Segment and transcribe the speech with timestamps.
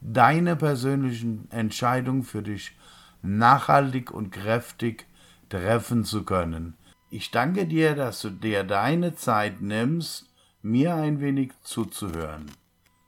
[0.00, 2.76] deine persönlichen Entscheidungen für dich
[3.22, 5.06] nachhaltig und kräftig
[5.48, 6.76] treffen zu können.
[7.10, 10.30] Ich danke dir, dass du dir deine Zeit nimmst,
[10.62, 12.46] mir ein wenig zuzuhören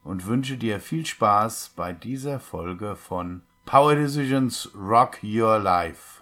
[0.02, 6.20] und wünsche dir viel Spaß bei dieser Folge von Power Decisions Rock Your Life.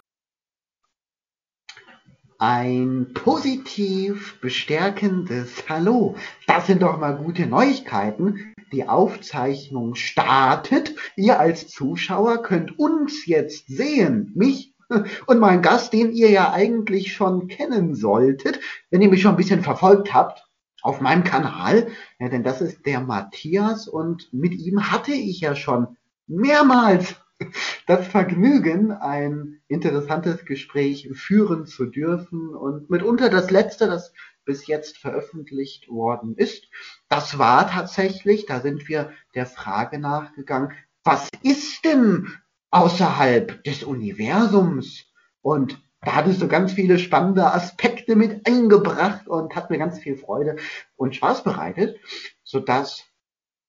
[2.37, 6.15] Ein positiv bestärkendes Hallo.
[6.47, 8.50] Das sind doch mal gute Neuigkeiten.
[8.71, 10.95] Die Aufzeichnung startet.
[11.15, 14.73] Ihr als Zuschauer könnt uns jetzt sehen, mich
[15.25, 19.37] und meinen Gast, den ihr ja eigentlich schon kennen solltet, wenn ihr mich schon ein
[19.37, 20.47] bisschen verfolgt habt
[20.81, 21.87] auf meinem Kanal.
[22.19, 27.15] Ja, denn das ist der Matthias und mit ihm hatte ich ja schon mehrmals
[27.87, 34.13] das Vergnügen, ein interessantes Gespräch führen zu dürfen und mitunter das letzte, das
[34.45, 36.67] bis jetzt veröffentlicht worden ist.
[37.09, 42.27] Das war tatsächlich, da sind wir der Frage nachgegangen, was ist denn
[42.71, 45.05] außerhalb des Universums?
[45.41, 50.17] Und da hattest du ganz viele spannende Aspekte mit eingebracht und hat mir ganz viel
[50.17, 50.55] Freude
[50.95, 51.99] und Spaß bereitet,
[52.43, 53.03] sodass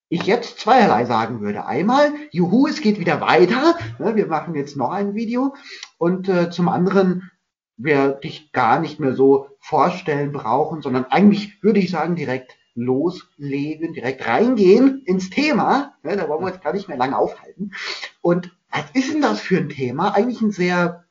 [0.09, 1.65] ich jetzt zweierlei sagen würde.
[1.65, 3.77] Einmal, juhu, es geht wieder weiter.
[3.99, 5.55] Ne, wir machen jetzt noch ein Video.
[5.97, 7.31] Und äh, zum anderen,
[7.77, 13.93] wir dich gar nicht mehr so vorstellen brauchen, sondern eigentlich würde ich sagen, direkt loslegen,
[13.93, 15.95] direkt reingehen ins Thema.
[16.03, 17.73] Ne, da wollen wir uns gar nicht mehr lange aufhalten.
[18.21, 20.15] Und was ist denn das für ein Thema?
[20.15, 21.05] Eigentlich ein sehr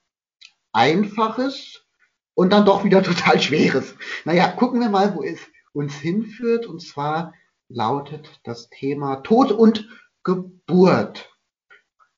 [0.71, 1.85] einfaches
[2.33, 3.95] und dann doch wieder total schweres.
[4.25, 5.39] Naja, gucken wir mal, wo es
[5.73, 6.65] uns hinführt.
[6.65, 7.33] Und zwar
[7.69, 9.87] lautet das Thema Tod und
[10.23, 11.29] Geburt.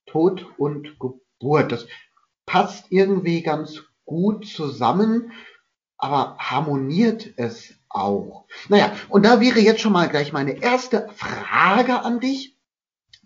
[0.05, 1.71] Tod und Geburt.
[1.71, 1.87] Das
[2.45, 5.31] passt irgendwie ganz gut zusammen,
[5.97, 8.45] aber harmoniert es auch?
[8.69, 12.57] Naja, und da wäre jetzt schon mal gleich meine erste Frage an dich.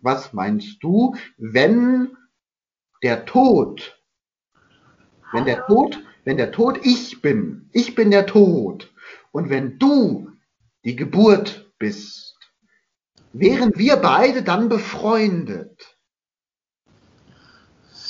[0.01, 2.15] Was meinst du, wenn
[3.01, 3.99] der Tod,
[5.31, 8.93] wenn der Tod, wenn der Tod ich bin, ich bin der Tod,
[9.31, 10.31] und wenn du
[10.83, 12.37] die Geburt bist,
[13.33, 15.96] wären wir beide dann befreundet?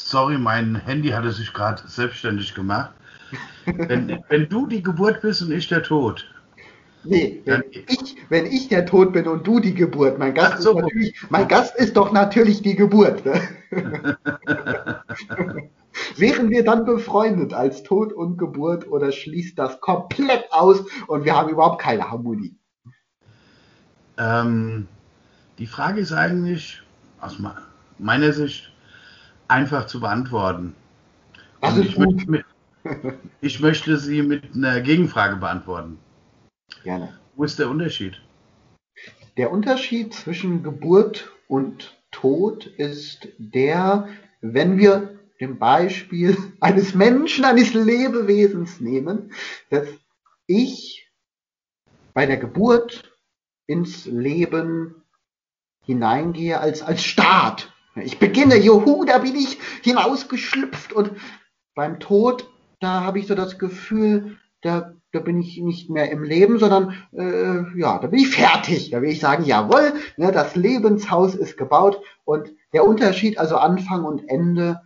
[0.07, 2.91] Sorry, mein Handy hatte sich gerade selbstständig gemacht.
[3.65, 6.25] wenn, wenn du die Geburt bist und ich der Tod.
[7.03, 10.79] Nee, wenn ich, wenn ich der Tod bin und du die Geburt, mein Gast, so.
[10.79, 13.25] ist, mein Gast ist doch natürlich die Geburt.
[13.25, 13.41] Ne?
[16.15, 21.35] Wären wir dann befreundet als Tod und Geburt oder schließt das komplett aus und wir
[21.35, 22.55] haben überhaupt keine Harmonie?
[24.17, 24.87] Ähm,
[25.57, 26.81] die Frage ist eigentlich
[27.19, 27.35] aus
[27.99, 28.71] meiner Sicht
[29.47, 30.75] einfach zu beantworten.
[31.61, 32.45] Das ich, möchte,
[33.41, 35.97] ich möchte sie mit einer Gegenfrage beantworten.
[36.83, 37.17] Gerne.
[37.35, 38.21] Wo ist der Unterschied?
[39.37, 44.07] Der Unterschied zwischen Geburt und Tod ist der,
[44.41, 49.31] wenn wir dem Beispiel eines Menschen, eines Lebewesens nehmen,
[49.69, 49.87] dass
[50.47, 51.07] ich
[52.13, 53.13] bei der Geburt
[53.67, 55.03] ins Leben
[55.83, 57.73] hineingehe als, als Staat.
[58.03, 61.11] Ich beginne, juhu, da bin ich hinausgeschlüpft und
[61.75, 62.49] beim Tod,
[62.79, 66.95] da habe ich so das Gefühl, da, da bin ich nicht mehr im Leben, sondern
[67.13, 68.89] äh, ja, da bin ich fertig.
[68.91, 74.03] Da will ich sagen, jawohl, ne, das Lebenshaus ist gebaut und der Unterschied, also Anfang
[74.03, 74.81] und Ende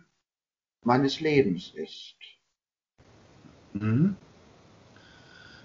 [0.84, 2.14] meines Lebens ist.
[3.72, 4.16] Mhm.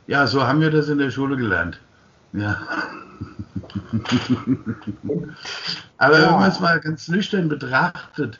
[0.07, 1.81] Ja, so haben wir das in der Schule gelernt.
[2.31, 2.57] Ja.
[5.97, 6.27] Aber ja.
[6.27, 8.39] wenn man es mal ganz nüchtern betrachtet,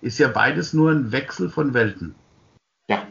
[0.00, 2.14] ist ja beides nur ein Wechsel von Welten.
[2.88, 3.02] Ja.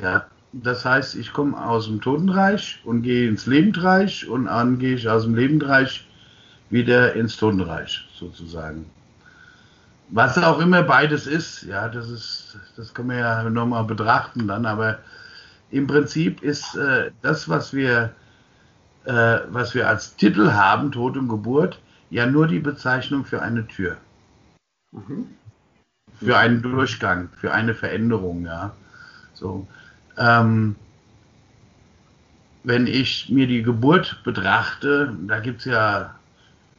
[0.00, 0.26] Ja.
[0.52, 5.08] Das heißt, ich komme aus dem Totenreich und gehe ins Lebendreich und dann gehe ich
[5.08, 6.06] aus dem Lebendreich
[6.70, 8.86] wieder ins Totenreich, sozusagen.
[10.10, 14.64] Was auch immer beides ist, ja, das ist, das kann man ja nochmal betrachten dann,
[14.64, 15.00] aber
[15.70, 18.14] im Prinzip ist äh, das, was wir
[19.08, 23.66] äh, was wir als Titel haben, Tod und Geburt, ja nur die Bezeichnung für eine
[23.66, 23.96] Tür.
[24.92, 25.26] Mhm.
[26.20, 28.74] Für einen Durchgang, für eine Veränderung, ja.
[29.34, 29.66] So.
[30.16, 30.76] Ähm,
[32.64, 36.14] wenn ich mir die Geburt betrachte, da gibt es ja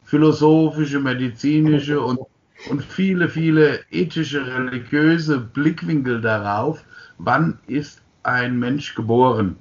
[0.04, 2.20] philosophische, medizinische und
[2.68, 6.84] und viele, viele ethische, religiöse Blickwinkel darauf,
[7.18, 9.56] wann ist ein Mensch geboren.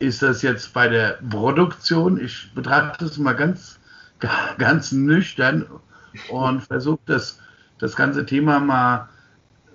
[0.00, 2.18] Ist das jetzt bei der Produktion?
[2.18, 3.78] Ich betrachte es mal ganz,
[4.58, 5.66] ganz nüchtern
[6.30, 7.38] und versuche das,
[7.78, 9.08] das ganze Thema mal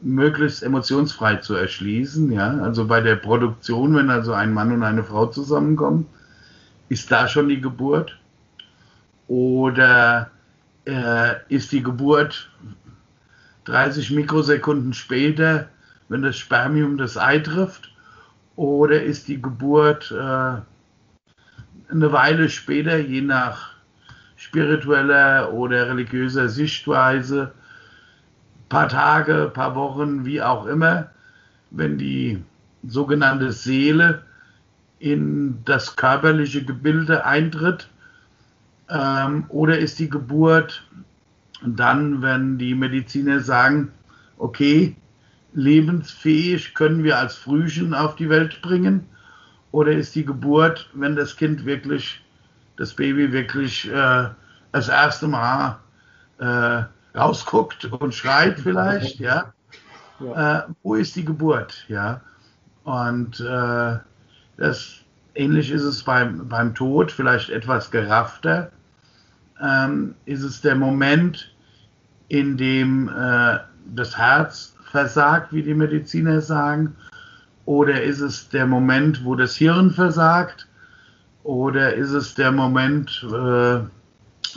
[0.01, 2.31] möglichst emotionsfrei zu erschließen.
[2.31, 2.57] Ja?
[2.57, 6.07] Also bei der Produktion, wenn also ein Mann und eine Frau zusammenkommen,
[6.89, 8.17] ist da schon die Geburt?
[9.27, 10.31] Oder
[10.85, 12.49] äh, ist die Geburt
[13.65, 15.69] 30 Mikrosekunden später,
[16.09, 17.94] wenn das Spermium das Ei trifft?
[18.55, 20.15] Oder ist die Geburt äh,
[21.91, 23.73] eine Weile später, je nach
[24.37, 27.51] spiritueller oder religiöser Sichtweise,
[28.69, 31.09] paar Tage, paar Wochen, wie auch immer,
[31.71, 32.41] wenn die
[32.87, 34.23] sogenannte Seele
[34.99, 37.89] in das körperliche Gebilde eintritt?
[38.89, 40.87] Ähm, oder ist die Geburt
[41.65, 43.91] dann, wenn die Mediziner sagen,
[44.37, 44.95] okay,
[45.55, 49.07] lebensfähig können wir als Frühchen auf die Welt bringen?
[49.71, 52.21] Oder ist die Geburt, wenn das Kind wirklich,
[52.77, 54.29] das Baby wirklich äh,
[54.71, 55.79] das erste Mal
[56.39, 56.83] äh,
[57.17, 59.53] rausguckt und schreit vielleicht, ja?
[60.19, 60.59] ja.
[60.59, 62.21] Äh, wo ist die Geburt, ja?
[62.83, 63.97] Und äh,
[64.57, 64.99] das
[65.33, 68.71] ähnlich ist es beim, beim Tod, vielleicht etwas geraffter.
[69.61, 71.53] Ähm, ist es der Moment,
[72.27, 73.59] in dem äh,
[73.93, 76.95] das Herz versagt, wie die Mediziner sagen,
[77.65, 80.67] oder ist es der Moment, wo das Hirn versagt,
[81.43, 83.79] oder ist es der Moment, äh,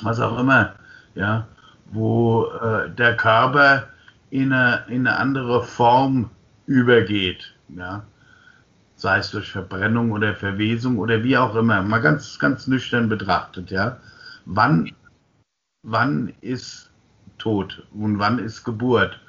[0.02, 0.74] was auch immer,
[1.16, 1.46] ja,
[1.92, 3.88] wo äh, der Körper
[4.30, 6.30] in eine, in eine andere Form
[6.66, 8.04] übergeht, ja
[8.98, 13.70] sei es durch Verbrennung oder Verwesung oder wie auch immer, mal ganz, ganz nüchtern betrachtet,
[13.70, 13.98] ja.
[14.44, 14.90] Wann,
[15.84, 16.90] wann ist
[17.38, 19.20] Tod und wann ist Geburt?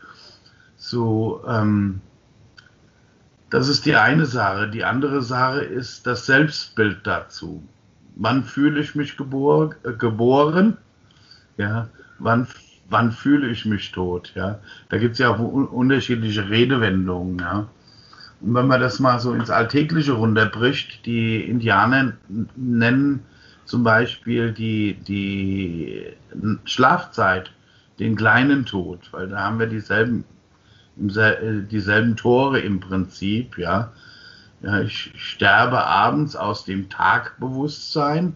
[0.80, 2.00] So, ähm,
[3.50, 4.70] das ist die eine Sache.
[4.70, 7.62] Die andere Sache ist das Selbstbild dazu.
[8.16, 10.78] Wann fühle ich mich gebor äh, geboren?
[11.58, 12.48] Ja, wann,
[12.90, 14.32] wann fühle ich mich tot?
[14.36, 17.40] Ja, da gibt es ja auch unterschiedliche Redewendungen.
[17.40, 17.68] Ja.
[18.40, 22.14] Und wenn man das mal so ins Alltägliche runterbricht, die Indianer
[22.56, 23.20] nennen
[23.66, 26.06] zum Beispiel die, die
[26.64, 27.52] Schlafzeit
[28.00, 30.24] den kleinen Tod, weil da haben wir dieselben,
[30.96, 33.92] dieselben Tore im Prinzip, ja.
[34.62, 34.82] ja.
[34.82, 38.36] Ich sterbe abends aus dem Tagbewusstsein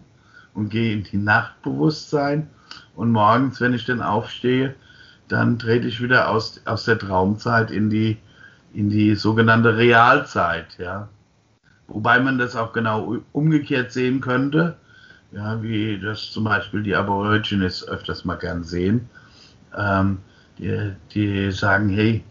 [0.54, 2.48] und gehe in die Nachtbewusstsein
[2.96, 4.74] und morgens, wenn ich dann aufstehe,
[5.28, 8.18] dann trete ich wieder aus, aus der Traumzeit in die
[8.74, 11.08] in die sogenannte Realzeit, ja.
[11.86, 14.76] Wobei man das auch genau umgekehrt sehen könnte,
[15.32, 19.08] ja, wie das zum Beispiel die Aborigines öfters mal gern sehen.
[19.76, 20.18] Ähm,
[20.58, 22.24] die, die sagen, hey,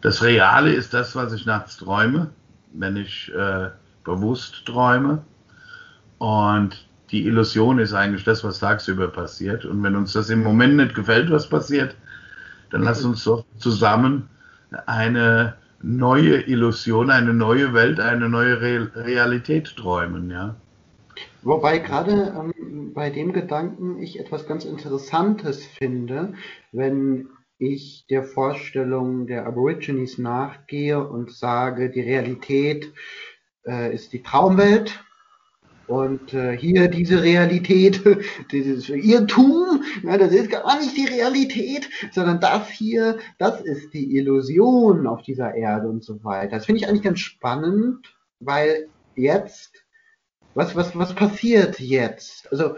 [0.00, 2.30] das Reale ist das, was ich nachts träume,
[2.72, 3.70] wenn ich äh,
[4.04, 5.22] bewusst träume.
[6.18, 9.64] Und die Illusion ist eigentlich das, was tagsüber passiert.
[9.64, 11.96] Und wenn uns das im Moment nicht gefällt, was passiert,
[12.70, 14.28] dann lass uns doch zusammen
[14.86, 20.56] eine neue Illusion, eine neue Welt, eine neue Re Realität träumen, ja.
[21.42, 26.34] Wobei gerade ähm, bei dem Gedanken ich etwas ganz Interessantes finde,
[26.72, 32.92] wenn ich der Vorstellung der Aborigines nachgehe und sage, die Realität
[33.66, 35.02] äh, ist die Traumwelt
[35.86, 38.02] und äh, hier diese Realität,
[38.52, 44.16] dieses Irrtum, ja, das ist gar nicht die Realität, sondern das hier, das ist die
[44.16, 46.56] Illusion auf dieser Erde und so weiter.
[46.56, 49.84] Das finde ich eigentlich ganz spannend, weil jetzt,
[50.54, 52.50] was, was, was passiert jetzt?
[52.50, 52.76] Also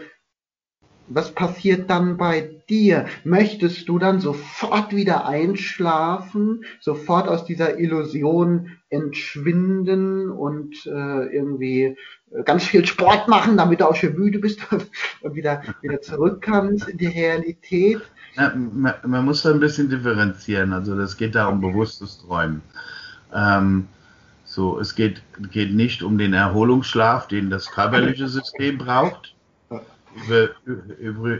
[1.09, 3.05] was passiert dann bei dir?
[3.23, 11.97] Möchtest du dann sofort wieder einschlafen, sofort aus dieser Illusion entschwinden und äh, irgendwie
[12.31, 14.61] äh, ganz viel Sport machen, damit du auch schon müde bist
[15.21, 18.01] und wieder, wieder zurück kannst in die Realität?
[18.35, 20.71] Ja, man, man, muss da ein bisschen differenzieren.
[20.71, 22.61] Also das geht da um bewusstes Träumen.
[23.33, 23.87] Ähm,
[24.45, 29.35] so, es geht, geht nicht um den Erholungsschlaf, den das körperliche System braucht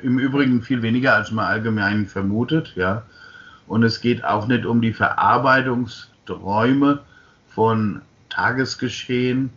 [0.02, 3.04] im Übrigen viel weniger, als man allgemein vermutet, ja.
[3.68, 7.02] Und es geht auch nicht um die Verarbeitungsträume
[7.48, 9.52] von Tagesgeschehen,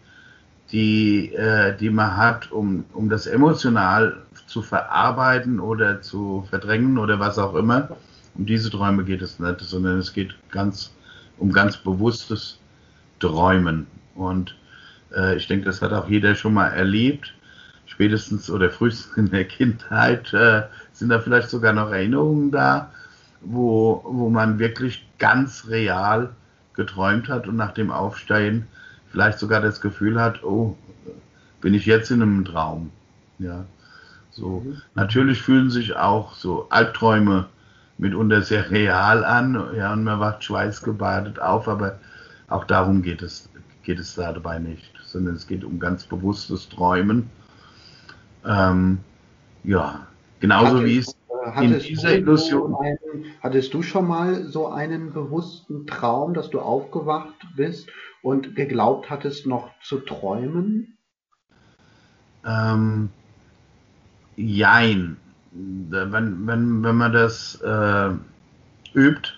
[0.70, 7.20] die, äh, die man hat, um, um das emotional zu verarbeiten oder zu verdrängen oder
[7.20, 7.96] was auch immer.
[8.34, 10.94] Um diese Träume geht es nicht, sondern es geht ganz
[11.38, 12.58] um ganz bewusstes
[13.18, 13.86] Träumen.
[14.14, 14.56] Und
[15.14, 17.34] äh, ich denke, das hat auch jeder schon mal erlebt
[18.02, 22.90] spätestens oder frühestens in der Kindheit äh, sind da vielleicht sogar noch Erinnerungen da,
[23.42, 26.30] wo, wo man wirklich ganz real
[26.74, 28.66] geträumt hat und nach dem Aufstehen
[29.12, 30.76] vielleicht sogar das Gefühl hat, oh,
[31.60, 32.90] bin ich jetzt in einem Traum.
[33.38, 33.66] Ja,
[34.32, 34.64] so.
[34.66, 34.82] Mhm.
[34.96, 37.46] Natürlich fühlen sich auch so Albträume
[37.98, 42.00] mitunter sehr real an, ja, und man wacht schweißgebadet auf, aber
[42.48, 43.48] auch darum geht es,
[43.84, 47.30] geht es da dabei nicht, sondern es geht um ganz bewusstes Träumen.
[48.44, 48.98] Ähm,
[49.64, 50.06] ja,
[50.40, 51.16] genauso Hatte, wie es
[51.56, 52.74] äh, in dieser Illusion.
[52.74, 57.88] Einen, hattest du schon mal so einen bewussten Traum, dass du aufgewacht bist
[58.22, 60.96] und geglaubt hattest, noch zu träumen?
[62.44, 63.10] Ähm,
[64.36, 65.16] jein.
[65.52, 68.10] Wenn, wenn, wenn man das äh,
[68.94, 69.34] übt,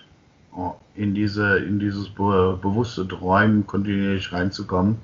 [0.55, 4.97] oh, in, diese, in dieses be bewusste Träumen kontinuierlich reinzukommen,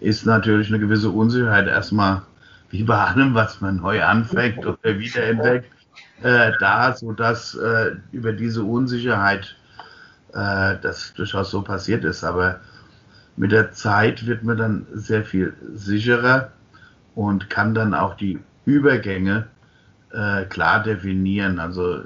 [0.00, 2.22] ist natürlich eine gewisse Unsicherheit erstmal,
[2.70, 5.70] wie bei allem, was man neu anfängt oder wiederentdeckt,
[6.22, 9.56] äh, da, sodass äh, über diese Unsicherheit
[10.32, 12.24] äh, das durchaus so passiert ist.
[12.24, 12.60] Aber
[13.36, 16.52] mit der Zeit wird man dann sehr viel sicherer
[17.14, 19.46] und kann dann auch die Übergänge
[20.12, 21.58] äh, klar definieren.
[21.58, 22.02] Also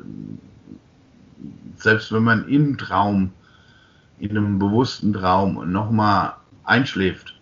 [1.76, 3.32] selbst wenn man im Traum,
[4.18, 7.40] in einem bewussten Traum nochmal einschläft,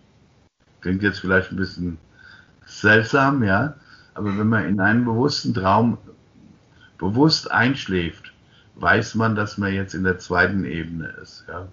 [0.81, 1.97] klingt jetzt vielleicht ein bisschen
[2.79, 3.75] seltsam, ja,
[4.13, 5.97] aber wenn man in einem bewussten Traum
[6.97, 8.33] bewusst einschläft,
[8.75, 11.67] weiß man, dass man jetzt in der zweiten Ebene ist, ja.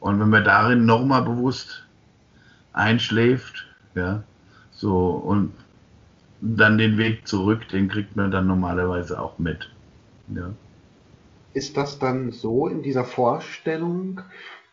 [0.00, 1.84] Und wenn man darin nochmal bewusst
[2.72, 4.22] einschläft, ja,
[4.70, 5.52] so und
[6.40, 9.70] dann den Weg zurück, den kriegt man dann normalerweise auch mit.
[10.34, 10.50] Ja.
[11.52, 14.20] Ist das dann so in dieser Vorstellung,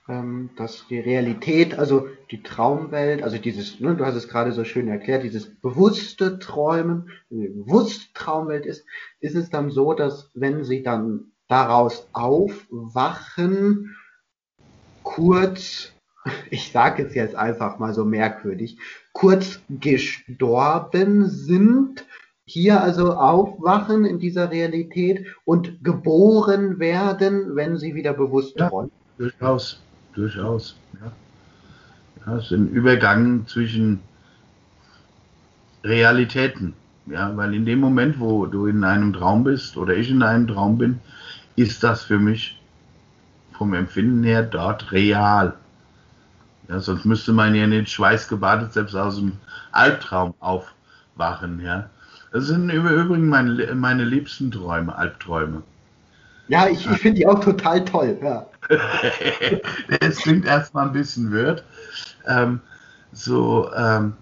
[0.07, 4.87] dass die Realität, also die Traumwelt, also dieses, ne, du hast es gerade so schön
[4.87, 8.85] erklärt, dieses bewusste Träumen, die bewusste Traumwelt ist,
[9.19, 13.95] ist es dann so, dass wenn sie dann daraus aufwachen,
[15.01, 15.91] kurz,
[16.51, 18.77] ich sage es jetzt einfach mal so merkwürdig,
[19.11, 22.05] kurz gestorben sind,
[22.47, 28.91] hier also aufwachen in dieser Realität und geboren werden, wenn sie wieder bewusst ja, träumen.
[29.17, 29.81] Durchaus,
[30.15, 30.77] durchaus.
[30.93, 31.11] Ja.
[32.25, 33.99] ja, es ist ein Übergang zwischen
[35.83, 36.73] Realitäten.
[37.07, 40.47] Ja, weil in dem Moment, wo du in einem Traum bist oder ich in einem
[40.47, 40.99] Traum bin,
[41.55, 42.59] ist das für mich
[43.51, 45.53] vom Empfinden her dort real.
[46.67, 49.33] Ja, sonst müsste man ja nicht schweißgebadet selbst aus dem
[49.71, 51.61] Albtraum aufwachen.
[51.61, 51.89] Ja.
[52.31, 55.61] Das sind im Übrigen meine, meine liebsten Träume, Albträume.
[56.47, 58.17] Ja, ich, ich finde die auch total toll.
[58.21, 58.47] Ja.
[59.99, 61.63] es klingt erstmal ein bisschen wird.
[62.27, 62.61] Ähm,
[63.11, 64.13] so, ähm,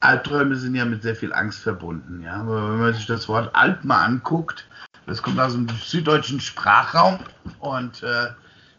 [0.00, 2.22] Albträume sind ja mit sehr viel Angst verbunden.
[2.22, 2.34] Ja?
[2.34, 4.66] Aber wenn man sich das Wort Alp mal anguckt,
[5.06, 7.18] das kommt aus dem süddeutschen Sprachraum
[7.60, 8.28] und äh,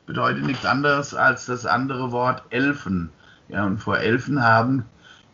[0.05, 3.09] bedeutet nichts anderes als das andere Wort Elfen.
[3.47, 4.85] Ja, und vor Elfen haben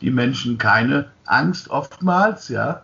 [0.01, 2.81] die Menschen keine Angst oftmals, ja,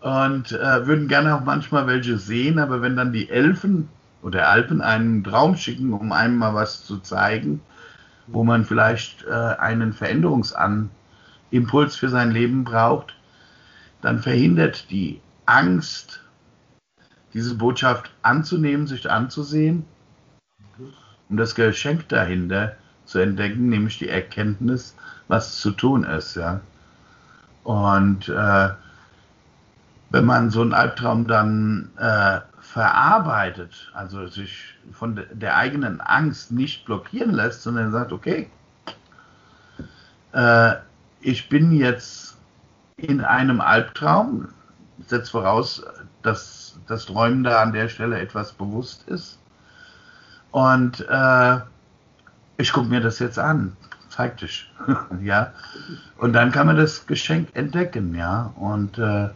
[0.00, 3.88] und äh, würden gerne auch manchmal welche sehen, aber wenn dann die Elfen
[4.22, 7.60] oder Alpen einen Traum schicken, um einem mal was zu zeigen,
[8.26, 13.16] wo man vielleicht äh, einen Veränderungsimpuls für sein Leben braucht,
[14.02, 16.20] dann verhindert die Angst,
[17.34, 19.84] diese Botschaft anzunehmen, sich anzusehen
[21.30, 22.76] um das Geschenk dahinter
[23.06, 24.96] zu entdecken, nämlich die Erkenntnis,
[25.28, 26.34] was zu tun ist.
[26.34, 26.60] Ja?
[27.62, 28.68] Und äh,
[30.10, 36.84] wenn man so einen Albtraum dann äh, verarbeitet, also sich von der eigenen Angst nicht
[36.84, 38.50] blockieren lässt, sondern sagt, okay,
[40.32, 40.74] äh,
[41.20, 42.38] ich bin jetzt
[42.96, 44.48] in einem Albtraum,
[45.06, 45.82] setzt voraus,
[46.22, 49.38] dass das Träumen da an der Stelle etwas bewusst ist.
[50.50, 51.58] Und äh,
[52.56, 53.76] ich gucke mir das jetzt an,
[54.08, 54.70] zeig dich,
[55.22, 55.52] ja.
[56.18, 58.52] Und dann kann man das Geschenk entdecken, ja.
[58.56, 59.30] Und äh,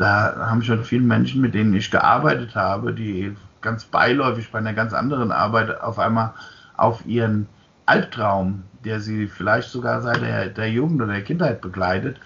[0.00, 4.72] da haben schon viele Menschen, mit denen ich gearbeitet habe, die ganz beiläufig bei einer
[4.72, 6.32] ganz anderen Arbeit auf einmal
[6.78, 7.46] auf ihren
[7.84, 12.16] Albtraum, der sie vielleicht sogar seit der, der Jugend oder der Kindheit begleitet,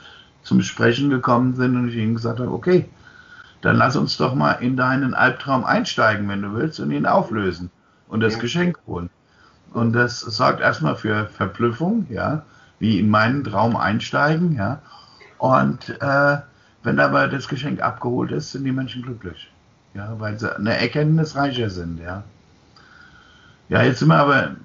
[0.44, 2.88] zum Sprechen gekommen sind und ich ihnen gesagt habe, okay,
[3.60, 7.72] dann lass uns doch mal in deinen Albtraum einsteigen, wenn du willst, und ihn auflösen
[8.06, 8.40] und das ja.
[8.40, 9.10] Geschenk holen.
[9.72, 12.42] Und das sorgt erstmal für Verblüffung, ja,
[12.78, 14.80] wie in meinen Traum einsteigen, ja.
[15.38, 16.36] Und äh,
[16.84, 19.50] wenn aber das Geschenk abgeholt ist, sind die Menschen glücklich,
[19.94, 22.22] ja, weil sie eine Erkenntnis reicher sind, ja.
[23.68, 24.56] Ja, jetzt sind wir aber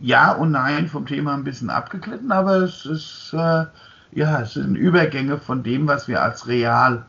[0.00, 3.66] ja und nein vom Thema ein bisschen abgeglitten, aber es ist, äh,
[4.12, 7.04] ja, es sind Übergänge von dem, was wir als real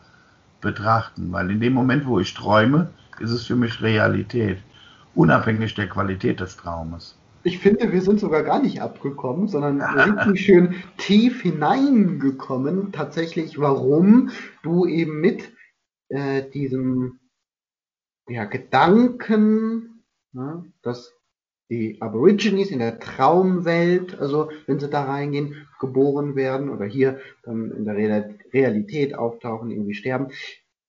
[0.61, 1.31] betrachten.
[1.31, 4.59] Weil in dem Moment, wo ich träume, ist es für mich Realität,
[5.15, 7.18] unabhängig der Qualität des Traumes.
[7.43, 12.91] Ich finde, wir sind sogar gar nicht abgekommen, sondern richtig schön tief hineingekommen.
[12.91, 14.31] Tatsächlich, warum
[14.61, 15.51] du eben mit
[16.09, 17.19] äh, diesem
[18.27, 20.03] ja, Gedanken,
[20.33, 21.13] ja, dass
[21.69, 27.71] die Aborigines in der Traumwelt, also wenn sie da reingehen, geboren werden oder hier dann
[27.71, 27.95] in der
[28.53, 30.29] Realität auftauchen, irgendwie sterben,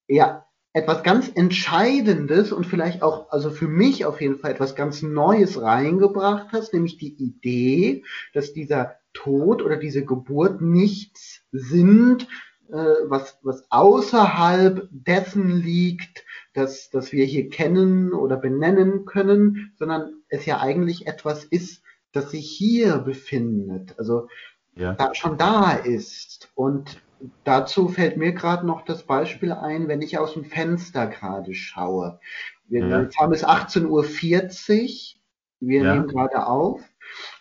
[0.08, 5.02] ja, etwas ganz Entscheidendes und vielleicht auch, also für mich auf jeden Fall etwas ganz
[5.02, 12.28] Neues reingebracht hast, nämlich die Idee, dass dieser Tod oder diese Geburt nichts sind,
[12.68, 20.22] äh, was, was außerhalb dessen liegt, dass, dass wir hier kennen oder benennen können, sondern
[20.28, 24.28] es ja eigentlich etwas ist, das sich hier befindet, also
[24.76, 24.94] ja.
[24.94, 26.50] da, schon da ist.
[26.54, 27.00] Und
[27.44, 32.20] dazu fällt mir gerade noch das Beispiel ein, wenn ich aus dem Fenster gerade schaue.
[32.68, 33.02] Wir, ja.
[33.02, 35.20] Jetzt haben es 18.40 Uhr,
[35.60, 35.94] wir ja.
[35.94, 36.82] nehmen gerade auf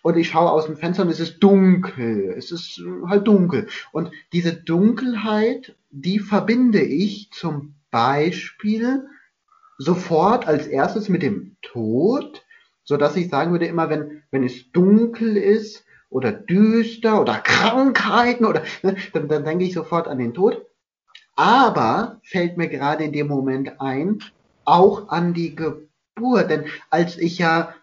[0.02, 2.34] und ich schaue aus dem Fenster und es ist dunkel.
[2.38, 3.68] Es ist halt dunkel.
[3.92, 9.08] Und diese Dunkelheit, die verbinde ich zum Beispiel
[9.78, 12.44] sofort als erstes mit dem Tod,
[12.84, 18.46] so dass ich sagen würde, immer wenn, wenn es dunkel ist oder düster oder Krankheiten
[18.46, 20.66] oder, ne, dann, dann denke ich sofort an den Tod.
[21.36, 24.20] Aber fällt mir gerade in dem Moment ein,
[24.66, 26.50] auch an die Geburt.
[26.50, 27.74] Denn als ich ja,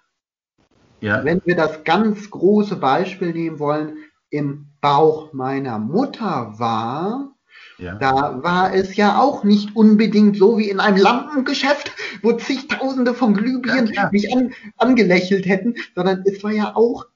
[1.00, 3.98] ja, wenn wir das ganz große Beispiel nehmen wollen,
[4.30, 7.32] im Bauch meiner Mutter war,
[7.78, 7.94] ja.
[7.96, 11.92] Da war es ja auch nicht unbedingt so wie in einem Lampengeschäft,
[12.22, 17.06] wo zigtausende von Glühbirnen ja, mich an, angelächelt hätten, sondern es war ja auch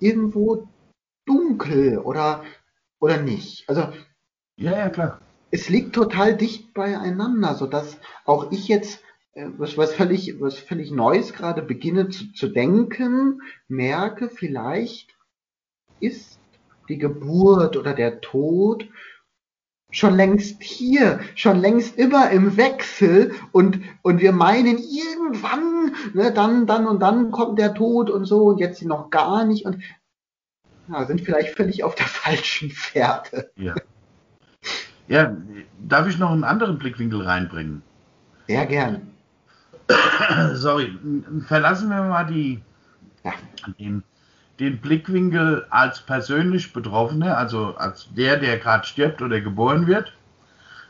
[0.00, 0.68] irgendwo
[1.26, 2.44] dunkel oder,
[3.00, 3.68] oder nicht.
[3.68, 3.92] Also,
[4.56, 5.20] ja, ja, klar.
[5.50, 10.90] Es liegt total dicht beieinander, sodass auch ich jetzt äh, was, was, völlig, was völlig
[10.90, 15.16] Neues gerade beginne zu, zu denken, merke, vielleicht
[16.00, 16.38] ist
[16.88, 18.88] die Geburt oder der Tod
[19.90, 26.66] schon längst hier, schon längst immer im Wechsel und, und wir meinen irgendwann, ne, dann,
[26.66, 29.82] dann und dann kommt der Tod und so und jetzt noch gar nicht und
[30.88, 33.50] ja, sind vielleicht völlig auf der falschen Fährte.
[33.56, 33.74] Ja.
[35.08, 35.34] Ja,
[35.78, 37.82] darf ich noch einen anderen Blickwinkel reinbringen?
[38.46, 39.10] Sehr gern.
[40.52, 40.98] Sorry,
[41.46, 42.60] verlassen wir mal die,
[43.24, 43.32] ja.
[43.78, 44.02] den
[44.60, 50.12] den Blickwinkel als persönlich Betroffene, also als der, der gerade stirbt oder geboren wird,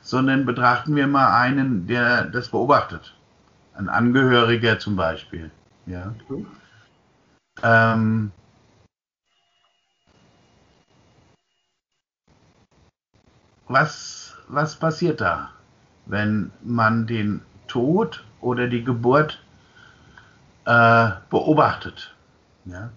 [0.01, 3.15] sondern betrachten wir mal einen, der das beobachtet.
[3.75, 5.51] Ein Angehöriger zum Beispiel.
[5.87, 6.15] Ja.
[7.63, 8.33] Ähm,
[13.67, 15.51] was, was passiert da,
[16.07, 19.43] wenn man den Tod oder die Geburt
[20.65, 22.15] äh, beobachtet?
[22.65, 22.91] Ja?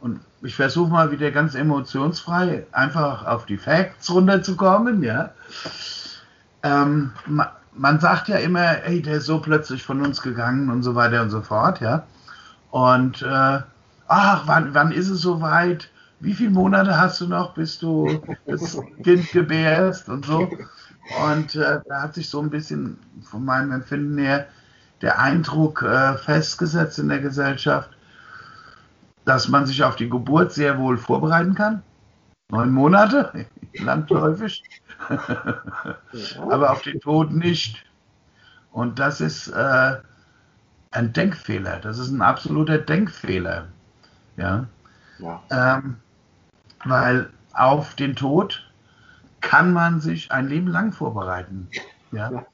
[0.00, 5.30] Und ich versuche mal wieder ganz emotionsfrei einfach auf die Facts runterzukommen, ja.
[6.62, 10.82] Ähm, man, man sagt ja immer, ey, der ist so plötzlich von uns gegangen und
[10.82, 12.06] so weiter und so fort, ja.
[12.70, 13.60] Und äh,
[14.08, 15.90] ach, wann, wann ist es soweit?
[16.20, 20.48] Wie viele Monate hast du noch, bis du das Kind gebärst und so?
[21.24, 24.46] Und äh, da hat sich so ein bisschen von meinem Empfinden her
[25.02, 27.90] der Eindruck äh, festgesetzt in der Gesellschaft,
[29.26, 31.82] dass man sich auf die Geburt sehr wohl vorbereiten kann.
[32.48, 34.62] Neun Monate, landläufig.
[36.48, 37.84] Aber auf den Tod nicht.
[38.70, 39.96] Und das ist äh,
[40.92, 41.80] ein Denkfehler.
[41.80, 43.66] Das ist ein absoluter Denkfehler.
[44.36, 44.66] Ja.
[45.18, 45.42] ja.
[45.50, 45.96] Ähm,
[46.84, 48.70] weil auf den Tod
[49.40, 51.68] kann man sich ein Leben lang vorbereiten.
[52.12, 52.30] Ja.
[52.30, 52.46] ja.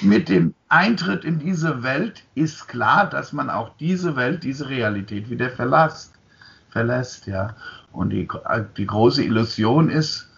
[0.00, 5.30] Mit dem Eintritt in diese Welt ist klar, dass man auch diese Welt, diese Realität
[5.30, 6.14] wieder verlässt.
[6.70, 7.56] verlässt ja.
[7.92, 8.28] Und die,
[8.76, 10.28] die große Illusion ist,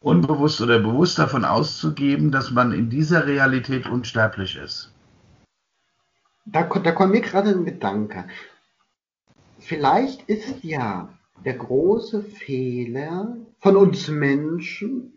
[0.00, 4.92] unbewusst oder bewusst davon auszugeben, dass man in dieser Realität unsterblich ist.
[6.44, 8.26] Da, da kommt mir gerade ein Gedanke.
[9.58, 11.08] Vielleicht ist ja
[11.44, 15.11] der große Fehler von uns Menschen,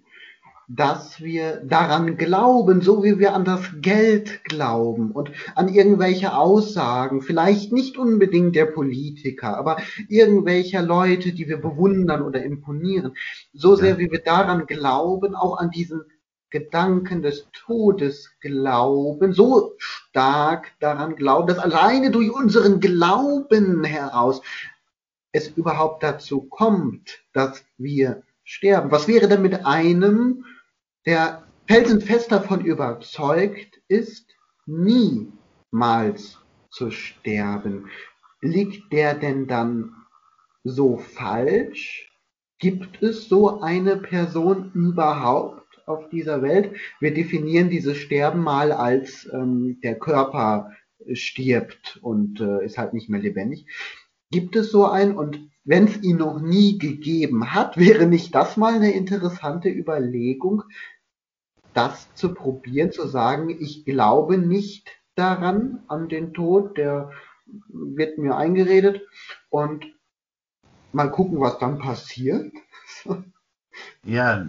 [0.68, 7.22] dass wir daran glauben, so wie wir an das Geld glauben und an irgendwelche Aussagen,
[7.22, 9.78] vielleicht nicht unbedingt der Politiker, aber
[10.10, 13.16] irgendwelcher Leute, die wir bewundern oder imponieren,
[13.54, 16.02] so sehr wie wir daran glauben, auch an diesen
[16.50, 24.42] Gedanken des Todes glauben, so stark daran glauben, dass alleine durch unseren Glauben heraus
[25.32, 28.92] es überhaupt dazu kommt, dass wir sterben.
[28.92, 30.46] Was wäre denn mit einem,
[31.06, 36.40] der felsenfest davon überzeugt ist, niemals
[36.70, 37.90] zu sterben?
[38.42, 39.94] Liegt der denn dann
[40.64, 42.12] so falsch?
[42.60, 46.76] Gibt es so eine Person überhaupt auf dieser Welt?
[47.00, 50.72] Wir definieren dieses Sterben mal als ähm, der Körper
[51.14, 53.66] stirbt und äh, ist halt nicht mehr lebendig.
[54.32, 55.16] Gibt es so einen?
[55.16, 60.64] Und wenn es ihn noch nie gegeben hat, wäre nicht das mal eine interessante Überlegung,
[61.76, 67.12] das zu probieren, zu sagen, ich glaube nicht daran, an den Tod, der
[67.68, 69.02] wird mir eingeredet
[69.50, 69.86] und
[70.92, 72.52] mal gucken, was dann passiert.
[74.04, 74.46] ja,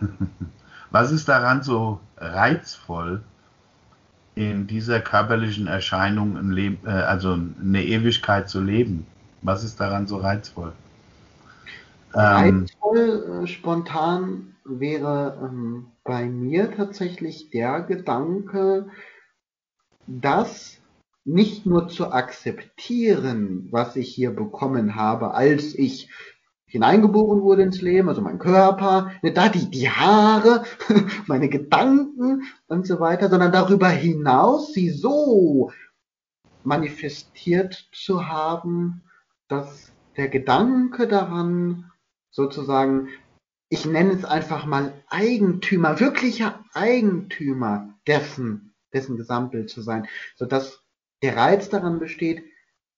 [0.90, 3.22] was ist daran so reizvoll,
[4.34, 9.06] in dieser körperlichen Erscheinung äh, also eine Ewigkeit zu leben?
[9.42, 10.72] Was ist daran so reizvoll?
[12.14, 18.88] Ähm, reizvoll, äh, spontan wäre ähm, bei mir tatsächlich der Gedanke,
[20.06, 20.78] dass
[21.24, 26.10] nicht nur zu akzeptieren, was ich hier bekommen habe, als ich
[26.66, 30.64] hineingeboren wurde ins Leben, also mein Körper, ne, da die, die Haare,
[31.26, 35.70] meine Gedanken und so weiter, sondern darüber hinaus sie so
[36.64, 39.02] manifestiert zu haben,
[39.48, 41.90] dass der Gedanke daran
[42.34, 43.08] sozusagen,
[43.68, 50.82] ich nenne es einfach mal Eigentümer, wirklicher Eigentümer dessen, dessen Gesamtbild zu sein, sodass
[51.22, 52.42] der Reiz daran besteht,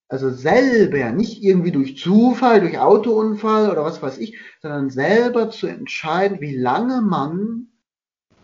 [0.09, 5.67] also selber, nicht irgendwie durch Zufall, durch Autounfall oder was weiß ich, sondern selber zu
[5.67, 7.69] entscheiden, wie lange man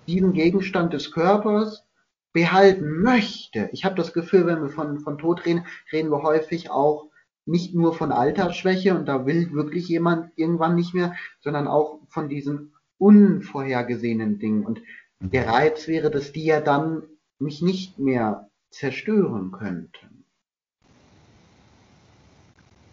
[0.07, 1.85] diesen Gegenstand des Körpers
[2.33, 3.70] behalten möchte.
[3.72, 7.12] Ich habe das Gefühl, wenn wir von, von Tod reden, reden wir häufig auch
[7.44, 12.28] nicht nur von Altersschwäche und da will wirklich jemand irgendwann nicht mehr, sondern auch von
[12.28, 14.64] diesen unvorhergesehenen Dingen.
[14.64, 14.81] Und
[15.18, 17.02] der Reiz wäre, dass die ja dann
[17.38, 20.24] mich nicht mehr zerstören könnten.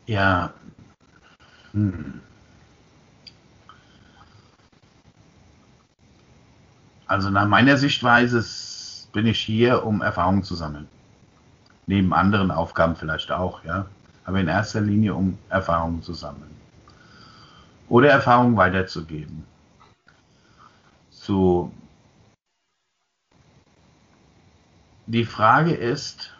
[0.05, 0.53] Ja.
[1.71, 2.21] Hm.
[7.05, 8.43] Also nach meiner Sichtweise
[9.13, 10.88] bin ich hier, um Erfahrungen zu sammeln.
[11.88, 13.88] Neben anderen Aufgaben vielleicht auch, ja.
[14.29, 16.55] Aber in erster Linie, um Erfahrungen zu sammeln.
[17.87, 19.43] Oder Erfahrungen weiterzugeben.
[21.09, 21.71] So.
[25.07, 26.31] Die Frage ist,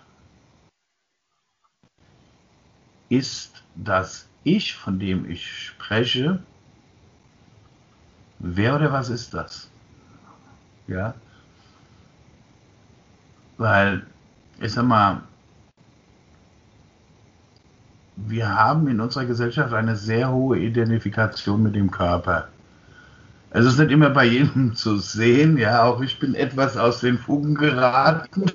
[3.10, 6.44] ist das Ich, von dem ich spreche,
[8.38, 9.68] wer oder was ist das?
[10.86, 11.16] Ja.
[13.58, 14.06] Weil,
[14.62, 15.24] ich sag mal,
[18.28, 22.48] wir haben in unserer Gesellschaft eine sehr hohe Identifikation mit dem Körper.
[23.52, 27.18] Es ist nicht immer bei jedem zu sehen, ja, auch ich bin etwas aus den
[27.18, 28.46] Fugen geraten.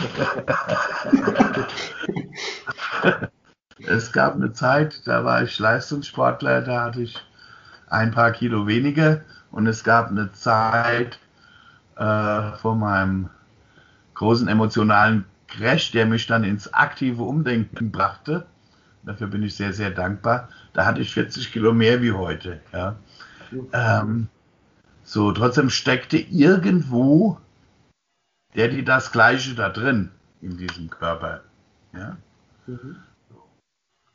[3.87, 7.17] Es gab eine Zeit, da war ich Leistungssportler, da hatte ich
[7.89, 11.19] ein paar Kilo weniger und es gab eine Zeit
[11.97, 13.29] äh, vor meinem
[14.15, 18.47] großen emotionalen Crash, der mich dann ins aktive Umdenken brachte.
[19.05, 20.49] Dafür bin ich sehr, sehr dankbar.
[20.73, 22.61] Da hatte ich 40 Kilo mehr wie heute.
[22.73, 22.97] Ja.
[23.73, 24.29] Ähm,
[25.03, 27.39] so, trotzdem steckte irgendwo
[28.55, 31.43] der, die das Gleiche da drin in diesem Körper.
[31.93, 32.17] Ja.
[32.67, 32.97] Mhm.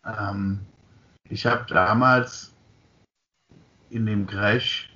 [0.06, 0.60] Ähm,
[1.26, 2.54] ich habe damals
[3.90, 4.90] in dem Crash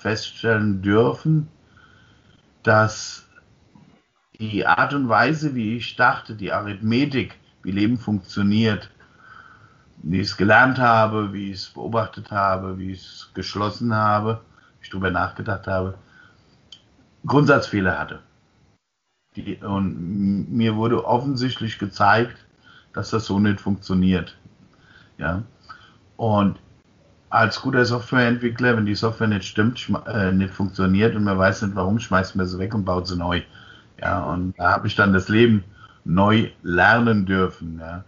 [0.00, 1.48] feststellen dürfen,
[2.62, 3.26] dass
[4.38, 8.90] die Art und Weise, wie ich dachte, die Arithmetik, wie Leben funktioniert,
[10.02, 14.40] wie ich es gelernt habe, wie ich es beobachtet habe, wie ich es geschlossen habe,
[14.78, 15.94] wie ich darüber nachgedacht habe,
[17.26, 18.20] Grundsatzfehler hatte.
[19.36, 22.36] Die, und mir wurde offensichtlich gezeigt,
[22.92, 24.36] dass das so nicht funktioniert.
[25.18, 25.42] Ja?
[26.16, 26.58] Und
[27.28, 31.76] als guter Softwareentwickler, wenn die Software nicht stimmt, äh, nicht funktioniert und man weiß nicht
[31.76, 33.42] warum, schmeißt man sie weg und baut sie neu.
[34.00, 35.62] Ja, und da habe ich dann das Leben
[36.04, 37.78] neu lernen dürfen.
[37.78, 38.02] Ja.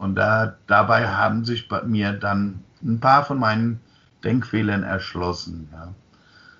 [0.00, 3.80] Und da, dabei haben sich bei mir dann ein paar von meinen
[4.24, 5.68] Denkfehlern erschlossen.
[5.72, 5.92] Ja.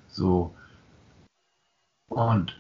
[0.08, 0.54] So.
[2.10, 2.54] Und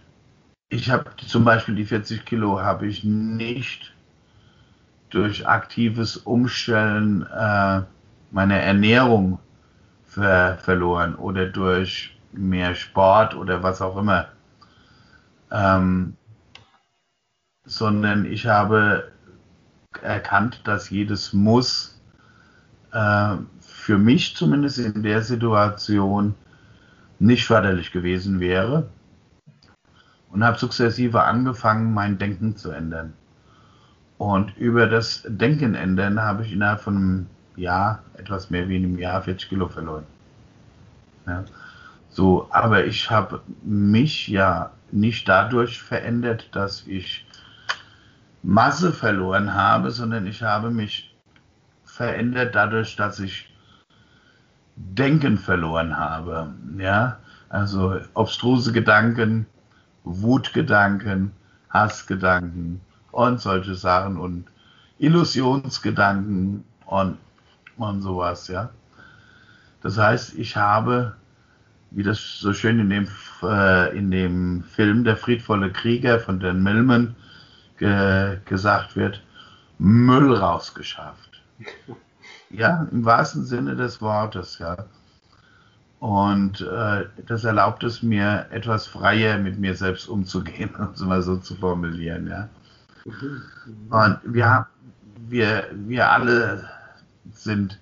[0.70, 3.92] ich habe zum Beispiel die 40 Kilo habe ich nicht
[5.10, 7.82] durch aktives Umstellen äh,
[8.30, 9.38] meiner Ernährung
[10.06, 14.28] ver verloren oder durch mehr Sport oder was auch immer.
[15.50, 16.16] Ähm,
[17.66, 19.12] sondern ich habe
[20.02, 22.00] erkannt, dass jedes Muss
[22.92, 26.34] äh, für mich zumindest in der Situation
[27.18, 28.88] nicht förderlich gewesen wäre
[30.30, 33.12] und habe sukzessive angefangen, mein Denken zu ändern.
[34.16, 37.26] Und über das Denken ändern habe ich innerhalb von einem
[37.56, 40.04] Jahr, etwas mehr wie einem Jahr, 40 Kilo verloren.
[41.26, 41.44] Ja.
[42.10, 47.24] So, aber ich habe mich ja nicht dadurch verändert, dass ich
[48.42, 51.14] Masse verloren habe, sondern ich habe mich
[51.84, 53.46] verändert dadurch, dass ich
[54.76, 56.54] Denken verloren habe.
[56.78, 57.18] Ja,
[57.50, 59.46] also obstruse Gedanken,
[60.04, 61.32] Wutgedanken,
[61.68, 62.80] Hassgedanken
[63.12, 64.46] und solche Sachen und
[64.98, 67.18] Illusionsgedanken und,
[67.76, 68.70] und sowas, ja.
[69.82, 71.14] Das heißt, ich habe,
[71.90, 73.08] wie das so schön in dem,
[73.42, 77.14] äh, in dem Film Der friedvolle Krieger von Dan Millman
[77.80, 79.20] ge gesagt wird,
[79.78, 81.42] Müll rausgeschafft.
[82.52, 84.76] Ja, im wahrsten Sinne des Wortes, ja.
[86.00, 91.22] Und äh, das erlaubt es mir, etwas freier mit mir selbst umzugehen, um es mal
[91.22, 92.48] so zu formulieren, ja.
[93.90, 94.66] Und wir,
[95.28, 96.68] wir, wir alle
[97.32, 97.78] sind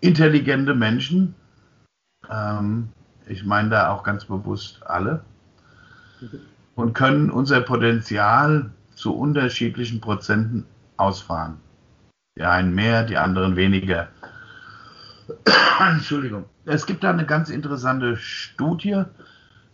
[0.00, 1.34] intelligente Menschen.
[2.30, 2.88] Ähm,
[3.26, 5.24] ich meine da auch ganz bewusst alle.
[6.76, 11.58] Und können unser Potenzial zu unterschiedlichen Prozenten ausfahren.
[12.36, 14.08] Die einen mehr, die anderen weniger.
[15.80, 16.46] Entschuldigung.
[16.64, 19.04] Es gibt da eine ganz interessante Studie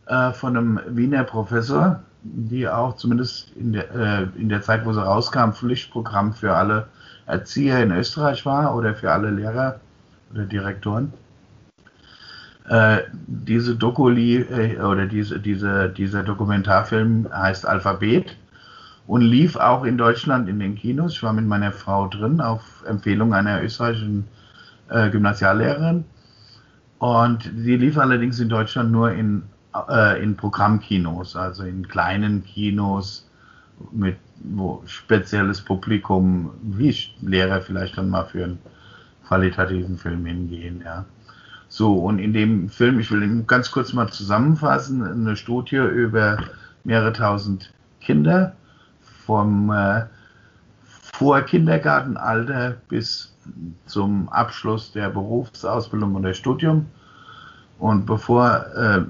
[0.07, 4.93] äh, von einem Wiener Professor, die auch zumindest in der, äh, in der Zeit, wo
[4.93, 6.89] sie rauskam, Pflichtprogramm für alle
[7.27, 9.81] Erzieher in Österreich war oder für alle Lehrer
[10.33, 11.13] oder Direktoren.
[12.69, 18.37] Äh, diese Dokuli äh, oder diese, diese, dieser Dokumentarfilm heißt Alphabet
[19.07, 21.13] und lief auch in Deutschland in den Kinos.
[21.15, 24.27] Ich war mit meiner Frau drin auf Empfehlung einer österreichischen
[24.89, 26.05] äh, Gymnasiallehrerin.
[26.99, 29.43] Und die lief allerdings in Deutschland nur in,
[29.89, 33.29] äh, in Programmkinos, also in kleinen Kinos
[33.91, 38.59] mit wo spezielles Publikum, wie Lehrer vielleicht dann mal für einen
[39.27, 41.05] qualitativen Film hingehen, ja.
[41.69, 46.37] So, und in dem Film, ich will ihn ganz kurz mal zusammenfassen, eine Studie über
[46.85, 48.55] mehrere tausend Kinder
[49.27, 50.05] vom äh,
[51.15, 53.35] Vorkindergartenalter bis
[53.87, 56.87] zum Abschluss der Berufsausbildung und der Studium.
[57.79, 59.03] Und bevor äh,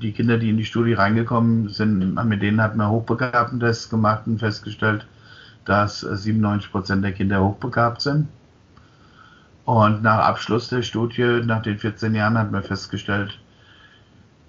[0.00, 4.38] die Kinder, die in die Studie reingekommen sind, mit denen hat man Hochbegabten-Tests gemacht und
[4.38, 5.06] festgestellt,
[5.64, 8.28] dass 97 Prozent der Kinder hochbegabt sind.
[9.64, 13.38] Und nach Abschluss der Studie, nach den 14 Jahren, hat man festgestellt,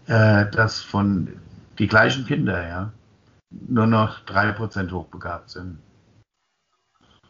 [0.08, 1.30] äh, dass von
[1.80, 2.92] die gleichen Kinder, ja,
[3.52, 5.78] nur noch 3% hochbegabt sind.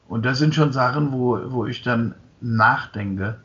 [0.08, 3.40] Und das sind schon Sachen, wo, wo ich dann nachdenke,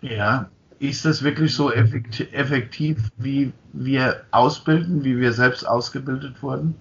[0.00, 0.48] ja,
[0.80, 6.74] ist das wirklich so effektiv, wie wir ausbilden, wie wir selbst ausgebildet wurden?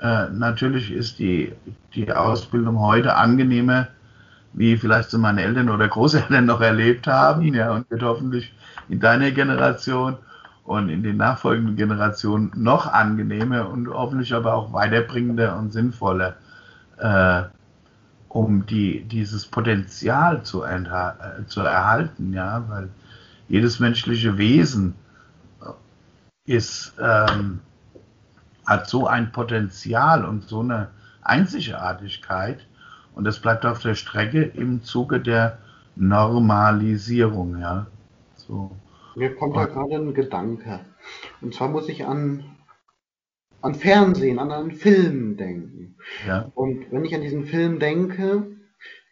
[0.00, 1.54] Äh, natürlich ist die,
[1.94, 3.88] die Ausbildung heute angenehmer,
[4.52, 8.52] wie vielleicht so meine Eltern oder Großeltern noch erlebt haben, ja, und wird hoffentlich
[8.90, 10.18] in deiner Generation
[10.64, 16.36] und in den nachfolgenden Generationen noch angenehmer und hoffentlich aber auch weiterbringender und sinnvoller,
[16.98, 17.42] äh,
[18.28, 20.82] um die, dieses Potenzial zu, äh,
[21.46, 22.88] zu erhalten, ja, weil
[23.48, 24.94] jedes menschliche Wesen
[26.46, 27.60] ist, ähm,
[28.66, 30.88] hat so ein Potenzial und so eine
[31.22, 32.66] Einzigartigkeit
[33.14, 35.58] und das bleibt auf der Strecke im Zuge der
[35.96, 37.86] Normalisierung, ja.
[38.36, 38.74] So.
[39.16, 40.80] Mir kommt da gerade ein Gedanke.
[41.40, 42.56] Und zwar muss ich an,
[43.60, 45.96] an Fernsehen, an einen Film denken.
[46.26, 46.50] Ja.
[46.54, 48.54] Und wenn ich an diesen Film denke,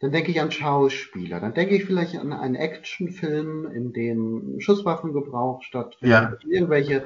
[0.01, 1.39] dann denke ich an Schauspieler.
[1.39, 6.43] Dann denke ich vielleicht an einen Actionfilm, in dem Schusswaffengebrauch stattfindet.
[6.43, 6.51] Ja.
[6.51, 7.05] Irgendwelche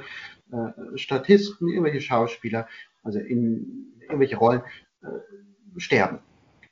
[0.51, 2.67] äh, Statisten, irgendwelche Schauspieler,
[3.03, 4.63] also in irgendwelche Rollen,
[5.03, 6.21] äh, sterben.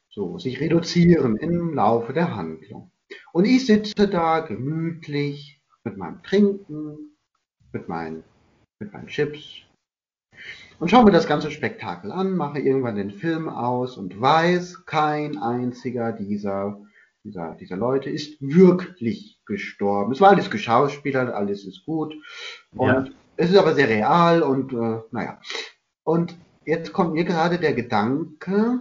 [0.09, 2.91] So, sich reduzieren im Laufe der Handlung.
[3.33, 5.54] Und ich sitze da gemütlich
[5.85, 7.16] mit meinem Trinken,
[7.73, 8.25] mit meinen,
[8.81, 9.64] mit meinen Chips
[10.79, 15.38] und schaue mir das ganze Spektakel an, mache irgendwann den Film aus und weiß, kein
[15.38, 16.81] einziger dieser,
[17.23, 20.12] dieser, dieser Leute ist wirklich gestorben.
[20.12, 22.14] Es war alles geschauspielert, alles ist gut
[22.75, 23.05] und ja.
[23.37, 25.40] es ist aber sehr real und äh, naja.
[26.03, 28.81] Und jetzt kommt mir gerade der Gedanke,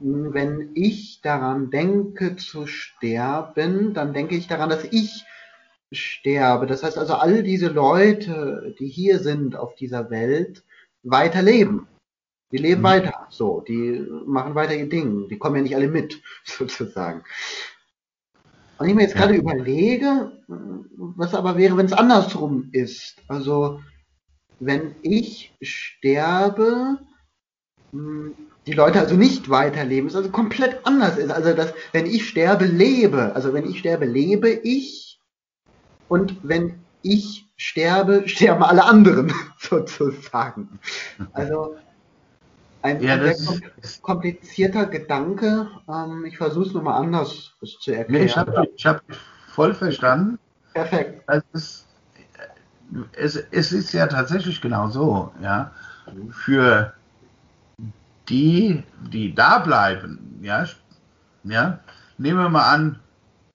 [0.00, 5.24] wenn ich daran denke zu sterben, dann denke ich daran, dass ich
[5.94, 6.66] sterbe.
[6.66, 10.64] Das heißt also, all diese Leute, die hier sind auf dieser Welt,
[11.02, 11.86] weiterleben.
[12.52, 12.86] Die leben mhm.
[12.86, 17.24] weiter, so, die machen weiter ihr Ding, die kommen ja nicht alle mit, sozusagen.
[18.78, 23.16] Und ich mir jetzt gerade überlege, was aber wäre, wenn es andersrum ist.
[23.28, 23.80] Also,
[24.60, 26.98] wenn ich sterbe,
[27.92, 28.34] hm,
[28.66, 31.30] die Leute also nicht weiterleben, es also komplett anders ist.
[31.30, 33.34] Also, dass, wenn ich sterbe, lebe.
[33.34, 35.13] Also, wenn ich sterbe, lebe ich.
[36.08, 40.78] Und wenn ich sterbe, sterben alle anderen, sozusagen.
[41.32, 41.76] Also,
[42.82, 43.18] ein, ja,
[44.02, 45.68] komplizierter Gedanke.
[45.88, 48.22] Ähm, ich versuche es nochmal anders zu erklären.
[48.22, 48.52] Nee, ich habe
[48.84, 49.02] hab
[49.48, 50.38] voll verstanden.
[50.74, 51.22] Perfekt.
[51.26, 51.86] Es ist,
[53.12, 55.32] es, es ist ja tatsächlich genau so.
[55.40, 55.72] Ja?
[56.30, 56.92] Für
[58.28, 60.66] die, die da bleiben, ja,
[61.44, 61.78] ja,
[62.18, 63.00] nehmen wir mal an,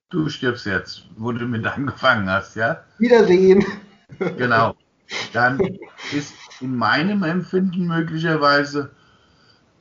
[0.09, 2.83] du stirbst jetzt, wo du mit angefangen hast, ja.
[2.97, 3.63] Wiedersehen.
[4.37, 4.75] Genau.
[5.33, 5.59] Dann
[6.13, 8.91] ist in meinem Empfinden möglicherweise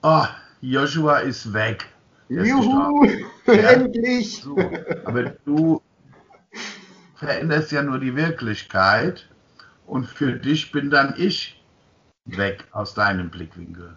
[0.03, 0.27] oh,
[0.61, 1.87] Joshua ist weg.
[2.29, 3.07] Juhu,
[3.47, 3.53] ja?
[3.53, 4.43] endlich.
[4.43, 4.57] So.
[5.05, 5.83] Aber du
[7.17, 9.29] veränderst ja nur die Wirklichkeit
[9.87, 11.63] und für dich bin dann ich
[12.27, 13.97] weg aus deinem Blickwinkel.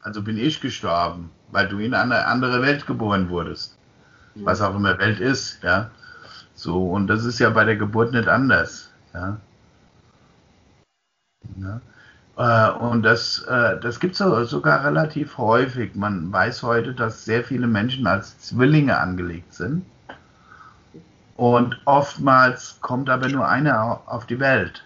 [0.00, 3.78] Also bin ich gestorben, weil du in eine andere Welt geboren wurdest.
[4.34, 5.90] Was auch immer Welt ist, ja.
[6.54, 9.36] So, und das ist ja bei der Geburt nicht anders, ja.
[11.56, 11.80] ja.
[12.36, 15.94] Äh, und das, äh, das gibt es sogar relativ häufig.
[15.94, 19.84] Man weiß heute, dass sehr viele Menschen als Zwillinge angelegt sind.
[21.36, 24.84] Und oftmals kommt aber nur einer auf die Welt.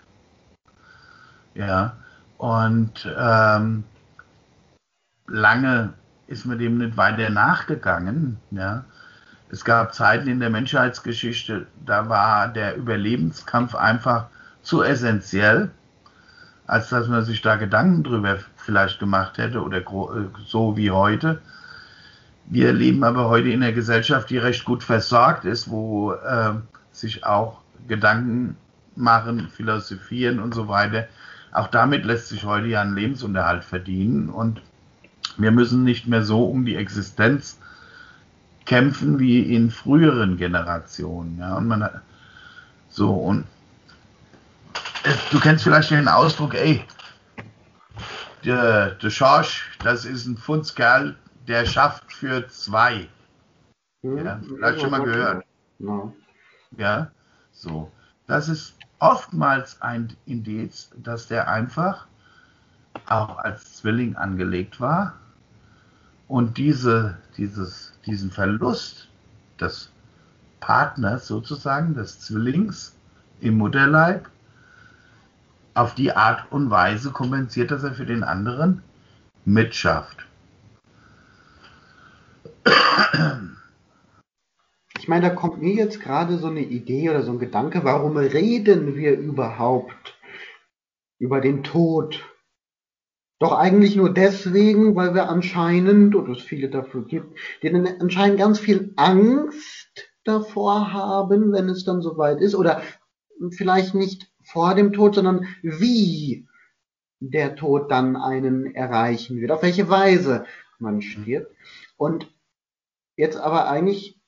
[1.55, 1.97] Ja.
[2.39, 3.85] Und ähm,
[5.27, 5.93] lange
[6.27, 8.39] ist man dem nicht weiter nachgegangen.
[8.51, 8.85] Ja.
[9.51, 14.27] Es gab Zeiten in der Menschheitsgeschichte, da war der Überlebenskampf einfach
[14.63, 15.71] zu essentiell
[16.67, 21.41] als dass man sich da Gedanken drüber vielleicht gemacht hätte oder äh, so wie heute.
[22.47, 26.55] Wir leben aber heute in einer Gesellschaft, die recht gut versorgt ist, wo äh,
[26.93, 28.57] sich auch Gedanken
[28.95, 31.07] machen, philosophieren und so weiter.
[31.53, 34.61] Auch damit lässt sich heute ja ein Lebensunterhalt verdienen und
[35.39, 37.59] wir müssen nicht mehr so um die Existenz
[38.67, 41.39] kämpfen wie in früheren Generationen.
[41.39, 41.89] Ja, und man
[42.89, 43.45] so und
[45.31, 46.85] du kennst vielleicht den Ausdruck, ey,
[48.45, 53.09] der, der Schorsch, das ist ein Fundskerl, der schafft für zwei.
[54.03, 55.45] Hm, ja, vielleicht schon mal gehört.
[56.77, 57.11] Ja,
[57.53, 57.91] so.
[58.27, 62.07] Das ist oftmals ein Indiz, dass der einfach
[63.07, 65.15] auch als Zwilling angelegt war
[66.29, 69.09] und diese, dieses, diesen Verlust
[69.61, 69.91] des
[70.61, 72.97] Partners sozusagen, des Zwillings
[73.41, 74.29] im Mutterleib,
[75.75, 78.83] auf die Art und Weise kompensiert, dass er für den anderen
[79.45, 80.27] mitschafft.
[84.99, 88.17] Ich meine, da kommt mir jetzt gerade so eine Idee oder so ein Gedanke, warum
[88.17, 90.19] reden wir überhaupt
[91.19, 92.25] über den Tod?
[93.39, 98.59] Doch eigentlich nur deswegen, weil wir anscheinend, oder es viele dafür gibt, denen anscheinend ganz
[98.59, 102.83] viel Angst davor haben, wenn es dann soweit ist, oder
[103.51, 106.47] vielleicht nicht vor dem Tod, sondern wie
[107.21, 110.47] der Tod dann einen erreichen wird, auf welche Weise
[110.79, 111.55] man stirbt.
[111.97, 112.33] Und
[113.17, 114.19] jetzt aber eigentlich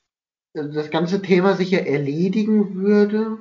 [0.52, 3.38] das ganze Thema sich ja erledigen würde,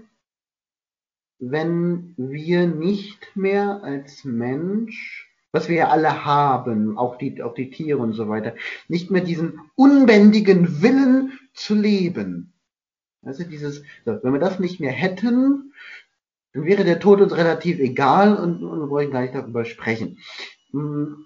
[1.40, 5.27] wenn wir nicht mehr als Mensch,
[5.58, 8.54] was wir ja alle haben, auch die, auch die Tiere und so weiter,
[8.88, 12.54] nicht mehr diesen unbändigen Willen zu leben.
[13.24, 15.74] Also dieses, wenn wir das nicht mehr hätten,
[16.54, 20.20] dann wäre der Tod uns relativ egal und, und wir wollen gar nicht darüber sprechen.
[20.72, 21.26] Hm.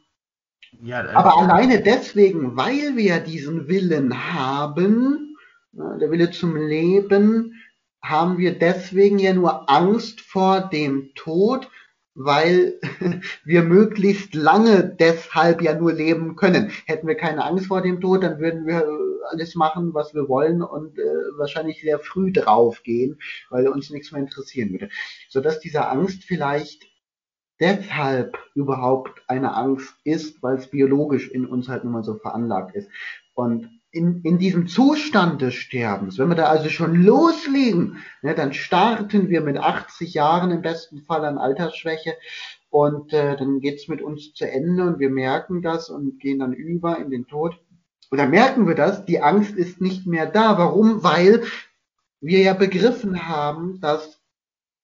[0.82, 5.36] Ja, Aber alleine deswegen, weil wir diesen Willen haben,
[5.74, 7.56] der Wille zum Leben,
[8.02, 11.70] haben wir deswegen ja nur Angst vor dem Tod,
[12.24, 12.80] weil
[13.44, 16.72] wir möglichst lange deshalb ja nur leben können.
[16.86, 18.86] Hätten wir keine Angst vor dem Tod, dann würden wir
[19.30, 21.04] alles machen, was wir wollen und äh,
[21.38, 23.20] wahrscheinlich sehr früh draufgehen,
[23.50, 24.90] weil uns nichts mehr interessieren würde.
[25.30, 26.86] Sodass diese Angst vielleicht
[27.60, 32.76] deshalb überhaupt eine Angst ist, weil es biologisch in uns halt nun mal so veranlagt
[32.76, 32.90] ist.
[33.34, 38.54] Und in, in diesem Zustand des Sterbens, wenn wir da also schon loslegen, ne, dann
[38.54, 42.16] starten wir mit 80 Jahren im besten Fall an Altersschwäche
[42.70, 46.54] und äh, dann geht's mit uns zu Ende und wir merken das und gehen dann
[46.54, 47.60] über in den Tod.
[48.10, 50.58] Und dann merken wir das, die Angst ist nicht mehr da.
[50.58, 51.04] Warum?
[51.04, 51.44] Weil
[52.22, 54.22] wir ja begriffen haben, dass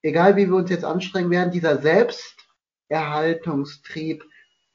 [0.01, 4.25] egal wie wir uns jetzt anstrengen werden, dieser Selbsterhaltungstrieb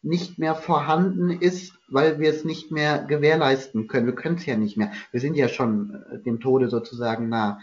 [0.03, 4.07] nicht mehr vorhanden ist, weil wir es nicht mehr gewährleisten können.
[4.07, 4.93] Wir können es ja nicht mehr.
[5.13, 7.61] Wir sind ja schon äh, dem Tode sozusagen nah.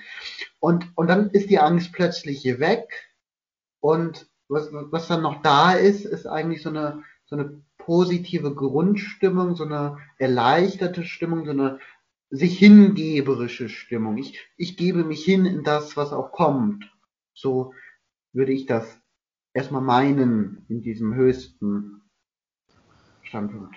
[0.60, 2.88] Und, und dann ist die Angst plötzlich weg.
[3.82, 9.56] Und was, was dann noch da ist, ist eigentlich so eine, so eine positive Grundstimmung,
[9.56, 11.80] so eine erleichterte Stimmung, so eine
[12.30, 14.18] sich hingeberische Stimmung.
[14.18, 16.90] Ich, ich gebe mich hin in das, was auch kommt.
[17.34, 17.74] So
[18.34, 19.00] würde ich das
[19.54, 21.99] erstmal meinen in diesem höchsten
[23.30, 23.76] Standpunkt.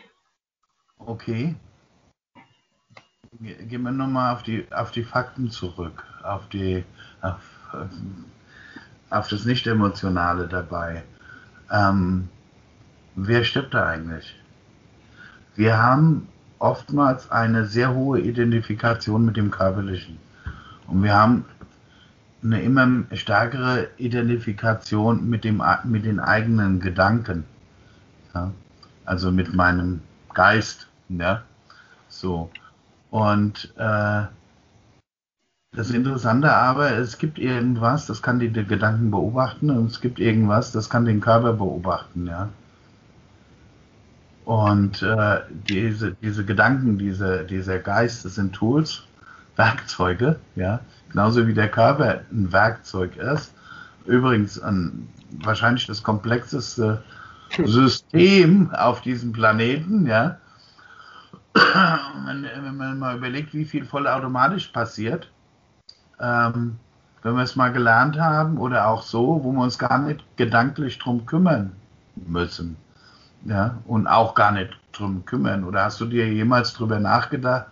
[0.99, 1.55] Okay.
[3.41, 6.85] Gehen wir nochmal auf die, auf die Fakten zurück, auf, die,
[7.21, 7.41] auf,
[9.11, 11.03] auf das Nicht-Emotionale dabei.
[11.71, 12.29] Ähm,
[13.15, 14.39] wer stirbt da eigentlich?
[15.55, 16.29] Wir haben
[16.59, 20.19] oftmals eine sehr hohe Identifikation mit dem Körperlichen.
[20.87, 21.45] Und wir haben
[22.43, 27.45] eine immer stärkere Identifikation mit, dem, mit den eigenen Gedanken.
[28.35, 28.53] Ja?
[29.05, 30.01] Also mit meinem
[30.35, 30.89] Geist.
[31.09, 31.43] Ja?
[32.09, 32.51] So.
[33.11, 34.23] Und äh,
[35.75, 40.19] das Interessante aber, es gibt irgendwas, das kann die, die Gedanken beobachten und es gibt
[40.19, 42.27] irgendwas, das kann den Körper beobachten.
[42.27, 42.51] Ja?
[44.45, 49.05] Und äh, diese, diese Gedanken, diese, dieser Geist, das sind Tools,
[49.57, 50.81] Werkzeuge, ja,
[51.11, 53.55] genauso wie der Körper ein Werkzeug ist.
[54.07, 55.09] Übrigens ein,
[55.43, 57.03] wahrscheinlich das komplexeste
[57.65, 60.39] System auf diesem Planeten, ja.
[61.55, 65.31] Wenn, wenn man mal überlegt, wie viel vollautomatisch passiert,
[66.21, 66.79] ähm,
[67.23, 70.99] wenn wir es mal gelernt haben oder auch so, wo wir uns gar nicht gedanklich
[70.99, 71.73] drum kümmern
[72.17, 72.77] müssen,
[73.45, 75.65] ja, und auch gar nicht drum kümmern.
[75.65, 77.67] Oder hast du dir jemals drüber nachgedacht,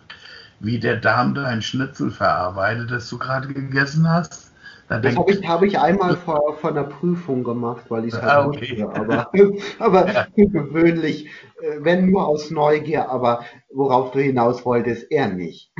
[0.59, 4.50] wie der Darm dein Schnitzel verarbeitet, das du gerade gegessen hast?
[4.91, 8.21] Da das habe ich, hab ich einmal vor, vor einer Prüfung gemacht, weil ich es
[8.21, 8.83] halt ah, okay.
[8.93, 9.31] Aber,
[9.79, 10.27] aber ja.
[10.35, 11.27] gewöhnlich,
[11.61, 15.71] äh, wenn nur aus Neugier, aber worauf du hinaus wolltest, eher nicht.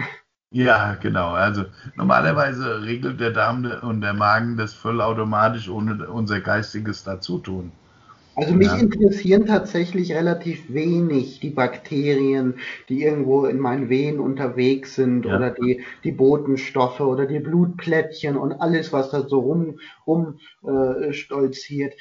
[0.54, 1.32] Ja, genau.
[1.32, 7.74] Also normalerweise regelt der Darm und der Magen das vollautomatisch ohne unser geistiges Dazutun.
[8.42, 8.78] Also mich ja.
[8.78, 12.56] interessieren tatsächlich relativ wenig die Bakterien,
[12.90, 15.36] die irgendwo in meinen Venen unterwegs sind ja.
[15.36, 21.14] oder die, die Botenstoffe oder die Blutplättchen und alles, was da so rum, rum äh,
[21.14, 21.94] stolziert.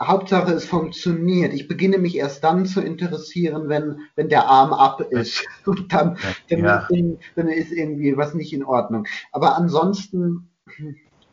[0.00, 1.52] Hauptsache es funktioniert.
[1.52, 5.44] Ich beginne mich erst dann zu interessieren, wenn, wenn der Arm ab ist.
[5.66, 6.16] Und dann,
[6.48, 6.86] dann, ja.
[6.88, 9.06] ist, dann ist irgendwie was nicht in Ordnung.
[9.32, 10.50] Aber ansonsten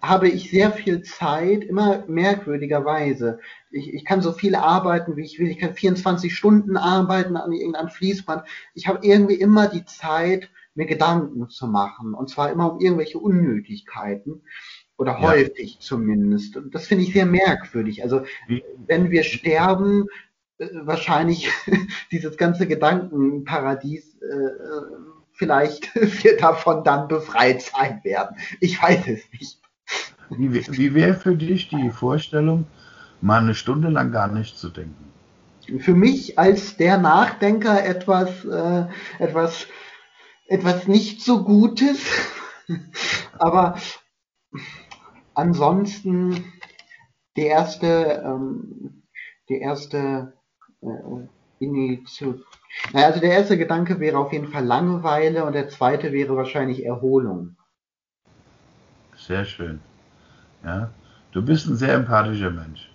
[0.08, 3.40] habe ich sehr viel Zeit, immer merkwürdigerweise.
[3.72, 5.50] Ich, ich kann so viel arbeiten, wie ich will.
[5.50, 8.44] Ich kann 24 Stunden arbeiten an irgendeinem Fließband.
[8.74, 12.14] Ich habe irgendwie immer die Zeit, mir Gedanken zu machen.
[12.14, 14.42] Und zwar immer um irgendwelche Unnötigkeiten.
[14.98, 15.22] Oder ja.
[15.22, 16.58] häufig zumindest.
[16.58, 18.04] Und das finde ich sehr merkwürdig.
[18.04, 18.26] Also,
[18.88, 20.06] wenn wir sterben,
[20.58, 21.50] äh, wahrscheinlich
[22.12, 25.94] dieses ganze Gedankenparadies äh, vielleicht
[26.24, 28.38] wir davon dann befreit sein werden.
[28.60, 29.60] Ich weiß es nicht.
[30.30, 32.66] Wie, wie wäre für dich die Vorstellung,
[33.22, 35.12] mal eine Stunde lang gar nicht zu denken?
[35.80, 38.86] Für mich als der Nachdenker etwas, äh,
[39.20, 39.68] etwas,
[40.48, 42.06] etwas nicht so Gutes.
[43.40, 43.78] Aber
[45.34, 46.54] ansonsten
[47.36, 49.04] die erste, ähm,
[49.50, 50.34] die erste
[50.82, 50.86] äh,
[51.60, 52.44] Initiative.
[52.94, 56.86] Naja, also der erste Gedanke wäre auf jeden Fall Langeweile und der zweite wäre wahrscheinlich
[56.86, 57.56] Erholung.
[59.16, 59.80] Sehr schön.
[60.66, 60.90] Ja?
[61.32, 62.90] Du bist ein sehr empathischer Mensch.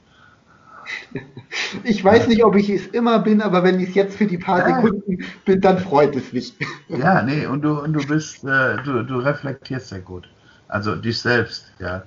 [1.84, 4.38] Ich weiß nicht, ob ich es immer bin, aber wenn ich es jetzt für die
[4.38, 4.76] paar ja.
[4.76, 6.54] Sekunden bin, dann freut es mich.
[6.88, 10.28] Ja, nee, und du, und du bist, äh, du, du reflektierst sehr gut.
[10.68, 12.02] Also dich selbst, ja.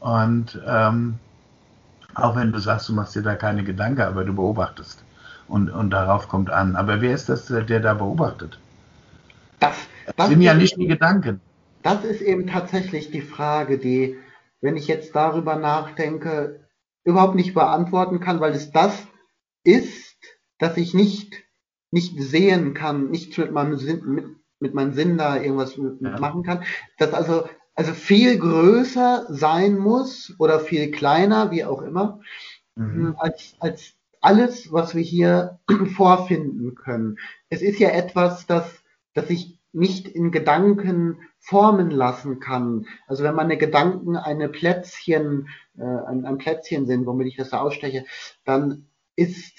[0.00, 1.14] Und ähm,
[2.14, 5.02] auch wenn du sagst, du machst dir da keine Gedanken, aber du beobachtest.
[5.48, 6.76] Und, und darauf kommt an.
[6.76, 8.58] Aber wer ist das, der da beobachtet?
[9.58, 9.76] Das,
[10.16, 11.40] das sind ja nicht die Gedanken.
[11.82, 14.16] Das ist eben tatsächlich die Frage, die,
[14.60, 16.68] wenn ich jetzt darüber nachdenke,
[17.04, 19.06] überhaupt nicht beantworten kann, weil es das
[19.64, 20.16] ist,
[20.58, 21.42] dass ich nicht,
[21.90, 24.26] nicht sehen kann, nicht mit meinem Sinn, mit,
[24.60, 26.18] mit meinem Sinn da irgendwas ja.
[26.18, 26.64] machen kann,
[26.98, 32.20] dass also, also viel größer sein muss oder viel kleiner, wie auch immer,
[32.76, 33.14] mhm.
[33.18, 35.60] als, als alles, was wir hier
[35.96, 37.18] vorfinden können.
[37.48, 38.82] Es ist ja etwas, das,
[39.14, 42.86] das ich nicht in Gedanken formen lassen kann.
[43.06, 47.56] Also wenn meine Gedanken eine Plätzchen, äh, ein, ein Plätzchen sind, womit ich das so
[47.56, 48.04] aussteche,
[48.44, 48.86] dann
[49.16, 49.58] ist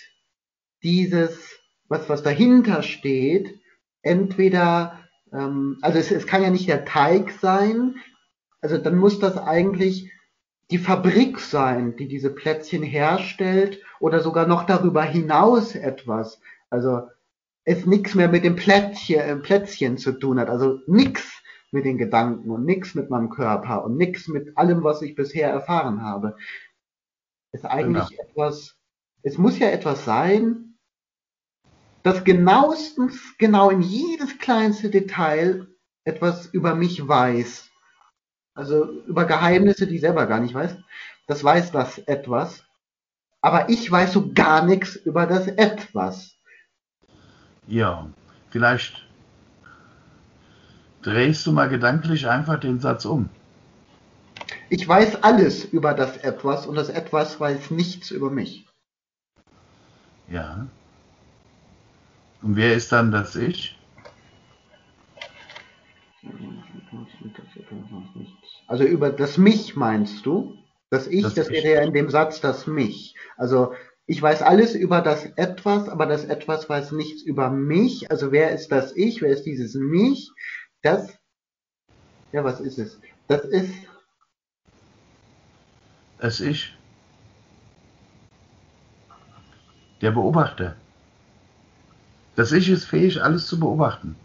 [0.84, 3.59] dieses, was, was dahinter steht,
[4.03, 4.99] entweder,
[5.34, 7.95] ähm, also es, es kann ja nicht der Teig sein,
[8.61, 10.11] also dann muss das eigentlich
[10.69, 16.39] die Fabrik sein, die diese Plätzchen herstellt oder sogar noch darüber hinaus etwas.
[16.69, 17.01] Also
[17.65, 20.49] es nichts mehr mit dem Plätzchen, äh, Plätzchen zu tun hat.
[20.49, 21.40] Also nichts
[21.72, 25.49] mit den Gedanken und nichts mit meinem Körper und nichts mit allem, was ich bisher
[25.49, 26.36] erfahren habe.
[27.51, 28.24] Es ist eigentlich genau.
[28.24, 28.78] etwas,
[29.24, 30.78] es muss ja etwas sein,
[32.03, 35.67] das genauestens, genau in jedes kleinste Detail
[36.03, 37.69] etwas über mich weiß.
[38.53, 40.76] Also über Geheimnisse, die ich selber gar nicht weiß.
[41.28, 42.65] Das weiß das etwas.
[43.41, 46.36] Aber ich weiß so gar nichts über das etwas.
[47.67, 48.09] Ja,
[48.49, 49.07] vielleicht
[51.01, 53.29] drehst du mal gedanklich einfach den Satz um.
[54.69, 58.65] Ich weiß alles über das Etwas und das Etwas weiß nichts über mich.
[60.29, 60.67] Ja.
[62.41, 63.77] Und wer ist dann das Ich?
[68.67, 70.55] Also über das Mich meinst du?
[70.89, 73.15] Das Ich, das, das wäre ja in dem Satz das Mich.
[73.37, 73.73] Also
[74.07, 78.11] ich weiß alles über das Etwas, aber das Etwas weiß nichts über mich.
[78.11, 79.21] Also wer ist das Ich?
[79.21, 80.31] Wer ist dieses Mich?
[80.82, 81.09] Das,
[82.32, 82.99] ja, was ist es?
[83.27, 83.73] Das ist.
[86.17, 86.75] Das Ich.
[90.01, 90.75] Der Beobachter.
[92.36, 94.15] Das Ich ist fähig, alles zu beobachten.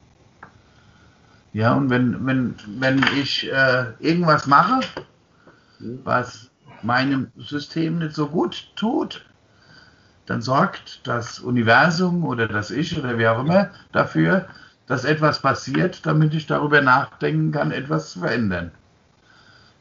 [1.53, 4.81] Ja, und wenn, wenn, wenn ich äh, irgendwas mache,
[5.79, 6.51] was
[6.83, 9.27] meinem System nicht so gut tut,
[10.27, 14.49] dann sorgt das Universum oder das Ich oder wie auch immer dafür,
[14.87, 18.71] dass etwas passiert, damit ich darüber nachdenken kann, etwas zu verändern.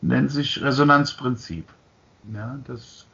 [0.01, 1.67] Nennt sich Resonanzprinzip.
[2.33, 3.05] Ja, das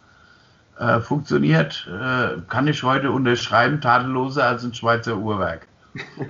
[0.80, 5.68] äh, funktioniert, äh, kann ich heute unterschreiben, tadelloser als ein Schweizer Uhrwerk.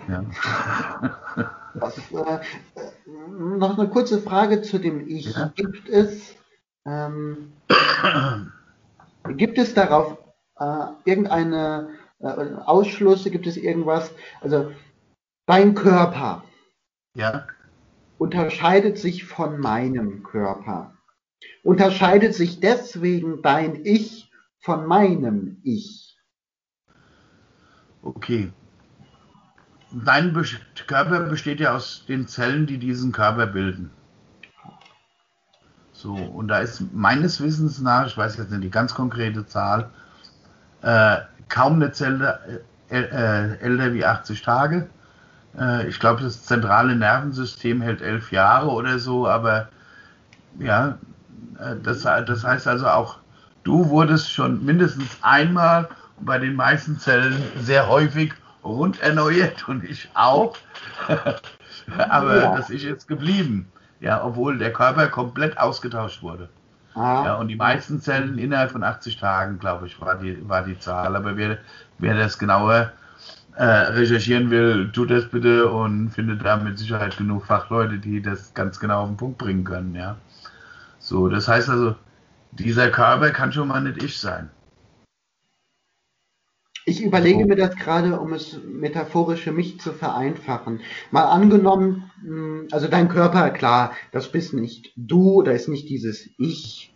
[0.07, 0.25] Ja.
[1.73, 2.39] Das, äh,
[3.39, 5.33] noch eine kurze Frage zu dem Ich.
[5.33, 5.53] Ja?
[5.55, 6.35] Gibt es
[6.85, 7.53] ähm,
[9.29, 10.17] gibt es darauf
[10.59, 11.89] äh, irgendeine
[12.19, 12.25] äh,
[12.65, 13.31] Ausschlüsse?
[13.31, 14.11] Gibt es irgendwas?
[14.41, 14.71] Also
[15.51, 16.45] Dein Körper
[17.13, 17.45] ja.
[18.17, 20.93] unterscheidet sich von meinem Körper.
[21.61, 24.31] Unterscheidet sich deswegen dein Ich
[24.61, 26.17] von meinem Ich.
[28.01, 28.53] Okay.
[29.91, 30.33] Dein
[30.87, 33.91] Körper besteht ja aus den Zellen, die diesen Körper bilden.
[35.91, 39.89] So, und da ist meines Wissens nach, ich weiß jetzt nicht die ganz konkrete Zahl,
[40.81, 41.17] äh,
[41.49, 44.89] kaum eine Zelle äh, äh, älter wie 80 Tage.
[45.59, 49.69] Äh, ich glaube, das zentrale Nervensystem hält elf Jahre oder so, aber
[50.59, 50.97] ja,
[51.59, 53.17] äh, das, das heißt also auch,
[53.63, 55.89] du wurdest schon mindestens einmal
[56.19, 58.33] bei den meisten Zellen sehr häufig
[58.63, 60.55] rund erneuert und ich auch.
[61.97, 62.55] aber ja.
[62.55, 63.71] das ist jetzt geblieben.
[63.99, 66.49] Ja, obwohl der Körper komplett ausgetauscht wurde.
[66.95, 67.23] Ah.
[67.25, 70.77] Ja, und die meisten Zellen innerhalb von 80 Tagen, glaube ich, war die, war die
[70.79, 71.15] Zahl.
[71.15, 71.59] Aber wer,
[71.99, 72.91] wer das genauer
[73.55, 78.53] äh, recherchieren will, tut das bitte und findet da mit Sicherheit genug Fachleute, die das
[78.53, 80.17] ganz genau auf den Punkt bringen können, ja.
[80.99, 81.95] So, das heißt also,
[82.51, 84.49] dieser Körper kann schon mal nicht ich sein.
[86.85, 90.81] Ich überlege mir das gerade, um es metaphorisch für mich zu vereinfachen.
[91.11, 96.29] Mal angenommen, hm, also dein Körper, klar, das bist nicht du, da ist nicht dieses
[96.37, 96.93] Ich.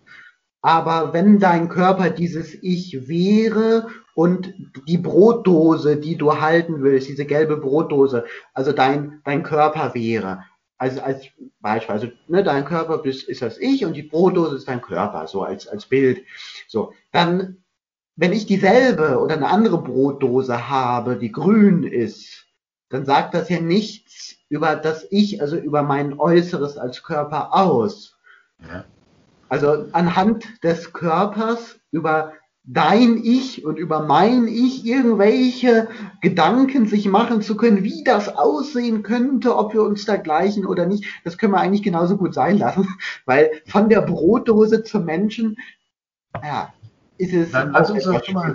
[0.65, 3.85] Aber wenn dein Körper dieses Ich wäre
[4.15, 4.51] und
[4.87, 10.43] die Brotdose, die du halten willst, diese gelbe Brotdose, also dein, dein Körper wäre.
[10.79, 11.27] Also als
[11.59, 15.27] Beispiel, also ne, dein Körper ist, ist das Ich und die Brotdose ist dein Körper,
[15.27, 16.23] so als, als Bild.
[16.67, 17.63] So, dann,
[18.15, 22.47] wenn ich dieselbe oder eine andere Brotdose habe, die grün ist,
[22.89, 28.17] dann sagt das ja nichts über das Ich, also über mein Äußeres als Körper aus.
[28.67, 28.85] Ja.
[29.49, 32.33] Also anhand des Körpers über
[32.67, 35.87] dein Ich und über mein Ich irgendwelche
[36.21, 40.85] Gedanken sich machen zu können, wie das aussehen könnte, ob wir uns da gleichen oder
[40.85, 42.87] nicht, das können wir eigentlich genauso gut sein lassen,
[43.25, 45.57] weil von der Brotdose zum Menschen,
[46.43, 46.73] ja,
[47.17, 48.53] ist es dann lass uns doch mal,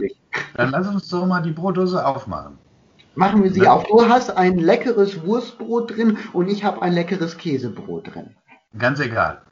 [0.54, 2.58] Dann lass uns doch mal die Brotdose aufmachen.
[3.14, 3.84] Machen wir sie auf.
[3.84, 8.36] Du hast ein leckeres Wurstbrot drin und ich habe ein leckeres Käsebrot drin.
[8.78, 9.42] Ganz egal.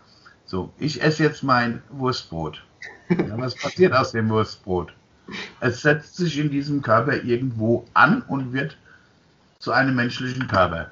[0.48, 2.64] So, ich esse jetzt mein Wurstbrot.
[3.10, 4.94] Ja, was passiert aus dem Wurstbrot?
[5.60, 8.78] Es setzt sich in diesem Körper irgendwo an und wird
[9.58, 10.90] zu einem menschlichen Körper.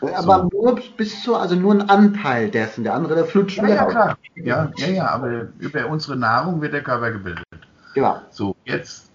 [0.00, 0.62] Aber so.
[0.62, 4.18] nur bis zu, also nur ein Anteil dessen, der andere, der flutscht ja, ja, klar.
[4.34, 7.44] Ja, ja, ja, aber über unsere Nahrung wird der Körper gebildet.
[7.94, 8.22] Ja.
[8.30, 9.10] So, jetzt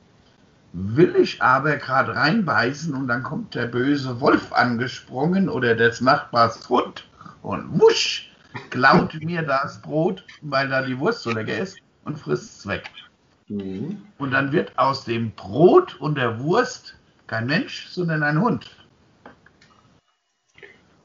[0.72, 6.68] will ich aber gerade reinbeißen und dann kommt der böse Wolf angesprungen oder des Nachbars
[6.70, 7.06] Hund
[7.42, 8.33] und wusch
[8.70, 12.90] klaut mir das Brot, weil da die Wurst so lecker ist und frisst es weg.
[13.48, 14.02] Mhm.
[14.18, 16.96] Und dann wird aus dem Brot und der Wurst
[17.28, 18.70] kein Mensch, sondern ein Hund.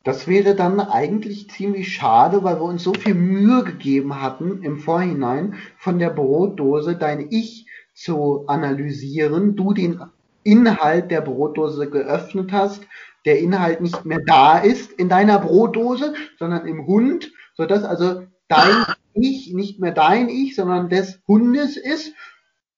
[0.05, 4.79] Das wäre dann eigentlich ziemlich schade, weil wir uns so viel Mühe gegeben hatten, im
[4.79, 10.01] Vorhinein von der Brotdose dein Ich zu analysieren, du den
[10.45, 12.87] Inhalt der Brotdose geöffnet hast,
[13.25, 18.85] der Inhalt nicht mehr da ist in deiner Brotdose, sondern im Hund, sodass also dein
[19.15, 22.13] Ich nicht mehr dein Ich, sondern des Hundes ist,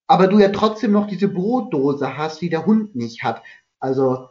[0.06, 3.42] aber du ja trotzdem noch diese Brotdose hast, die der Hund nicht hat.
[3.78, 4.30] Also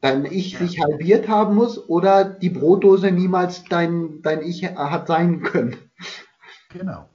[0.00, 5.42] dein Ich sich halbiert haben muss oder die Brotdose niemals dein, dein Ich hat sein
[5.42, 5.76] können.
[6.70, 7.08] Genau.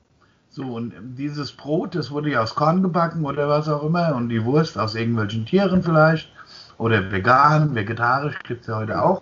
[0.49, 4.29] So, und dieses Brot, das wurde ja aus Korn gebacken oder was auch immer und
[4.29, 6.31] die Wurst aus irgendwelchen Tieren vielleicht
[6.77, 9.21] oder vegan, vegetarisch gibt es ja heute auch.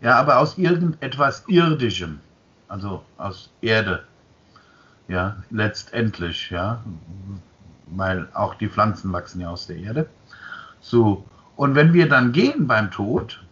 [0.00, 2.20] Ja, aber aus irgendetwas Irdischem,
[2.68, 4.04] also aus Erde.
[5.08, 6.80] Ja, letztendlich, ja,
[7.86, 10.06] weil auch die Pflanzen wachsen ja aus der Erde.
[10.80, 11.24] So,
[11.56, 13.44] und wenn wir dann gehen beim Tod,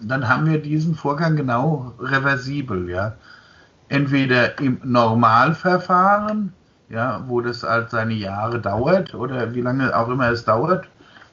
[0.00, 3.14] dann haben wir diesen Vorgang genau reversibel, ja.
[3.88, 6.52] Entweder im Normalverfahren,
[6.90, 10.86] ja, wo das halt seine Jahre dauert oder wie lange auch immer es dauert,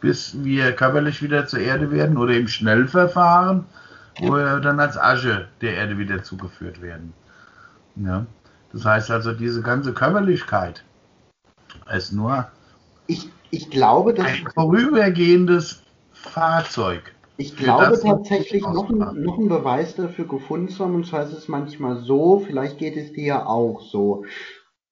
[0.05, 3.65] bis wir körperlich wieder zur Erde werden, oder im Schnellverfahren,
[4.19, 7.11] wo wir dann als Asche der Erde wieder zugeführt werden.
[7.95, 8.27] Ja.
[8.71, 10.83] Das heißt also, diese ganze Körperlichkeit
[11.91, 12.47] ist nur
[13.07, 15.81] ich, ich glaube, dass ein vorübergehendes
[16.11, 17.15] Fahrzeug.
[17.37, 21.33] Ich glaube tatsächlich noch ein, noch ein Beweis dafür gefunden zu haben, und zwar ist
[21.33, 24.23] es manchmal so, vielleicht geht es dir ja auch so.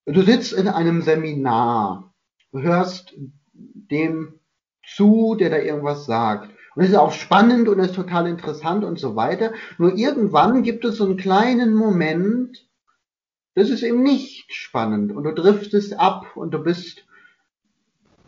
[0.07, 2.15] Du sitzt in einem Seminar,
[2.51, 3.13] hörst
[3.53, 4.39] dem
[4.95, 6.49] zu, der da irgendwas sagt.
[6.75, 9.53] Und es ist auch spannend und es ist total interessant und so weiter.
[9.77, 12.67] Nur irgendwann gibt es so einen kleinen Moment,
[13.55, 17.05] das ist eben nicht spannend und du driftest ab und du bist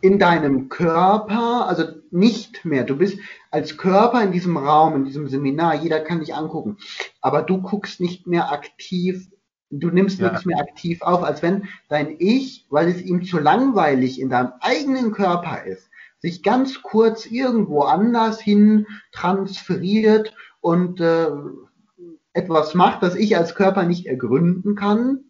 [0.00, 3.18] in deinem Körper, also nicht mehr, du bist
[3.50, 6.76] als Körper in diesem Raum, in diesem Seminar, jeder kann dich angucken,
[7.20, 9.28] aber du guckst nicht mehr aktiv,
[9.70, 10.30] du nimmst ja.
[10.30, 14.52] nichts mehr aktiv auf, als wenn dein Ich, weil es ihm zu langweilig in deinem
[14.60, 15.88] eigenen Körper ist,
[16.26, 21.28] sich ganz kurz irgendwo anders hin transferiert und äh,
[22.32, 25.20] etwas macht, das ich als Körper nicht ergründen kann,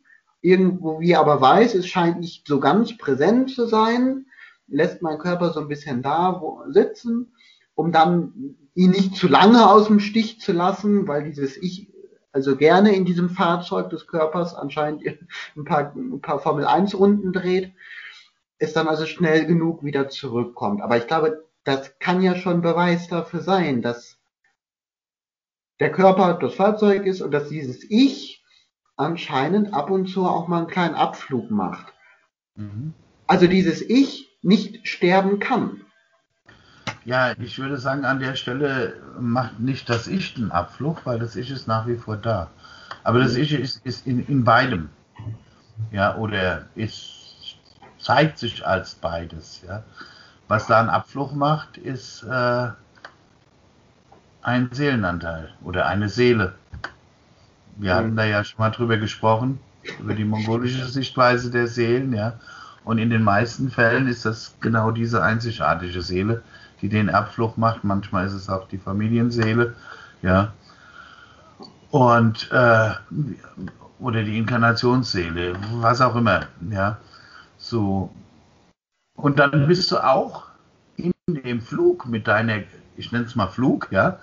[0.40, 4.24] irgendwo wie aber weiß, es scheint nicht so ganz präsent zu sein,
[4.68, 7.34] lässt mein Körper so ein bisschen da wo, sitzen,
[7.74, 11.92] um dann ihn nicht zu lange aus dem Stich zu lassen, weil dieses Ich
[12.32, 15.02] also gerne in diesem Fahrzeug des Körpers anscheinend
[15.56, 17.74] ein paar, ein paar Formel 1 Runden dreht,
[18.58, 20.82] es dann also schnell genug wieder zurückkommt.
[20.82, 24.18] Aber ich glaube, das kann ja schon Beweis dafür sein, dass
[25.80, 28.42] der Körper das Fahrzeug ist und dass dieses Ich
[28.96, 31.92] anscheinend ab und zu auch mal einen kleinen Abflug macht.
[32.54, 32.94] Mhm.
[33.26, 35.82] Also dieses Ich nicht sterben kann.
[37.04, 41.36] Ja, ich würde sagen, an der Stelle macht nicht das Ich den Abflug, weil das
[41.36, 42.50] Ich ist nach wie vor da.
[43.04, 44.88] Aber das Ich ist, ist in, in beidem.
[45.92, 47.25] Ja, oder ist,
[48.06, 49.62] zeigt sich als beides.
[49.66, 49.82] Ja.
[50.46, 52.68] Was da einen Abflug macht, ist äh,
[54.42, 56.54] ein Seelenanteil oder eine Seele.
[57.74, 57.98] Wir mhm.
[57.98, 59.58] hatten da ja schon mal drüber gesprochen,
[59.98, 62.34] über die mongolische Sichtweise der Seelen, ja.
[62.84, 66.44] Und in den meisten Fällen ist das genau diese einzigartige Seele,
[66.82, 67.82] die den Abflug macht.
[67.82, 69.74] Manchmal ist es auch die Familienseele,
[70.22, 70.52] ja.
[71.90, 72.90] Und, äh,
[73.98, 76.98] oder die Inkarnationsseele, was auch immer, ja.
[77.68, 78.10] So.
[79.16, 80.44] Und dann bist du auch
[80.96, 82.58] in dem Flug mit deiner,
[82.96, 84.20] ich nenne es mal Flug, ja,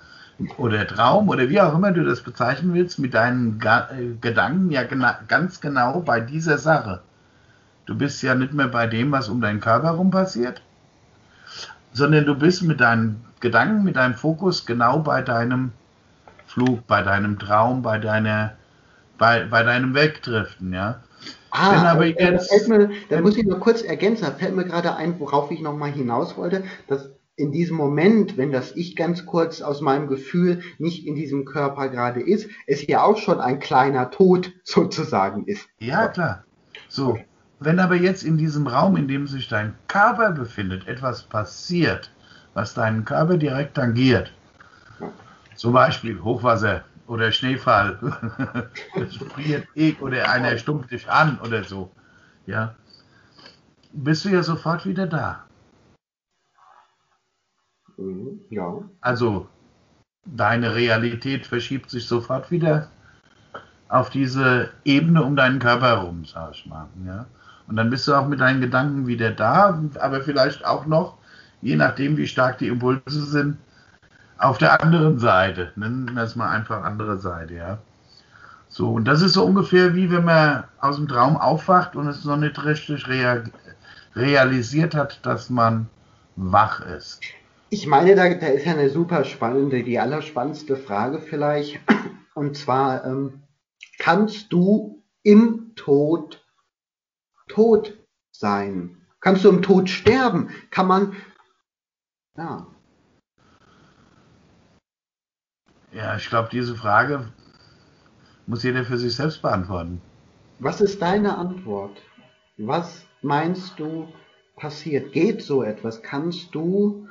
[0.56, 4.70] oder Traum oder wie auch immer du das bezeichnen willst, mit deinen Ga äh, Gedanken
[4.70, 7.02] ja gena ganz genau bei dieser Sache.
[7.84, 10.62] Du bist ja nicht mehr bei dem, was um deinen Körper rum passiert,
[11.92, 15.72] sondern du bist mit deinen Gedanken, mit deinem Fokus genau bei deinem
[16.46, 18.54] Flug, bei deinem Traum, bei deiner,
[19.18, 21.02] bei, bei deinem Wegdriften, ja.
[21.56, 24.56] Ah, Wenn aber äh, jetzt, da, mir, da muss ich nur kurz ergänzen, da fällt
[24.56, 28.96] mir gerade ein, worauf ich nochmal hinaus wollte, dass in diesem Moment, wenn das Ich
[28.96, 33.40] ganz kurz aus meinem Gefühl nicht in diesem Körper gerade ist, es ja auch schon
[33.40, 35.68] ein kleiner Tod sozusagen ist.
[35.78, 36.42] Ja, klar.
[36.88, 37.20] So,
[37.60, 42.10] wenn aber jetzt in diesem Raum, in dem sich dein Körper befindet, etwas passiert,
[42.54, 44.32] was deinen Körper direkt tangiert,
[45.54, 47.98] zum Beispiel Hochwasser oder Schneefall,
[48.94, 51.90] es friert eh oder einer stumpft dich an oder so,
[52.46, 52.74] ja,
[53.92, 55.44] bist du ja sofort wieder da.
[57.96, 58.82] Mhm, ja.
[59.00, 59.48] Also
[60.24, 62.88] deine Realität verschiebt sich sofort wieder
[63.88, 66.88] auf diese Ebene um deinen Körper herum, sag ich mal.
[67.06, 67.26] Ja?
[67.68, 71.18] Und dann bist du auch mit deinen Gedanken wieder da, aber vielleicht auch noch,
[71.62, 73.58] je nachdem, wie stark die Impulse sind,
[74.38, 75.72] auf der anderen Seite.
[75.76, 77.78] Nennen wir es mal einfach andere Seite, ja.
[78.68, 82.24] So, und das ist so ungefähr wie wenn man aus dem Traum aufwacht und es
[82.24, 83.44] noch nicht richtig rea
[84.16, 85.88] realisiert hat, dass man
[86.36, 87.20] wach ist.
[87.70, 91.80] Ich meine, da, da ist ja eine super spannende, die allerspannendste Frage vielleicht.
[92.34, 93.42] Und zwar, ähm,
[93.98, 96.44] kannst du im Tod
[97.48, 97.94] tot
[98.32, 98.96] sein?
[99.20, 100.50] Kannst du im Tod sterben?
[100.70, 101.16] Kann man,
[102.36, 102.66] ja.
[105.94, 107.28] Ja, ich glaube, diese Frage
[108.46, 110.00] muss jeder für sich selbst beantworten.
[110.58, 112.02] Was ist deine Antwort?
[112.58, 114.08] Was meinst du
[114.56, 115.12] passiert?
[115.12, 116.02] Geht so etwas?
[116.02, 117.08] Kannst du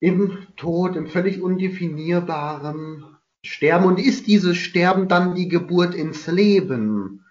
[0.00, 3.04] im Tod, im völlig undefinierbaren
[3.44, 3.86] sterben?
[3.86, 7.24] Und ist dieses Sterben dann die Geburt ins Leben?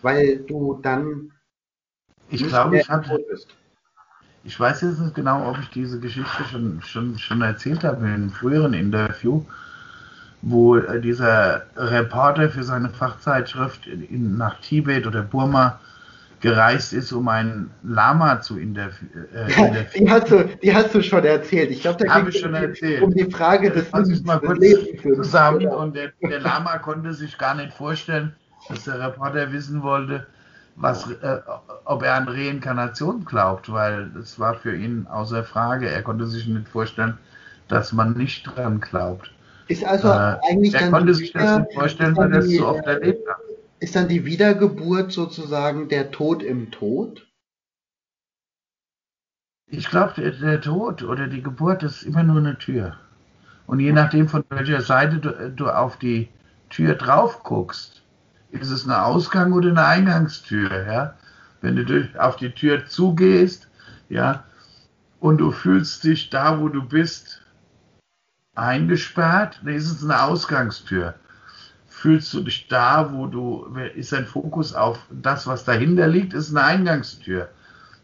[0.00, 1.32] Weil du dann.
[2.30, 3.22] Ich glaube, ich hatte.
[4.46, 8.12] Ich weiß jetzt nicht genau, ob ich diese Geschichte schon, schon, schon erzählt habe in
[8.12, 9.42] einem früheren Interview
[10.44, 15.80] wo äh, dieser Reporter für seine Fachzeitschrift in, nach Tibet oder Burma
[16.40, 19.26] gereist ist, um einen Lama zu interviewen.
[19.32, 21.70] Äh, die, hast du, die hast du schon erzählt.
[21.70, 24.60] Ich glaube, da geht es um die Frage des Lebens mal kurz
[25.02, 25.66] zusammen.
[25.66, 28.34] Und der, der, Lama konnte sich gar nicht vorstellen,
[28.68, 30.26] dass der Reporter wissen wollte,
[30.76, 31.38] was, äh,
[31.86, 35.88] ob er an Reinkarnation glaubt, weil es war für ihn außer Frage.
[35.88, 37.16] Er konnte sich nicht vorstellen,
[37.68, 39.30] dass man nicht dran glaubt.
[39.68, 40.92] Ist also äh, eigentlich er dann.
[40.92, 43.38] konnte sich das nicht vorstellen, weil er es so oft erlebt hat.
[43.80, 47.26] Ist dann die Wiedergeburt sozusagen der Tod im Tod?
[49.66, 52.96] Ich glaube, der, der, Tod oder die Geburt ist immer nur eine Tür.
[53.66, 56.28] Und je nachdem, von welcher Seite du, du auf die
[56.68, 58.02] Tür drauf guckst,
[58.50, 60.86] ist es eine Ausgang- oder eine Eingangstür.
[60.86, 61.14] Ja?
[61.60, 63.68] Wenn du durch, auf die Tür zugehst,
[64.08, 64.44] ja,
[65.20, 67.42] und du fühlst dich da, wo du bist,
[68.54, 71.14] eingesperrt, dann ist es eine Ausgangstür.
[71.88, 76.50] Fühlst du dich da, wo du, ist dein Fokus auf das, was dahinter liegt, ist
[76.50, 77.48] eine Eingangstür.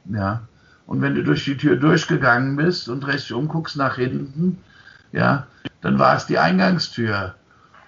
[0.06, 0.42] Ja.
[0.86, 4.58] Und wenn du durch die Tür durchgegangen bist und rechts umguckst nach hinten,
[5.12, 5.46] ja,
[5.82, 7.34] dann war es die Eingangstür.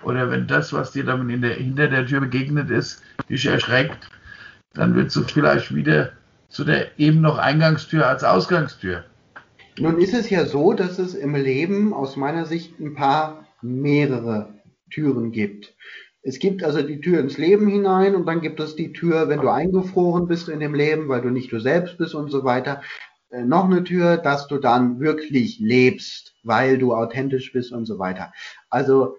[0.02, 4.08] Oder wenn das, was dir dann der, hinter der Tür begegnet ist, dich erschreckt,
[4.74, 6.10] dann wird du vielleicht wieder
[6.48, 9.04] zu der eben noch Eingangstür als Ausgangstür.
[9.78, 14.52] Nun ist es ja so, dass es im Leben aus meiner Sicht ein paar mehrere
[14.90, 15.74] Türen gibt.
[16.22, 19.40] Es gibt also die Tür ins Leben hinein und dann gibt es die Tür, wenn
[19.40, 22.82] du eingefroren bist in dem Leben, weil du nicht du selbst bist und so weiter.
[23.30, 27.98] Äh, noch eine Tür, dass du dann wirklich lebst, weil du authentisch bist und so
[27.98, 28.32] weiter.
[28.68, 29.16] Also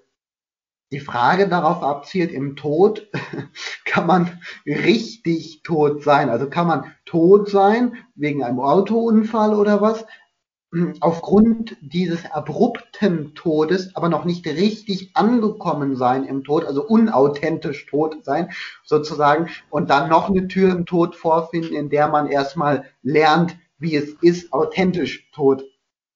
[0.92, 3.10] die Frage darauf abzielt, im Tod
[3.86, 6.30] kann man richtig tot sein.
[6.30, 10.06] Also kann man tot sein wegen einem Autounfall oder was,
[11.02, 18.26] aufgrund dieses abrupten Todes aber noch nicht richtig angekommen sein im Tod, also unauthentisch tot
[18.26, 18.50] sein
[18.84, 23.96] sozusagen, und dann noch eine Tür im Tod vorfinden, in der man erstmal lernt, wie
[23.96, 25.64] es ist, authentisch tot,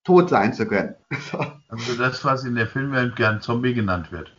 [0.04, 0.96] tot sein zu können.
[1.70, 4.32] Also das, was in der Filmwelt gern Zombie genannt wird.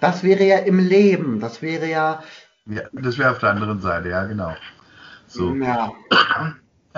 [0.00, 2.22] Das wäre ja im Leben, das wäre ja.
[2.66, 4.54] Ja, das wäre auf der anderen Seite, ja, genau.
[5.26, 5.54] So.
[5.54, 5.92] Ja.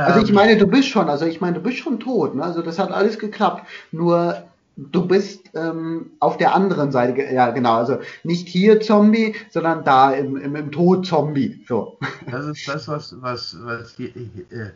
[0.04, 0.34] Also ich ähm.
[0.34, 2.42] meine, du bist schon, also ich meine, du bist schon tot, ne?
[2.42, 3.66] Also das hat alles geklappt.
[3.92, 4.44] Nur
[4.76, 10.12] du bist ähm, auf der anderen Seite, ja genau, also nicht hier Zombie, sondern da
[10.12, 11.64] im, im, im Tod Zombie.
[11.68, 11.98] So.
[12.30, 14.70] Das ist das, was, was, was hier, äh,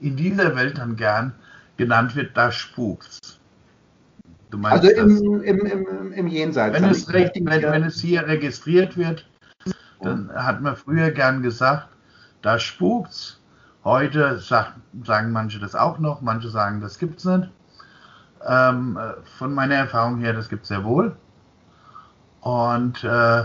[0.00, 1.34] in dieser Welt dann gern
[1.76, 3.38] genannt wird, da spukt's.
[4.62, 6.74] also im, im, im, im Jenseits.
[6.74, 9.26] Wenn es, wenn, wenn es hier registriert wird,
[10.00, 11.88] dann hat man früher gern gesagt,
[12.42, 13.39] da spukt's
[13.84, 14.74] Heute sagt,
[15.04, 17.50] sagen manche das auch noch, manche sagen, das gibt es nicht.
[18.46, 18.98] Ähm,
[19.38, 21.16] von meiner Erfahrung her, das gibt es sehr wohl.
[22.40, 23.44] Und äh,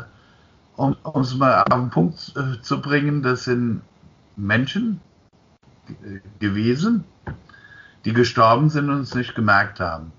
[0.76, 3.82] um es mal auf den Punkt äh, zu bringen, das sind
[4.36, 5.02] Menschen
[6.40, 7.06] gewesen,
[8.04, 10.12] die gestorben sind und es nicht gemerkt haben.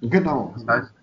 [0.00, 0.54] Genau.
[0.56, 0.94] Das heißt,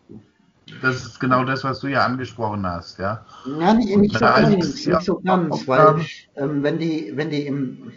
[0.81, 3.25] das ist genau das, was du ja angesprochen hast, ja.
[3.59, 6.05] Ja, nicht, nicht so ganz, nicht so ganz, weil
[6.35, 7.93] ähm, wenn die, wenn die im,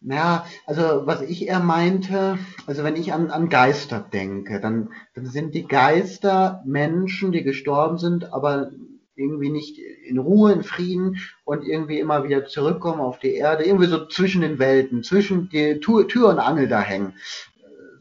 [0.00, 5.26] naja, also was ich eher meinte, also wenn ich an, an Geister denke, dann, dann
[5.26, 8.70] sind die Geister Menschen, die gestorben sind, aber
[9.16, 13.86] irgendwie nicht in Ruhe, in Frieden und irgendwie immer wieder zurückkommen auf die Erde, irgendwie
[13.86, 17.14] so zwischen den Welten, zwischen die Tür, Tür und Angel da hängen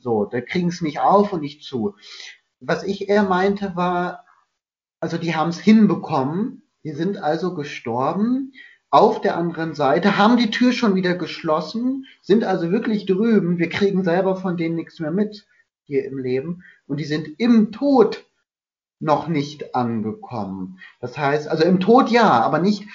[0.01, 1.95] So, da kriegen es nicht auf und nicht zu.
[2.67, 4.25] Was ich eher meinte war,
[4.99, 8.53] also die haben es hinbekommen, die sind also gestorben.
[8.89, 13.69] Auf der anderen Seite, haben die Tür schon wieder geschlossen, sind also wirklich drüben, wir
[13.69, 15.47] kriegen selber von denen nichts mehr mit
[15.83, 16.63] hier im Leben.
[16.87, 18.25] Und die sind im Tod
[18.99, 20.79] noch nicht angekommen.
[21.01, 22.87] Das heißt, also im Tod ja, aber nicht,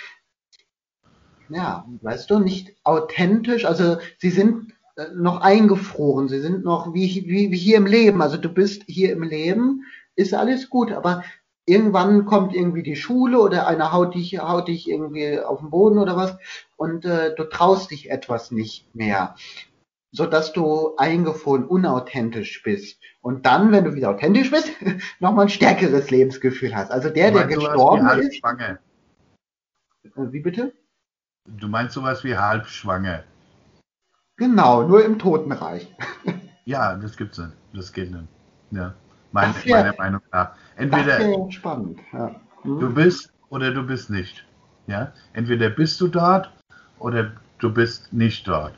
[1.48, 4.72] ja, weißt du, nicht authentisch, also sie sind
[5.14, 9.12] noch eingefroren, sie sind noch wie, wie, wie hier im Leben, also du bist hier
[9.12, 9.84] im Leben,
[10.16, 11.24] ist alles gut, aber
[11.66, 15.98] irgendwann kommt irgendwie die Schule oder einer haut dich, haut dich irgendwie auf den Boden
[15.98, 16.36] oder was
[16.76, 19.36] und äh, du traust dich etwas nicht mehr,
[20.12, 23.00] so dass du eingefroren, unauthentisch bist.
[23.20, 24.70] Und dann, wenn du wieder authentisch bist,
[25.20, 26.90] nochmal ein stärkeres Lebensgefühl hast.
[26.90, 28.36] Also der, der gestorben ist.
[28.36, 28.78] Schwange.
[30.04, 30.72] Äh, wie bitte?
[31.46, 33.24] Du meinst sowas wie halbschwange.
[34.40, 35.86] Genau, nur im Totenreich.
[36.64, 37.52] ja, das gibt's nicht.
[37.74, 38.26] Das geht nicht.
[38.70, 38.94] Ja.
[39.32, 40.52] Mein, wär, meiner Meinung nach.
[40.76, 42.00] Entweder spannend.
[42.10, 42.34] Ja.
[42.62, 42.80] Hm.
[42.80, 44.46] du bist oder du bist nicht.
[44.86, 45.12] Ja?
[45.34, 46.50] Entweder bist du dort
[46.98, 48.72] oder du bist nicht dort.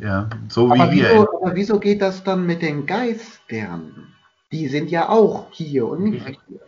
[0.00, 1.04] Ja, so wie aber wir.
[1.04, 4.08] Wieso, aber wieso geht das dann mit den Geistern?
[4.50, 6.60] Die sind ja auch hier und nicht hier.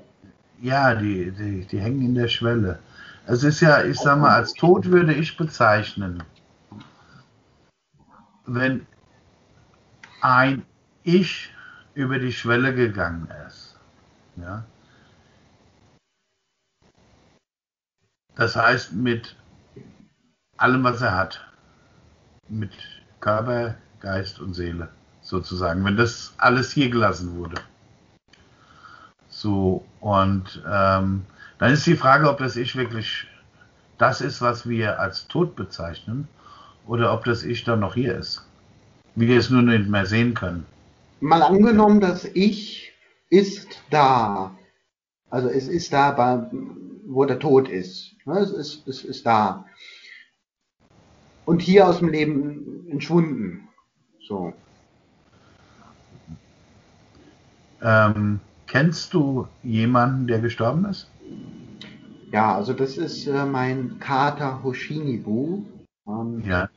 [0.60, 2.78] Ja, die, die, die hängen in der Schwelle.
[3.26, 6.22] Es ist ja, ich sag mal, als Tod würde ich bezeichnen,
[8.54, 8.86] wenn
[10.20, 10.66] ein
[11.02, 11.54] Ich
[11.94, 13.78] über die Schwelle gegangen ist.
[14.36, 14.64] Ja?
[18.34, 19.36] Das heißt, mit
[20.56, 21.46] allem, was er hat,
[22.48, 22.72] mit
[23.20, 24.88] Körper, Geist und Seele
[25.22, 27.60] sozusagen, wenn das alles hier gelassen wurde.
[29.28, 31.24] So, und ähm,
[31.58, 33.26] dann ist die Frage, ob das Ich wirklich
[33.98, 36.26] das ist, was wir als tot bezeichnen,
[36.86, 38.46] oder ob das Ich dann noch hier ist.
[39.14, 40.66] Wir es nur nicht mehr sehen können.
[41.20, 42.92] Mal angenommen, das Ich
[43.28, 44.54] ist da.
[45.30, 46.50] Also es ist da, bei,
[47.06, 48.16] wo der Tod ist.
[48.26, 49.64] Es ist, es ist da.
[51.44, 53.68] Und hier aus dem Leben entschwunden.
[54.26, 54.52] So.
[57.82, 61.10] Ähm, kennst du jemanden, der gestorben ist?
[62.32, 65.64] Ja, also das ist äh, mein Kater Hoshinibu.
[66.04, 66.68] Und Ja.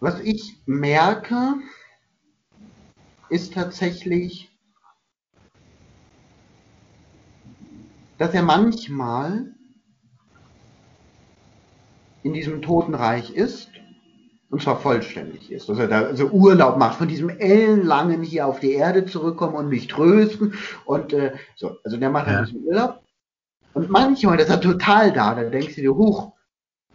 [0.00, 1.54] Was ich merke,
[3.30, 4.48] ist tatsächlich,
[8.18, 9.54] dass er manchmal
[12.22, 13.70] in diesem Totenreich ist,
[14.50, 18.60] und zwar vollständig ist, dass er da also Urlaub macht, von diesem ellenlangen hier auf
[18.60, 20.54] die Erde zurückkommen und mich trösten
[20.86, 22.38] und äh, so, also der macht Ja.
[22.38, 23.02] ein bisschen Urlaub.
[23.74, 26.32] Und manchmal ist er total da, da denkst du dir, huch,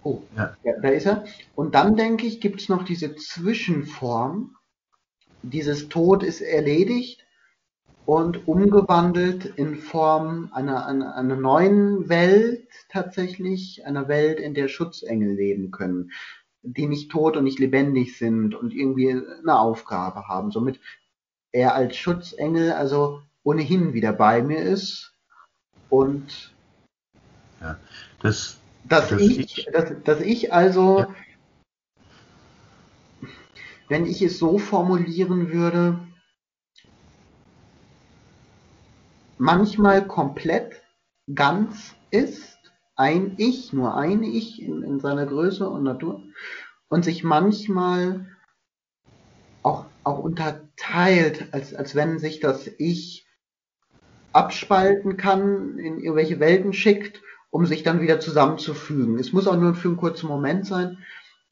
[0.03, 0.55] oh, Ja.
[0.63, 1.25] ja, da ist er.
[1.55, 4.55] Und dann denke ich, gibt es noch diese Zwischenform,
[5.41, 7.25] dieses Tod ist erledigt
[8.05, 15.33] und umgewandelt in Form einer, einer, einer neuen Welt tatsächlich, einer Welt, in der Schutzengel
[15.33, 16.11] leben können,
[16.61, 20.51] die nicht tot und nicht lebendig sind und irgendwie eine Aufgabe haben.
[20.51, 20.79] Somit
[21.51, 25.13] er als Schutzengel also ohnehin wieder bei mir ist
[25.89, 26.53] und
[28.21, 28.57] Das,
[28.89, 31.15] dass Das ich, dass, dass ich also, Ja.
[33.89, 35.99] wenn ich es so formulieren würde,
[39.37, 40.81] manchmal komplett
[41.33, 42.57] ganz ist,
[42.95, 46.21] ein Ich, nur ein Ich in, in seiner Größe und Natur,
[46.89, 48.27] und sich manchmal
[49.63, 53.25] auch, auch unterteilt, als, als wenn sich das Ich
[54.31, 57.22] abspalten kann, in irgendwelche Welten schickt,
[57.53, 59.19] um sich dann wieder zusammenzufügen.
[59.19, 60.97] Es muss auch nur für einen kurzen Moment sein,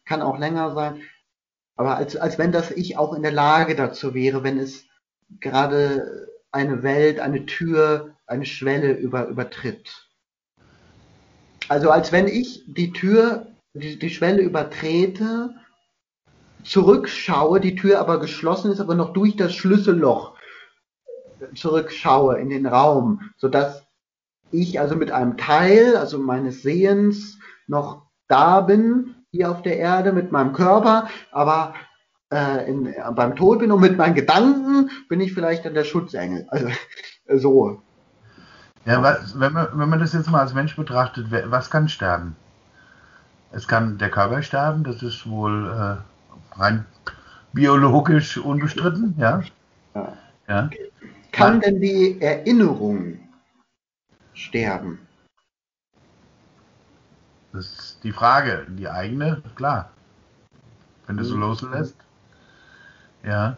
[0.03, 1.03] kann auch länger sein,
[1.75, 4.85] aber als, als wenn das Ich auch in der Lage dazu wäre, wenn es
[5.39, 10.07] gerade eine Welt, eine Tür, eine Schwelle über, übertritt.
[11.67, 13.45] Also als wenn ich die Tür,
[13.75, 15.53] die, die Schwelle übertrete,
[16.63, 20.35] zurückschaue, die Tür aber geschlossen ist, aber noch durch das Schlüsselloch
[21.53, 23.83] zurückschaue in den Raum, sodass
[24.51, 30.11] ich also mit einem Teil, also meines Sehens, noch da bin, hier auf der Erde
[30.11, 31.73] mit meinem Körper, aber
[32.31, 35.83] äh, in, äh, beim Tod bin und mit meinen Gedanken bin ich vielleicht dann der
[35.83, 36.47] Schutzengel.
[36.49, 36.69] Also
[37.33, 37.81] so.
[38.85, 42.35] ja, was, wenn, man, wenn man das jetzt mal als Mensch betrachtet, was kann sterben?
[43.53, 46.85] Es kann der Körper sterben, das ist wohl äh, rein
[47.53, 49.41] biologisch unbestritten, ja.
[49.93, 50.13] Ja.
[50.47, 50.69] ja.
[51.31, 53.19] Kann denn die Erinnerung
[54.33, 54.99] sterben?
[57.53, 59.91] Das ist die Frage, die eigene, klar.
[61.07, 61.41] Wenn du so Mhm.
[61.41, 61.97] loslässt.
[63.23, 63.57] Ja,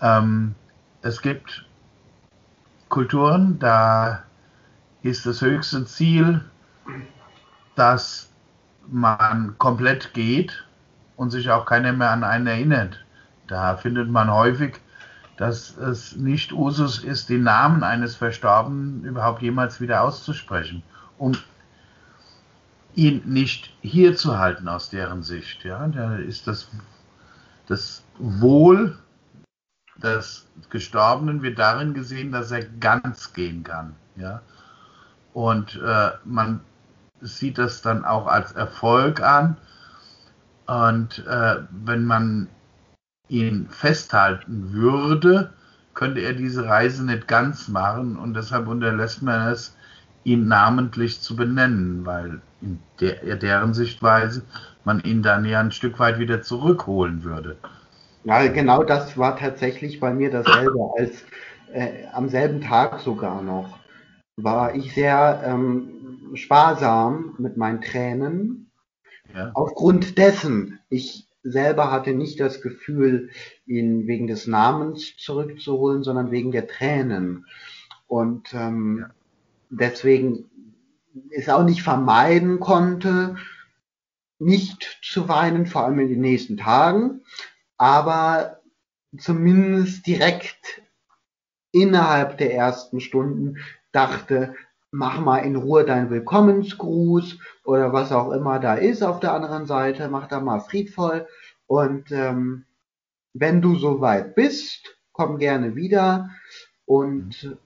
[0.00, 0.54] ähm,
[1.02, 1.66] es gibt
[2.88, 4.22] Kulturen, da
[5.02, 6.44] ist das höchste Ziel,
[7.74, 8.30] dass
[8.86, 10.66] man komplett geht
[11.16, 13.04] und sich auch keiner mehr an einen erinnert.
[13.48, 14.80] Da findet man häufig,
[15.42, 20.84] dass es nicht Usus ist, den Namen eines Verstorbenen überhaupt jemals wieder auszusprechen,
[21.18, 21.32] um
[22.94, 25.64] ihn nicht hier zu halten aus deren Sicht.
[25.64, 26.68] Ja, da ist das,
[27.66, 28.96] das Wohl
[29.96, 33.96] des Gestorbenen wird darin gesehen, dass er ganz gehen kann.
[34.14, 34.42] Ja,
[35.32, 36.60] und äh, man
[37.20, 39.56] sieht das dann auch als Erfolg an.
[40.66, 42.46] Und äh, wenn man
[43.32, 45.54] ihn festhalten würde,
[45.94, 49.74] könnte er diese Reise nicht ganz machen und deshalb unterlässt man es,
[50.24, 54.42] ihn namentlich zu benennen, weil in der, deren Sichtweise
[54.84, 57.56] man ihn dann ja ein Stück weit wieder zurückholen würde.
[58.24, 61.24] Ja, genau das war tatsächlich bei mir dasselbe, als
[61.72, 63.78] äh, am selben Tag sogar noch
[64.36, 68.70] war ich sehr ähm, sparsam mit meinen Tränen.
[69.34, 69.50] Ja.
[69.54, 73.30] Aufgrund dessen, ich selber hatte nicht das Gefühl,
[73.66, 77.46] ihn wegen des Namens zurückzuholen, sondern wegen der Tränen.
[78.06, 79.06] Und ähm,
[79.70, 80.50] deswegen
[81.30, 83.36] es auch nicht vermeiden konnte,
[84.38, 87.22] nicht zu weinen, vor allem in den nächsten Tagen,
[87.76, 88.60] aber
[89.18, 90.82] zumindest direkt
[91.70, 93.58] innerhalb der ersten Stunden
[93.92, 94.54] dachte,
[94.92, 99.66] mach mal in Ruhe deinen Willkommensgruß oder was auch immer da ist auf der anderen
[99.66, 101.26] Seite, mach da mal friedvoll
[101.66, 102.66] und ähm,
[103.34, 106.30] wenn du soweit bist, komm gerne wieder
[106.84, 107.56] und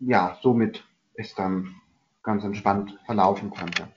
[0.00, 1.74] ja, somit ist dann
[2.22, 3.88] ganz entspannt verlaufen konnte.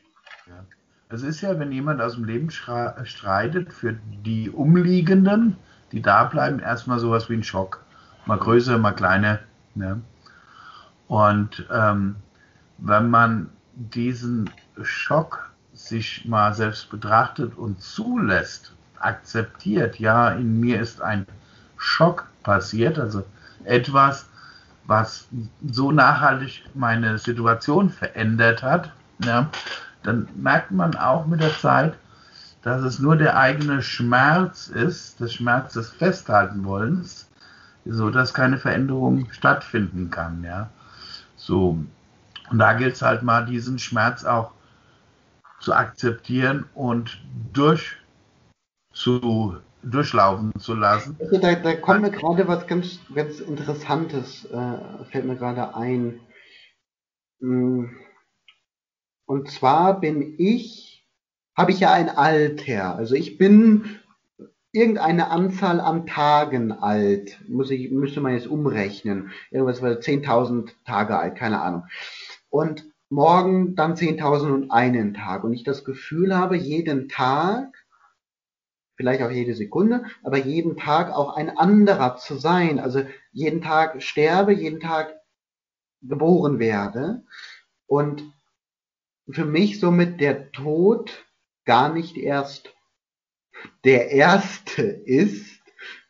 [1.12, 3.94] Es ist ja, wenn jemand aus dem Leben streitet, für
[4.24, 5.58] die Umliegenden,
[5.92, 7.84] die da bleiben, erstmal sowas wie ein Schock.
[8.28, 9.40] Mal größer, mal kleiner.
[9.74, 10.02] Ne?
[11.08, 12.18] Und ähm,
[12.82, 14.50] wenn man diesen
[14.82, 21.26] Schock sich mal selbst betrachtet und zulässt, akzeptiert, ja, in mir ist ein
[21.78, 23.24] Schock passiert, also
[23.64, 24.28] etwas,
[24.86, 25.28] was
[25.70, 28.92] so nachhaltig meine Situation verändert hat,
[29.24, 29.50] ja,
[30.04, 31.94] dann merkt man auch mit der Zeit,
[32.62, 37.30] dass es nur der eigene Schmerz ist, das Schmerz des Festhaltenwollens,
[37.86, 40.70] so dass keine Veränderung stattfinden kann, ja.
[41.38, 41.80] So.
[42.52, 44.52] Und da gilt es halt mal, diesen Schmerz auch
[45.60, 47.22] zu akzeptieren und
[47.54, 47.98] durch
[48.94, 51.18] zu, durchlaufen zu lassen.
[51.20, 56.20] Also da, da kommt mir gerade was ganz, ganz Interessantes, äh, fällt mir gerade ein.
[57.40, 57.86] Mm.
[59.26, 61.08] Und zwar bin ich,
[61.56, 62.96] habe ich ja ein Alter.
[62.96, 64.00] Also ich bin
[64.72, 67.40] irgendeine Anzahl an Tagen alt.
[67.48, 69.32] Muss ich, müsste man jetzt umrechnen.
[69.52, 71.84] Irgendwas war 10.000 Tage alt, keine Ahnung.
[72.50, 75.44] Und morgen dann 10.001 Tag.
[75.44, 77.74] Und ich das Gefühl habe, jeden Tag,
[78.96, 82.80] vielleicht auch jede Sekunde, aber jeden Tag auch ein anderer zu sein.
[82.80, 85.16] Also jeden Tag sterbe, jeden Tag
[86.02, 87.24] geboren werde.
[87.88, 88.24] Und
[89.30, 91.26] für mich somit der Tod
[91.66, 92.74] gar nicht erst
[93.84, 95.62] der erste ist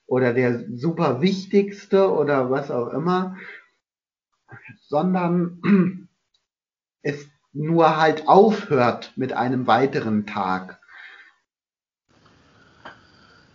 [0.05, 3.37] oder der super wichtigste oder was auch immer,
[4.81, 6.08] sondern
[7.01, 10.79] es nur halt aufhört mit einem weiteren Tag.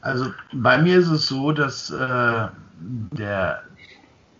[0.00, 3.62] Also bei mir ist es so, dass äh, der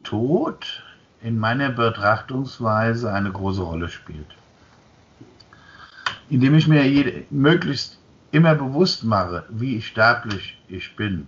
[0.02, 0.82] Tod
[1.22, 4.26] in meiner Betrachtungsweise eine große Rolle spielt.
[6.28, 7.98] Indem ich mir jede, möglichst
[8.30, 11.26] immer bewusst mache, wie sterblich ich bin,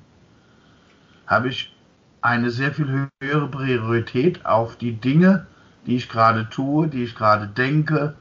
[1.27, 1.75] habe ich
[2.21, 5.47] eine sehr viel höhere Priorität auf die Dinge,
[5.87, 8.15] die ich gerade tue, die ich gerade denke,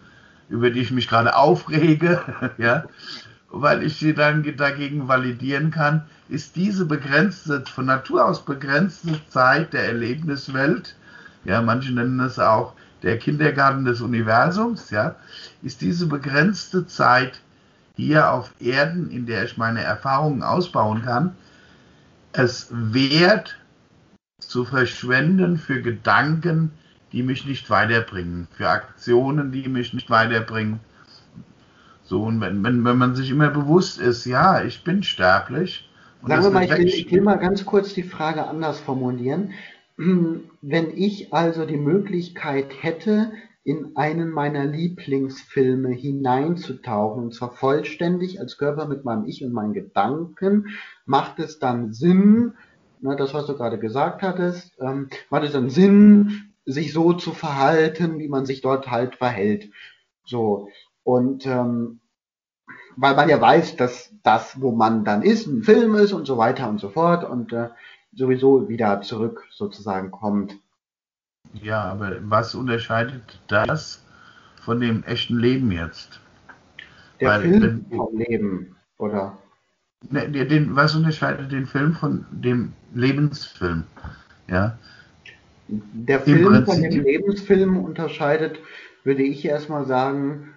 [0.49, 2.21] über die ich mich gerade aufrege,
[2.57, 2.85] ja,
[3.49, 9.73] weil ich sie dann dagegen validieren kann, ist diese begrenzte, von Natur aus begrenzte Zeit
[9.73, 10.95] der Erlebniswelt,
[11.43, 15.15] ja, manche nennen es auch der Kindergarten des Universums, ja,
[15.61, 17.41] ist diese begrenzte Zeit
[17.95, 21.35] hier auf Erden, in der ich meine Erfahrungen ausbauen kann,
[22.33, 23.55] es wert
[24.39, 26.71] zu verschwenden für Gedanken,
[27.15, 30.81] die mich nicht weiterbringen, für Aktionen, die mich nicht weiterbringen.
[32.03, 35.89] So, und wenn, wenn, wenn man sich immer bewusst ist, ja, ich bin sterblich.
[36.27, 39.51] Sagen wir mal, ich will, ich will mal ganz kurz die Frage anders formulieren.
[39.97, 43.31] Wenn ich also die Möglichkeit hätte,
[43.63, 49.73] in einen meiner Lieblingsfilme hineinzutauchen, und zwar vollständig als Körper mit meinem Ich und meinen
[49.73, 50.67] Gedanken,
[51.05, 52.53] macht es dann Sinn,
[52.99, 57.31] ne, das, was du gerade gesagt hattest, ähm, macht es dann Sinn, sich so zu
[57.31, 59.71] verhalten, wie man sich dort halt verhält.
[60.25, 60.69] So.
[61.03, 61.99] Und ähm,
[62.95, 66.37] weil man ja weiß, dass das, wo man dann ist, ein Film ist und so
[66.37, 67.69] weiter und so fort und äh,
[68.13, 70.57] sowieso wieder zurück sozusagen kommt.
[71.53, 74.03] Ja, aber was unterscheidet das
[74.61, 76.19] von dem echten Leben jetzt?
[77.19, 79.37] Der Weil, Film wenn, vom Leben, oder?
[80.09, 83.83] Ne, den, was unterscheidet den Film von dem Lebensfilm?
[84.47, 84.77] Ja.
[85.67, 88.59] Der Film von dem Lebensfilm unterscheidet,
[89.03, 90.53] würde ich erstmal sagen,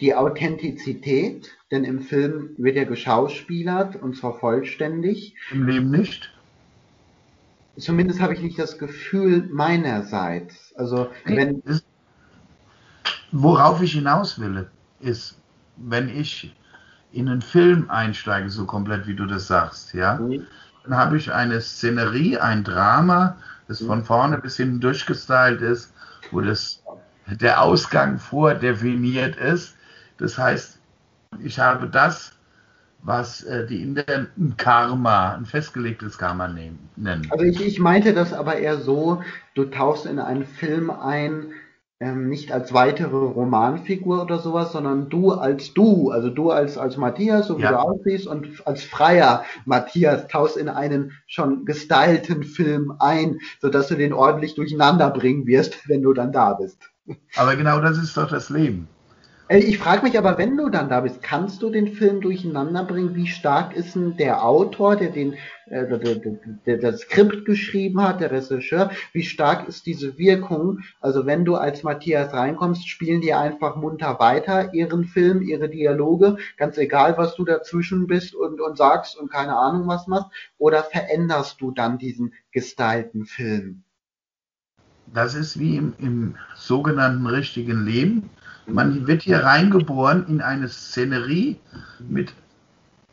[0.00, 5.36] die Authentizität, denn im Film wird ja geschauspielert und zwar vollständig.
[5.52, 6.32] Im Leben nicht?
[7.76, 10.74] Zumindest habe ich nicht das Gefühl meinerseits.
[10.76, 11.62] Also wenn.
[13.32, 15.38] Worauf ich hinaus will, ist,
[15.76, 16.54] wenn ich
[17.12, 20.46] in einen Film einsteige, so komplett wie du das sagst, ja, mhm.
[20.84, 23.36] Dann habe ich eine Szenerie, ein Drama,
[23.68, 25.92] das von vorne bis hinten durchgestylt ist,
[26.30, 26.82] wo das,
[27.26, 29.76] der Ausgang vordefiniert ist.
[30.18, 30.78] Das heißt,
[31.38, 32.32] ich habe das,
[33.02, 34.04] was äh, die Inder
[34.36, 37.26] ein Karma, ein festgelegtes Karma nehmen, nennen.
[37.30, 39.22] Also ich, ich meinte das aber eher so,
[39.54, 41.52] du tauchst in einen Film ein,
[42.00, 46.96] ähm, nicht als weitere Romanfigur oder sowas, sondern du als du, also du als, als
[46.96, 47.72] Matthias, so wie ja.
[47.72, 53.96] du aussiehst, und als freier Matthias tauchst in einen schon gestylten Film ein, sodass du
[53.96, 56.78] den ordentlich durcheinander bringen wirst, wenn du dann da bist.
[57.36, 58.88] Aber genau das ist doch das Leben.
[59.50, 62.84] Äh, ich frage mich aber, wenn du dann da bist, kannst du den Film durcheinander
[62.84, 63.16] bringen?
[63.16, 65.32] Wie stark ist denn der Autor, der den
[65.66, 68.92] äh, der, der, der das Skript geschrieben hat, der Regisseur?
[69.12, 70.78] Wie stark ist diese Wirkung?
[71.00, 76.36] Also wenn du als Matthias reinkommst, spielen die einfach munter weiter ihren Film, ihre Dialoge,
[76.56, 80.84] ganz egal, was du dazwischen bist und, und sagst und keine Ahnung was machst, oder
[80.84, 83.82] veränderst du dann diesen gestylten Film?
[85.12, 88.30] Das ist wie im, im sogenannten richtigen Leben
[88.72, 91.58] man wird hier reingeboren in eine Szenerie
[91.98, 92.32] mit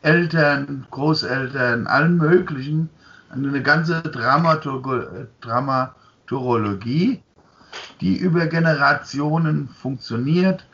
[0.02, 2.88] Eltern, Großeltern, allen möglichen,
[3.30, 4.02] eine ganze
[5.40, 7.22] Dramaturologie,
[8.00, 10.64] die über Generationen funktioniert,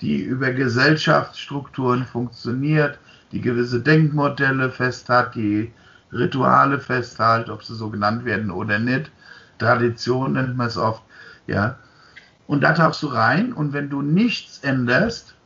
[0.00, 2.98] die über Gesellschaftsstrukturen funktioniert,
[3.32, 5.72] die gewisse Denkmodelle fest hat, die
[6.12, 9.10] Rituale festhält, ob sie so genannt werden oder nicht.
[9.58, 11.02] Tradition nennt man es oft,
[11.46, 11.76] ja.
[12.48, 15.36] Und da tauchst du rein und wenn du nichts änderst,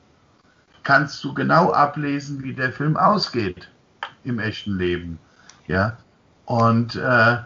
[0.84, 3.68] kannst du genau ablesen, wie der Film ausgeht
[4.22, 5.18] im echten Leben.
[5.66, 5.98] Ja.
[6.46, 7.38] Und äh,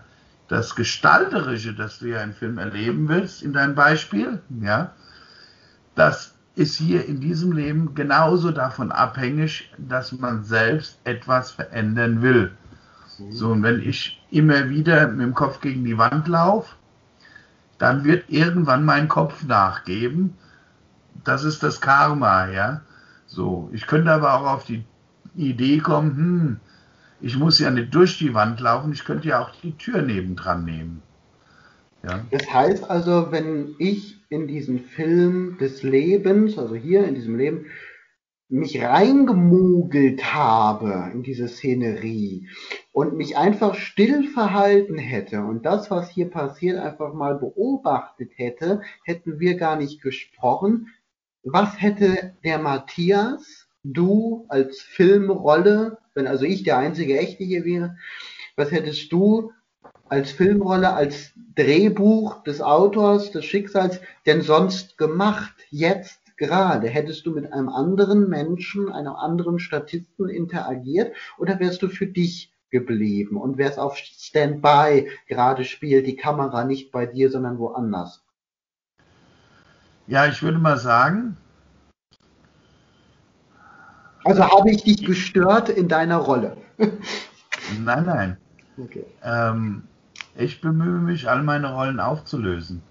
[0.48, 4.92] das Gestalterische, das du ja im Film erleben willst, in deinem Beispiel, ja,
[5.94, 12.52] das ist hier in diesem Leben genauso davon abhängig, dass man selbst etwas verändern will.
[13.30, 16.76] So, und wenn ich immer wieder mit dem Kopf gegen die Wand laufe,
[17.78, 20.34] dann wird irgendwann mein Kopf nachgeben.
[21.24, 22.82] Das ist das Karma, ja.
[23.26, 24.84] So, ich könnte aber auch auf die
[25.34, 26.60] Idee kommen, hm,
[27.20, 30.64] ich muss ja nicht durch die Wand laufen, ich könnte ja auch die Tür nebendran
[30.64, 31.02] nehmen.
[32.04, 32.24] Ja.
[32.30, 37.66] Das heißt also, wenn ich in diesen Film des Lebens, also hier in diesem Leben,
[38.48, 42.48] mich reingemogelt habe in diese Szenerie
[42.96, 48.80] und mich einfach still verhalten hätte und das, was hier passiert, einfach mal beobachtet hätte,
[49.04, 50.88] hätten wir gar nicht gesprochen.
[51.42, 57.98] Was hätte der Matthias, du als Filmrolle, wenn also ich der einzige Echte hier wäre,
[58.56, 59.52] was hättest du
[60.08, 66.88] als Filmrolle, als Drehbuch des Autors, des Schicksals denn sonst gemacht, jetzt gerade?
[66.88, 72.55] Hättest du mit einem anderen Menschen, einem anderen Statisten interagiert oder wärst du für dich
[72.80, 78.22] geblieben und wärst auf Standby gerade spielt die Kamera nicht bei dir, sondern woanders?
[80.06, 81.36] Ja, ich würde mal sagen.
[84.24, 86.56] Also habe ich dich gestört in deiner Rolle?
[87.84, 88.36] nein, nein.
[88.76, 89.04] Okay.
[89.22, 89.84] Ähm,
[90.36, 92.82] ich bemühe mich, all meine Rollen aufzulösen.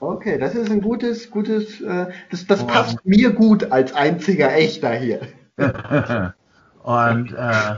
[0.00, 4.94] Okay, das ist ein gutes, gutes, äh, das, das passt mir gut als einziger Echter
[4.94, 5.20] hier.
[6.82, 7.76] und äh,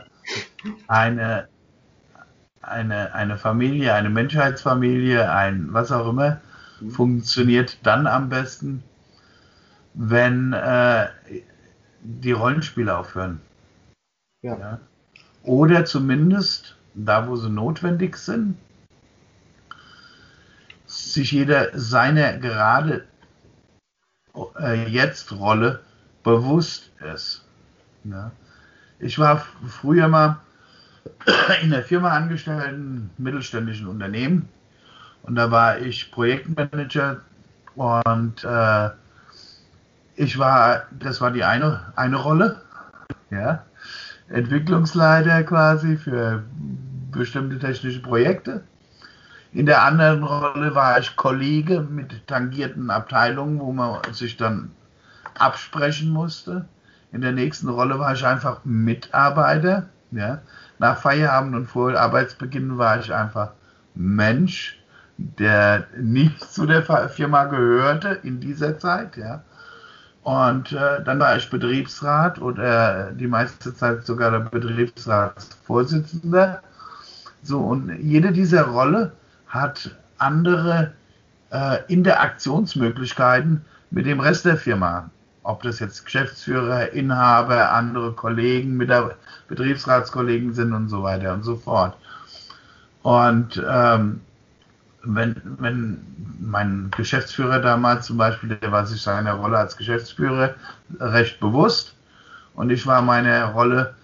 [0.89, 1.49] eine,
[2.63, 6.41] eine, eine Familie, eine Menschheitsfamilie, ein was auch immer,
[6.81, 6.91] mhm.
[6.91, 8.83] funktioniert dann am besten,
[9.95, 11.09] wenn äh,
[12.01, 13.41] die Rollenspiele aufhören.
[14.43, 14.59] Ja.
[14.59, 14.81] ja.
[15.43, 18.57] Oder zumindest da, wo sie notwendig sind,
[20.87, 23.07] sich jeder seiner gerade
[24.59, 25.81] äh, jetzt Rolle
[26.23, 27.45] bewusst ist.
[28.05, 28.33] Ja.
[28.99, 30.39] Ich war früher mal
[31.63, 34.49] in der Firma angestellt, in mittelständischen Unternehmen.
[35.23, 37.21] Und da war ich Projektmanager
[37.75, 38.91] und äh,
[40.17, 42.61] ich war, das war die eine, eine Rolle,
[43.31, 43.65] ja,
[44.29, 46.45] Entwicklungsleiter quasi für
[47.11, 48.63] bestimmte technische Projekte.
[49.53, 54.73] In der anderen Rolle war ich Kollege mit tangierten Abteilungen, wo man sich dann
[55.39, 56.67] absprechen musste.
[57.15, 59.89] In der nächsten Rolle war ich einfach Mitarbeiter.
[60.11, 60.41] Ja.
[60.81, 63.53] Nach Feierabend und vor Arbeitsbeginn war ich einfach
[63.95, 64.83] Mensch,
[65.17, 69.17] der nicht zu der Firma gehörte in dieser Zeit.
[69.17, 69.45] Ja.
[70.25, 76.63] Und äh, dann war ich Betriebsrat oder die meiste Zeit sogar der Betriebsratsvorsitzender.
[77.45, 79.13] So, und jede dieser Rolle
[79.47, 80.95] hat andere
[81.51, 85.11] äh, Interaktionsmöglichkeiten mit dem Rest der Firma.
[85.45, 88.79] Ob das jetzt Geschäftsführer, Inhaber, andere Kollegen,
[89.49, 91.97] Betriebsratskollegen sind und so weiter und so fort.
[93.03, 94.21] Und ähm,
[95.03, 95.99] wenn, wenn
[96.41, 100.55] mein Geschäftsführer damals zum Beispiel, der war sich seiner Rolle als Geschäftsführer
[100.99, 101.95] recht bewusst
[102.55, 103.95] und ich war meiner Rolle,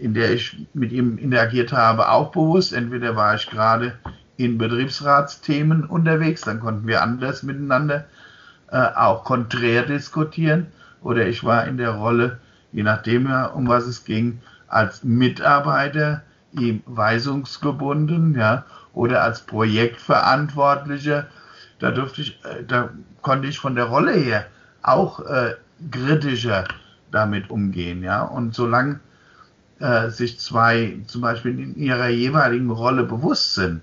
[0.00, 2.72] in der ich mit ihm interagiert habe, auch bewusst.
[2.72, 3.94] Entweder war ich gerade
[4.36, 8.04] in Betriebsratsthemen unterwegs, dann konnten wir anders miteinander
[8.70, 10.66] äh, auch konträr diskutieren.
[11.02, 12.38] Oder ich war in der Rolle,
[12.72, 16.22] je nachdem, um was es ging, als Mitarbeiter,
[16.52, 21.26] ihm weisungsgebunden, ja, oder als Projektverantwortlicher.
[21.78, 22.90] Da durfte ich, äh, da
[23.22, 24.46] konnte ich von der Rolle her
[24.82, 25.54] auch äh,
[25.90, 26.64] kritischer
[27.10, 28.22] damit umgehen, ja.
[28.22, 29.00] Und solange
[29.78, 33.80] äh, sich zwei zum Beispiel in ihrer jeweiligen Rolle bewusst sind,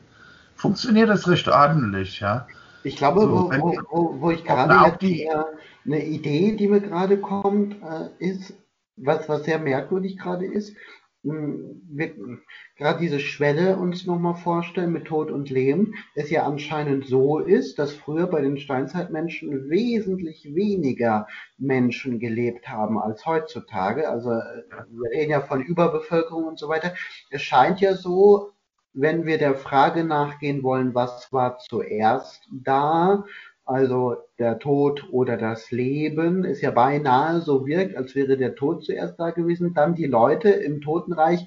[0.55, 2.47] funktioniert das recht ordentlich, ja.
[2.85, 5.27] Ich glaube, so, wo, wo, wo, wo, ich gerade jetzt die,
[5.85, 8.53] eine Idee, die mir gerade kommt, äh, ist,
[8.95, 10.75] was, was sehr merkwürdig gerade ist,
[11.23, 12.13] hm, wir
[12.77, 17.79] gerade diese Schwelle uns nochmal vorstellen mit Tod und Leben, es ja anscheinend so ist,
[17.79, 24.07] dass früher bei den Steinzeitmenschen wesentlich weniger Menschen gelebt haben als heutzutage.
[24.07, 26.93] Also wir reden ja von Überbevölkerung und so weiter.
[27.31, 28.51] Es scheint ja so,
[28.95, 33.25] wenn wir der Frage nachgehen wollen, was war zuerst da,
[33.65, 38.85] also der Tod oder das Leben, ist ja beinahe so wirkt, als wäre der Tod
[38.85, 41.45] zuerst da gewesen, dann die Leute im Totenreich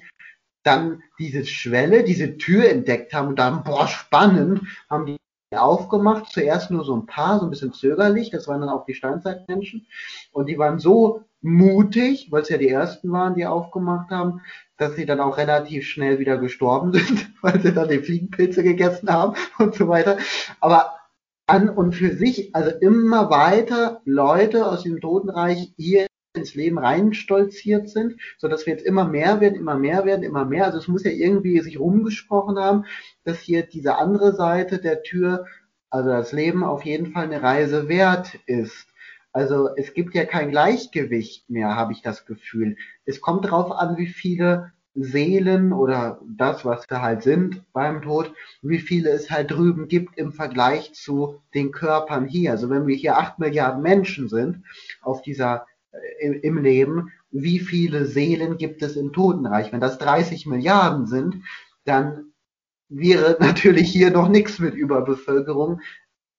[0.63, 5.17] dann diese Schwelle, diese Tür entdeckt haben und dann, boah, spannend, haben die
[5.57, 6.31] aufgemacht.
[6.31, 9.87] Zuerst nur so ein paar, so ein bisschen zögerlich, das waren dann auch die Steinzeitmenschen.
[10.31, 14.41] Und die waren so mutig, weil es ja die ersten waren, die aufgemacht haben,
[14.77, 19.09] dass sie dann auch relativ schnell wieder gestorben sind, weil sie dann die Fliegenpilze gegessen
[19.09, 20.17] haben und so weiter.
[20.59, 20.95] Aber
[21.47, 27.89] an und für sich, also immer weiter Leute aus dem Totenreich hier ins Leben reinstolziert
[27.89, 30.65] sind, so dass wir jetzt immer mehr werden, immer mehr werden, immer mehr.
[30.65, 32.85] Also es muss ja irgendwie sich rumgesprochen haben,
[33.23, 35.45] dass hier diese andere Seite der Tür,
[35.89, 38.88] also das Leben auf jeden Fall eine Reise wert ist.
[39.39, 42.75] Also es gibt ja kein Gleichgewicht mehr, habe ich das Gefühl.
[43.05, 48.33] Es kommt darauf an, wie viele Seelen oder das, was wir halt sind beim Tod,
[48.61, 52.51] wie viele es halt drüben gibt im Vergleich zu den Körpern hier.
[52.51, 54.65] Also wenn wir hier acht Milliarden Menschen sind
[55.01, 59.71] auf dieser äh, im Leben, wie viele Seelen gibt es im Totenreich?
[59.71, 61.45] Wenn das 30 Milliarden sind,
[61.85, 62.33] dann
[62.89, 65.79] wäre natürlich hier noch nichts mit Überbevölkerung.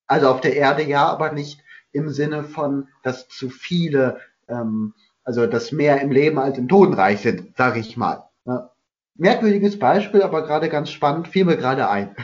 [0.07, 4.95] Also auf der Erde ja, aber nicht im Sinne von, dass zu viele, ähm,
[5.25, 8.25] also dass mehr im Leben als im Totenreich sind, sage ich mal.
[8.45, 8.71] Ja.
[9.17, 12.15] Merkwürdiges Beispiel, aber gerade ganz spannend, fiel mir gerade ein.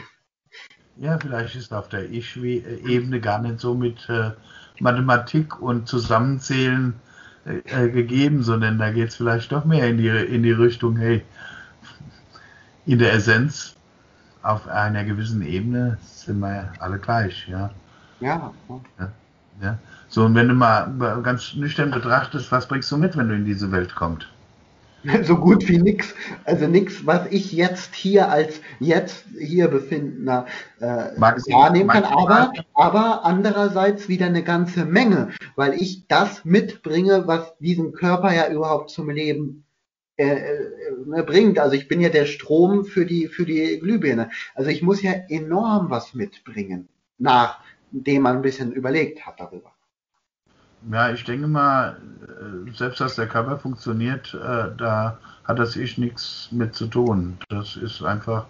[0.99, 4.31] Ja, vielleicht ist auf der Ich-Ebene gar nicht so mit äh,
[4.79, 6.95] Mathematik und Zusammenzählen
[7.45, 10.97] äh, äh gegeben, sondern da geht es vielleicht doch mehr in die, in die Richtung,
[10.97, 11.23] hey,
[12.87, 13.75] in der Essenz
[14.41, 17.69] auf einer gewissen Ebene sind wir alle gleich, ja.
[18.19, 18.53] Ja.
[18.97, 19.11] ja.
[19.61, 19.77] Ja.
[20.09, 23.45] So, und wenn du mal ganz nüchtern betrachtest, was bringst du mit, wenn du in
[23.45, 24.27] diese Welt kommst?
[25.23, 26.13] so gut wie nix.
[26.45, 30.45] Also nix, was ich jetzt hier als jetzt hier befindender
[30.79, 30.85] äh,
[31.17, 32.03] wahrnehmen kann.
[32.03, 38.49] Aber, aber andererseits wieder eine ganze Menge, weil ich das mitbringe, was diesen Körper ja
[38.49, 39.65] überhaupt zum Leben
[40.17, 41.59] äh, äh, bringt.
[41.59, 44.29] Also ich bin ja der Strom für die für die Glühbirne.
[44.55, 46.89] Also ich muss ja enorm was mitbringen,
[47.91, 49.73] nachdem man ein bisschen überlegt hat darüber.
[50.91, 55.97] Ja, ich denke mal, äh, selbst dass der Körper funktioniert, äh, da hat das Ich
[55.97, 57.37] nichts mit zu tun.
[57.49, 58.47] Das ist einfach.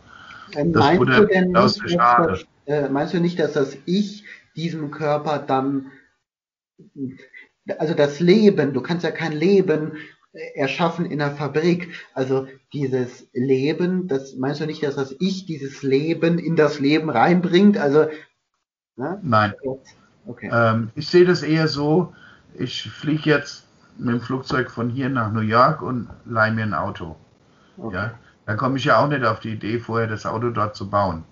[0.54, 4.92] Ähm, das meinst, du denn nicht, das, äh, meinst du nicht, dass das Ich diesem
[4.92, 5.92] Körper dann,
[7.78, 9.94] also das Leben, du kannst ja kein Leben
[10.56, 11.94] erschaffen in der Fabrik.
[12.14, 17.10] Also dieses Leben, das meinst du nicht, dass das Ich dieses Leben in das Leben
[17.10, 17.78] reinbringt?
[17.78, 18.08] Also
[18.98, 19.20] ne?
[19.22, 19.54] nein.
[20.26, 20.50] Okay.
[20.52, 22.14] Ähm, ich sehe das eher so.
[22.54, 23.66] Ich fliege jetzt
[23.98, 27.16] mit dem Flugzeug von hier nach New York und leihe mir ein Auto.
[27.78, 27.96] Okay.
[27.96, 28.12] Ja,
[28.46, 31.24] da komme ich ja auch nicht auf die Idee, vorher das Auto dort zu bauen.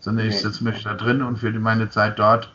[0.00, 0.34] Sondern okay.
[0.34, 2.52] ich sitze mich da drin und für meine Zeit dort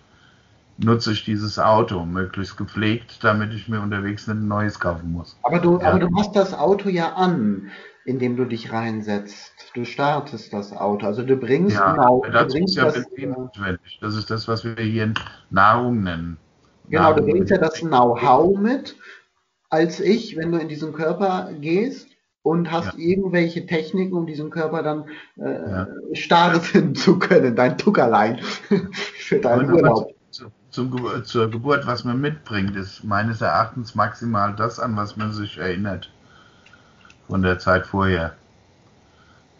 [0.77, 5.37] nutze ich dieses Auto, möglichst gepflegt, damit ich mir unterwegs nicht ein neues kaufen muss.
[5.43, 5.89] Aber du, ja.
[5.89, 7.69] aber du machst das Auto ja an,
[8.09, 9.53] indem du dich reinsetzt.
[9.75, 11.05] Du startest das Auto.
[11.05, 13.99] Also du bringst ja, genau, du bringst ja das, notwendig.
[14.01, 15.13] Das ist das, was wir hier
[15.51, 16.37] Nahrung nennen.
[16.89, 18.95] Genau, Nahrung du bringst ja das Know-how mit,
[19.69, 22.07] als ich, wenn du in diesen Körper gehst
[22.41, 22.99] und hast ja.
[22.99, 25.05] irgendwelche Techniken, um diesen Körper dann
[25.37, 25.87] äh, ja.
[26.13, 28.39] starten zu können, dein Tuckerlein
[28.91, 30.15] für deinen Urlaub
[30.71, 35.57] zum, zur Geburt, was man mitbringt, ist meines Erachtens maximal das, an was man sich
[35.57, 36.11] erinnert.
[37.29, 38.33] Von der Zeit vorher.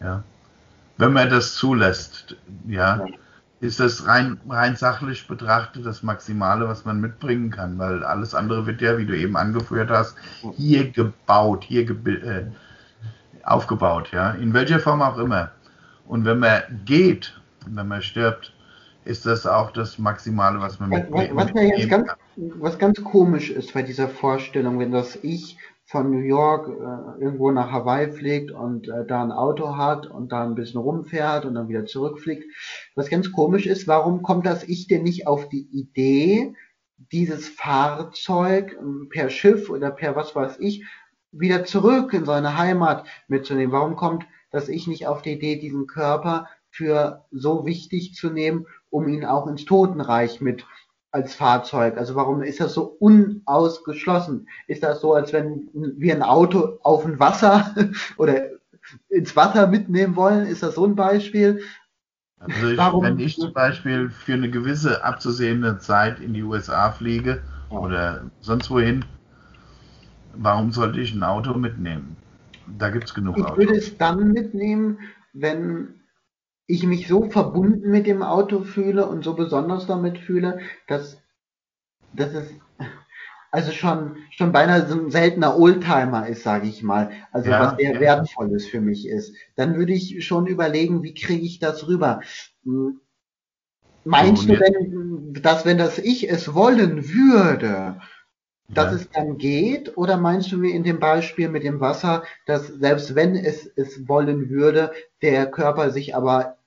[0.00, 0.22] Ja.
[0.98, 2.36] Wenn man das zulässt,
[2.66, 3.06] ja,
[3.60, 8.66] ist das rein, rein sachlich betrachtet das Maximale, was man mitbringen kann, weil alles andere
[8.66, 10.16] wird ja, wie du eben angeführt hast,
[10.56, 12.46] hier gebaut, hier äh,
[13.44, 15.50] aufgebaut, ja, in welcher Form auch immer.
[16.06, 18.52] Und wenn man geht, wenn man stirbt,
[19.04, 23.02] ist das auch das Maximale, was man mit, was, was, mit jetzt ganz, was ganz
[23.02, 25.56] komisch ist bei dieser Vorstellung, wenn das Ich
[25.90, 30.30] von New York äh, irgendwo nach Hawaii fliegt und äh, da ein Auto hat und
[30.30, 32.44] da ein bisschen rumfährt und dann wieder zurückfliegt.
[32.94, 36.54] Was ganz komisch ist, warum kommt das Ich denn nicht auf die Idee,
[37.10, 40.86] dieses Fahrzeug äh, per Schiff oder per was weiß ich
[41.32, 43.72] wieder zurück in seine Heimat mitzunehmen?
[43.72, 48.64] Warum kommt das Ich nicht auf die Idee, diesen Körper für so wichtig zu nehmen
[48.90, 50.66] um ihn auch ins Totenreich mit
[51.12, 51.96] als Fahrzeug?
[51.96, 54.48] Also warum ist das so unausgeschlossen?
[54.66, 57.74] Ist das so, als wenn wir ein Auto auf ein Wasser
[58.16, 58.42] oder
[59.08, 60.46] ins Wasser mitnehmen wollen?
[60.46, 61.62] Ist das so ein Beispiel?
[62.38, 66.90] Also ich, warum, wenn ich zum Beispiel für eine gewisse abzusehende Zeit in die USA
[66.90, 67.78] fliege ja.
[67.78, 69.04] oder sonst wohin,
[70.34, 72.16] warum sollte ich ein Auto mitnehmen?
[72.78, 73.58] Da gibt es genug ich Autos.
[73.58, 75.00] Ich würde es dann mitnehmen,
[75.34, 75.99] wenn
[76.70, 81.22] ich mich so verbunden mit dem Auto fühle und so besonders damit fühle, dass,
[82.12, 82.50] dass es
[83.52, 87.10] also schon, schon beinahe so ein seltener Oldtimer ist, sage ich mal.
[87.32, 88.00] Also ja, was sehr ja.
[88.00, 89.34] wertvolles für mich ist.
[89.56, 92.20] Dann würde ich schon überlegen, wie kriege ich das rüber?
[92.64, 93.00] Hm,
[94.04, 98.00] meinst du denn, dass wenn das ich es wollen würde,
[98.68, 98.98] dass ja.
[98.98, 99.96] es dann geht?
[99.96, 104.06] Oder meinst du wie in dem Beispiel mit dem Wasser, dass selbst wenn es es
[104.06, 104.92] wollen würde,
[105.22, 106.59] der Körper sich aber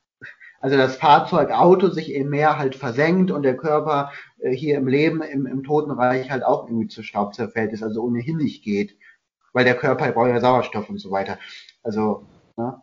[0.63, 4.87] also das Fahrzeug Auto sich im Meer halt versenkt und der Körper äh, hier im
[4.87, 8.95] Leben, im, im Totenreich halt auch irgendwie zu Staub zerfällt ist, also ohnehin nicht geht.
[9.51, 11.37] Weil der Körper braucht ja Sauerstoff und so weiter.
[11.83, 12.25] Also,
[12.55, 12.81] ne?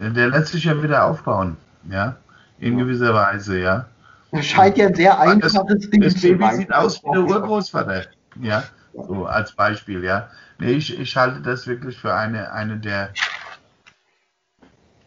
[0.00, 1.58] Der lässt sich ja wieder aufbauen,
[1.90, 2.16] ja,
[2.58, 2.84] in ja.
[2.84, 3.86] gewisser Weise, ja.
[4.32, 6.38] Das scheint ja ein sehr einfaches Ding das zu sein.
[6.38, 8.06] Das Baby sieht aus wie der Urgroßvater,
[8.40, 8.64] ja,
[8.94, 10.30] so als Beispiel, ja.
[10.58, 13.12] Nee, ich, ich halte das wirklich für eine, eine der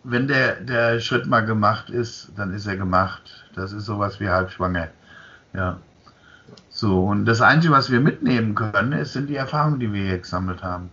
[0.04, 3.46] wenn der, der Schritt mal gemacht ist, dann ist er gemacht.
[3.56, 4.90] Das ist sowas wie halbschwanger.
[5.54, 5.80] Ja.
[6.70, 10.20] So, und das Einzige, was wir mitnehmen können, ist, sind die Erfahrungen, die wir hier
[10.20, 10.90] gesammelt haben.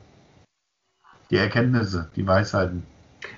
[1.31, 2.85] Die Erkenntnisse, die Weisheiten.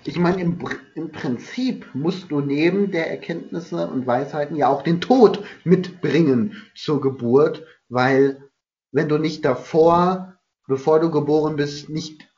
[0.05, 0.59] Ich meine, im,
[0.94, 7.01] im Prinzip musst du neben der Erkenntnisse und Weisheiten ja auch den Tod mitbringen zur
[7.01, 8.49] Geburt, weil
[8.93, 12.28] wenn du nicht davor, bevor du geboren bist, nicht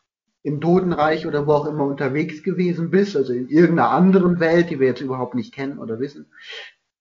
[0.44, 4.78] im Totenreich oder wo auch immer unterwegs gewesen bist, also in irgendeiner anderen Welt, die
[4.78, 6.30] wir jetzt überhaupt nicht kennen oder wissen,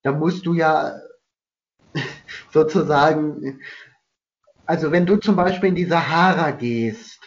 [0.01, 0.95] da musst du ja
[2.51, 3.59] sozusagen,
[4.65, 7.19] also wenn du zum Beispiel in die Sahara gehst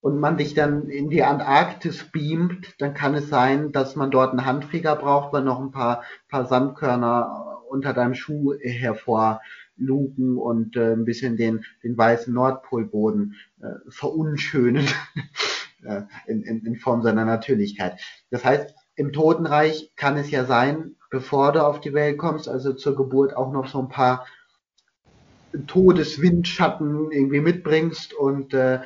[0.00, 4.30] und man dich dann in die Antarktis beamt, dann kann es sein, dass man dort
[4.30, 8.52] einen Handfeger braucht, weil noch ein paar, paar Sandkörner unter deinem Schuh
[9.78, 14.86] hervorlugen und äh, ein bisschen den, den weißen Nordpolboden äh, verunschönen.
[15.84, 18.00] Äh, in, in, in Form seiner Natürlichkeit.
[18.30, 22.72] Das heißt, im Totenreich kann es ja sein, bevor du auf die Welt kommst, also
[22.72, 24.24] zur Geburt auch noch so ein paar
[25.66, 28.78] Todeswindschatten irgendwie mitbringst und äh,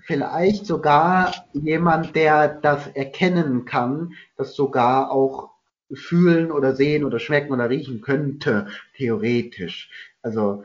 [0.00, 5.50] vielleicht sogar jemand, der das erkennen kann, das sogar auch
[5.92, 9.88] fühlen oder sehen oder schmecken oder riechen könnte, theoretisch.
[10.24, 10.64] Also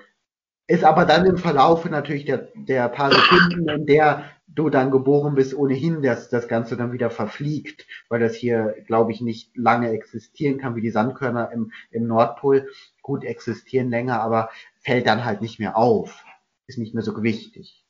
[0.67, 5.35] ist aber dann im Verlaufe natürlich der, der paar Sekunden, in der du dann geboren
[5.35, 9.89] bist, ohnehin, dass das Ganze dann wieder verfliegt, weil das hier, glaube ich, nicht lange
[9.89, 12.69] existieren kann, wie die Sandkörner im, im Nordpol.
[13.01, 14.49] Gut existieren länger, aber
[14.81, 16.23] fällt dann halt nicht mehr auf.
[16.67, 17.83] ist nicht mehr so wichtig.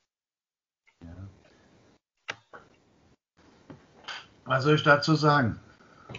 [4.46, 5.60] Was soll ich dazu sagen?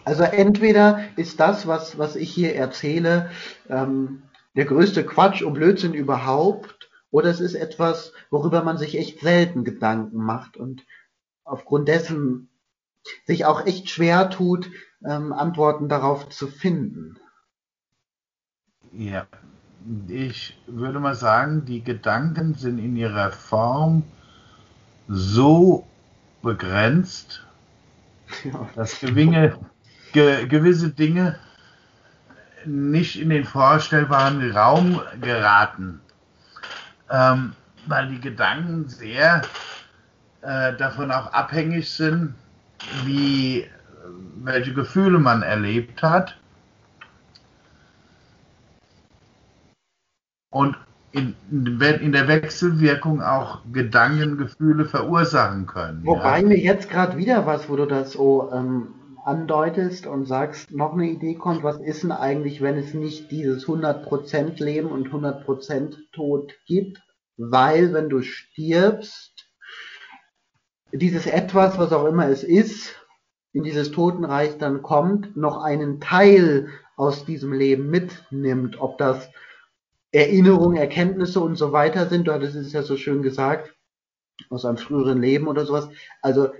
[0.05, 3.31] Also entweder ist das, was, was ich hier erzähle,
[3.69, 4.23] ähm,
[4.55, 9.65] der größte Quatsch und Blödsinn überhaupt, oder es ist etwas, worüber man sich echt selten
[9.65, 10.85] Gedanken macht und
[11.45, 12.49] aufgrund dessen
[13.27, 14.71] sich auch echt schwer tut,
[15.05, 17.19] ähm, Antworten darauf zu finden.
[18.93, 19.27] Ja,
[20.09, 24.03] ich würde mal sagen, die Gedanken sind in ihrer Form
[25.09, 25.87] so
[26.43, 27.47] begrenzt,
[28.45, 28.69] ja.
[28.75, 29.59] dass gewinge,
[30.13, 31.39] ge, gewisse Dinge
[32.65, 36.01] nicht in den vorstellbaren Raum geraten,
[37.11, 37.53] ähm,
[37.87, 39.43] weil die Gedanken sehr
[40.43, 42.35] äh, davon auch abhängig sind,
[43.05, 43.67] wie
[44.43, 46.37] welche Gefühle man erlebt hat
[50.51, 50.77] und
[51.13, 56.05] in, in der Wechselwirkung auch Gedanken, Gefühle verursachen können.
[56.05, 56.47] Wobei ja.
[56.47, 58.89] mir jetzt gerade wieder was, wo du das so ähm,
[59.25, 63.67] andeutest und sagst, noch eine Idee kommt, was ist denn eigentlich, wenn es nicht dieses
[63.67, 67.01] 100% Leben und 100% Tod gibt?
[67.37, 69.49] Weil, wenn du stirbst,
[70.93, 72.95] dieses Etwas, was auch immer es ist,
[73.53, 79.31] in dieses Totenreich dann kommt, noch einen Teil aus diesem Leben mitnimmt, ob das
[80.13, 83.75] Erinnerungen, Erkenntnisse und so weiter sind, du hattest es ja so schön gesagt,
[84.49, 85.89] aus einem früheren Leben oder sowas.
[86.23, 86.51] Also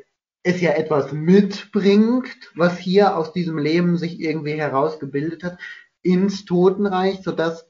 [0.43, 5.59] es ja etwas mitbringt, was hier aus diesem Leben sich irgendwie herausgebildet hat,
[6.03, 7.67] ins Totenreich, sodass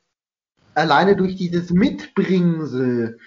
[0.75, 3.19] alleine durch dieses Mitbringsel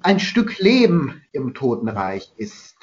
[0.00, 2.76] ein Stück Leben im Totenreich ist.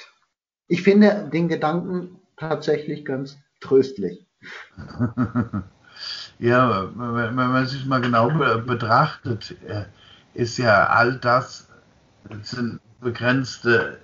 [0.66, 4.26] Ich finde den Gedanken tatsächlich ganz tröstlich.
[6.38, 9.86] Ja, wenn man sich mal genau betrachtet, äh,
[10.34, 11.68] ist ja all das
[12.42, 13.98] sind begrenzte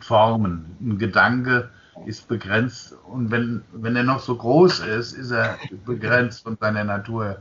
[0.00, 0.76] Formen.
[0.80, 1.70] Ein Gedanke
[2.06, 6.84] ist begrenzt und wenn, wenn er noch so groß ist, ist er begrenzt von seiner
[6.84, 7.38] Natur.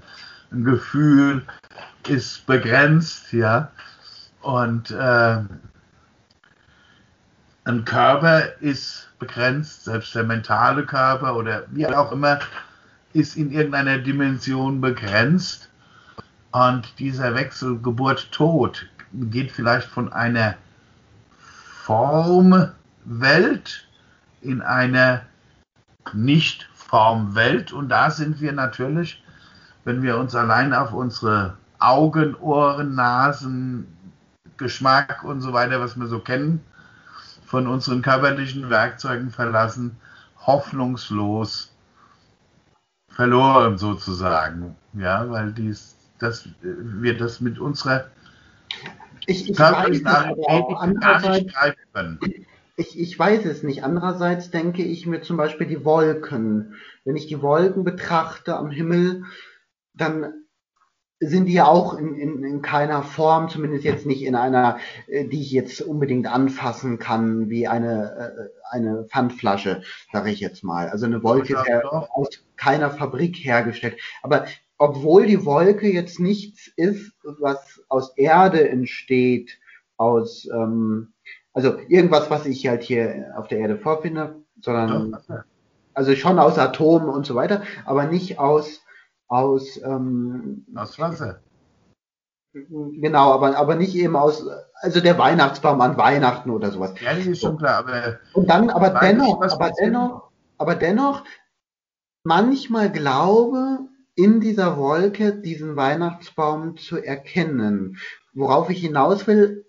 [0.51, 1.45] Ein Gefühl
[2.07, 3.71] ist begrenzt, ja.
[4.41, 5.43] Und äh,
[7.63, 12.39] ein Körper ist begrenzt, selbst der mentale Körper oder wie auch immer
[13.13, 15.69] ist in irgendeiner Dimension begrenzt.
[16.51, 20.55] Und dieser Wechsel Geburt-Tod geht vielleicht von einer
[21.91, 23.85] Formwelt
[24.39, 25.23] in eine
[26.13, 27.73] Nicht-Formwelt.
[27.73, 29.21] Und da sind wir natürlich,
[29.83, 33.97] wenn wir uns allein auf unsere Augen, Ohren, Nasen,
[34.55, 36.61] Geschmack und so weiter, was wir so kennen,
[37.45, 39.97] von unseren körperlichen Werkzeugen verlassen,
[40.47, 41.75] hoffnungslos
[43.09, 44.77] verloren sozusagen.
[44.93, 48.05] Ja, weil dies, das, wir das mit unserer
[49.27, 51.53] ich, ich weiß andererseits,
[52.77, 53.83] ich, ich weiß es nicht.
[53.83, 56.75] Andererseits denke ich mir zum Beispiel die Wolken.
[57.05, 59.23] Wenn ich die Wolken betrachte am Himmel,
[59.93, 60.33] dann
[61.23, 65.27] sind die ja auch in, in, in keiner Form, zumindest jetzt nicht in einer, äh,
[65.27, 70.89] die ich jetzt unbedingt anfassen kann, wie eine, äh, eine Pfandflasche, sage ich jetzt mal.
[70.89, 73.97] Also eine Wolke ist ja aus keiner Fabrik hergestellt.
[74.23, 74.45] Aber
[74.81, 79.59] obwohl die Wolke jetzt nichts ist, was aus Erde entsteht,
[79.97, 81.13] aus, ähm,
[81.53, 85.15] also irgendwas, was ich halt hier auf der Erde vorfinde, sondern,
[85.93, 88.81] also schon aus Atomen und so weiter, aber nicht aus
[89.27, 91.41] aus, ähm, aus Wasser.
[92.53, 96.95] Genau, aber, aber nicht eben aus, also der Weihnachtsbaum an Weihnachten oder sowas.
[96.99, 98.19] Ja, das ist schon klar, aber.
[98.33, 101.23] Und dann, aber dennoch, aber dennoch, aber dennoch,
[102.23, 103.90] manchmal glaube,
[104.21, 107.97] in dieser Wolke diesen Weihnachtsbaum zu erkennen.
[108.33, 109.65] Worauf ich hinaus will,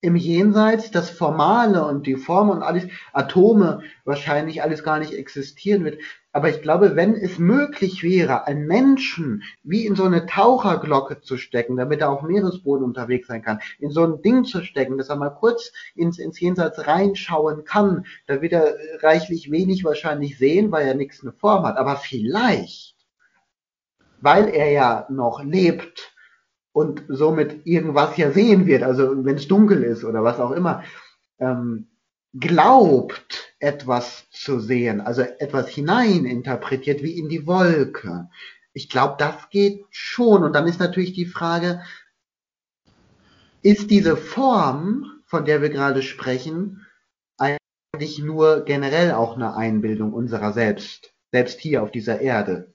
[0.00, 5.84] im Jenseits das Formale und die Form und alles, Atome wahrscheinlich alles gar nicht existieren
[5.84, 6.00] wird.
[6.30, 11.36] Aber ich glaube, wenn es möglich wäre, einen Menschen wie in so eine Taucherglocke zu
[11.36, 15.08] stecken, damit er auf Meeresboden unterwegs sein kann, in so ein Ding zu stecken, dass
[15.08, 20.70] er mal kurz ins, ins Jenseits reinschauen kann, da wird er reichlich wenig wahrscheinlich sehen,
[20.70, 21.76] weil er nichts eine Form hat.
[21.76, 22.94] Aber vielleicht,
[24.20, 26.12] weil er ja noch lebt,
[26.78, 30.84] und somit irgendwas ja sehen wird, also wenn es dunkel ist oder was auch immer,
[31.40, 31.88] ähm,
[32.34, 38.28] glaubt etwas zu sehen, also etwas hineininterpretiert wie in die Wolke.
[38.74, 40.44] Ich glaube, das geht schon.
[40.44, 41.82] Und dann ist natürlich die Frage,
[43.62, 46.86] ist diese Form, von der wir gerade sprechen,
[47.38, 52.72] eigentlich nur generell auch eine Einbildung unserer selbst, selbst hier auf dieser Erde?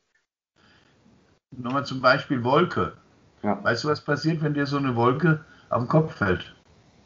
[1.57, 2.93] Nochmal zum Beispiel Wolke.
[3.41, 3.63] Ja.
[3.63, 6.53] Weißt du, was passiert, wenn dir so eine Wolke den Kopf fällt?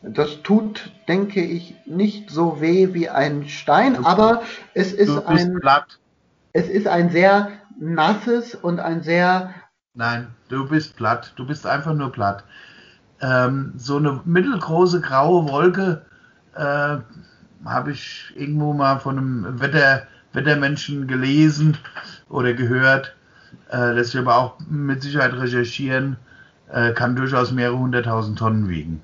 [0.02, 4.44] Das tut, denke ich, nicht so weh wie ein Stein, aber
[4.74, 6.00] es ist ein platt.
[6.54, 7.50] es ist ein sehr
[7.80, 9.54] nasses und ein sehr
[9.96, 11.34] Nein, du bist platt.
[11.36, 12.44] Du bist einfach nur platt.
[13.20, 16.06] Ähm, so eine mittelgroße graue Wolke
[16.54, 16.98] äh,
[17.66, 20.04] habe ich irgendwo mal von einem Wetter,
[20.34, 21.78] Wettermenschen gelesen
[22.30, 23.16] oder gehört.
[23.72, 26.18] Äh, lässt sich aber auch mit Sicherheit recherchieren.
[26.72, 29.02] Äh, kann durchaus mehrere hunderttausend Tonnen wiegen.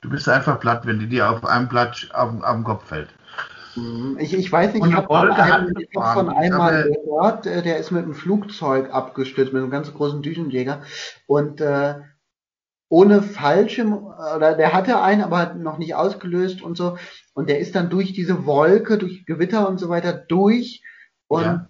[0.00, 3.08] Du bist einfach platt, wenn die dir auf einem Blatt auf, auf den Kopf fällt.
[3.76, 4.18] Mhm.
[4.20, 8.04] Ich, ich weiß nicht, ich habe von, einem, von einmal gehört, äh, der ist mit
[8.04, 10.82] einem Flugzeug abgestürzt, mit einem ganz großen Düsenjäger.
[11.26, 11.94] Und äh,
[12.88, 13.94] ohne Fallschirm,
[14.36, 16.98] oder der hatte einen, aber noch nicht ausgelöst und so.
[17.32, 20.82] Und der ist dann durch diese Wolke, durch Gewitter und so weiter durch.
[21.26, 21.68] Und ja.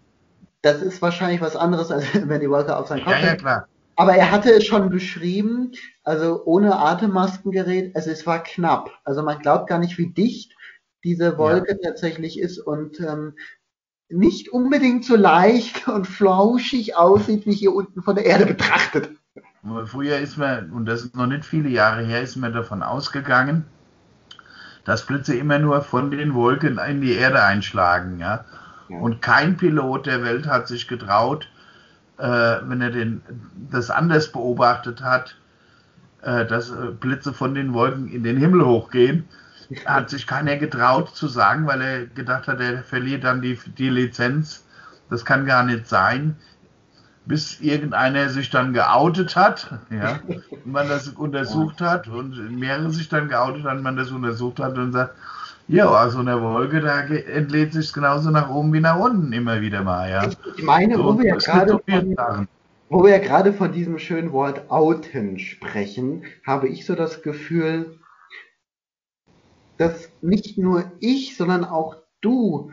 [0.63, 3.69] Das ist wahrscheinlich was anderes, als wenn die Wolke auf seinen Kopf Ja, ja, klar.
[3.97, 5.73] Aber er hatte es schon beschrieben,
[6.03, 8.91] also ohne Atemmaskengerät, also es war knapp.
[9.05, 10.57] Also man glaubt gar nicht, wie dicht
[11.05, 11.91] diese Wolke ja.
[11.91, 13.35] tatsächlich ist und ähm,
[14.09, 19.11] nicht unbedingt so leicht und flauschig aussieht, wie hier unten von der Erde betrachtet.
[19.87, 23.65] Früher ist man, und das ist noch nicht viele Jahre her, ist man davon ausgegangen,
[24.85, 28.19] dass Blitze immer nur von den Wolken in die Erde einschlagen.
[28.19, 28.45] Ja?
[28.89, 28.99] Ja.
[28.99, 31.49] Und kein Pilot der Welt hat sich getraut,
[32.19, 33.23] äh, wenn er den,
[33.71, 35.37] das anders beobachtet hat,
[36.23, 39.25] äh, dass äh, Blitze von den Wolken in den Himmel hochgehen,
[39.87, 43.89] hat sich keiner getraut zu sagen, weil er gedacht hat, er verliert dann die, die
[43.89, 44.65] Lizenz.
[45.09, 46.37] Das kann gar nicht sein
[47.25, 50.19] bis irgendeiner sich dann geoutet hat, ja,
[50.51, 54.77] und man das untersucht hat und mehrere sich dann geoutet haben, man das untersucht hat
[54.77, 55.15] und sagt,
[55.69, 59.83] ja, also eine Wolke, da entlädt sich genauso nach oben wie nach unten immer wieder
[59.83, 60.29] mal, ja.
[60.57, 62.49] Ich meine, so, wo wir ja gerade von,
[62.89, 67.99] wo wir ja gerade von diesem schönen Wort outen sprechen, habe ich so das Gefühl,
[69.79, 72.73] dass nicht nur ich, sondern auch du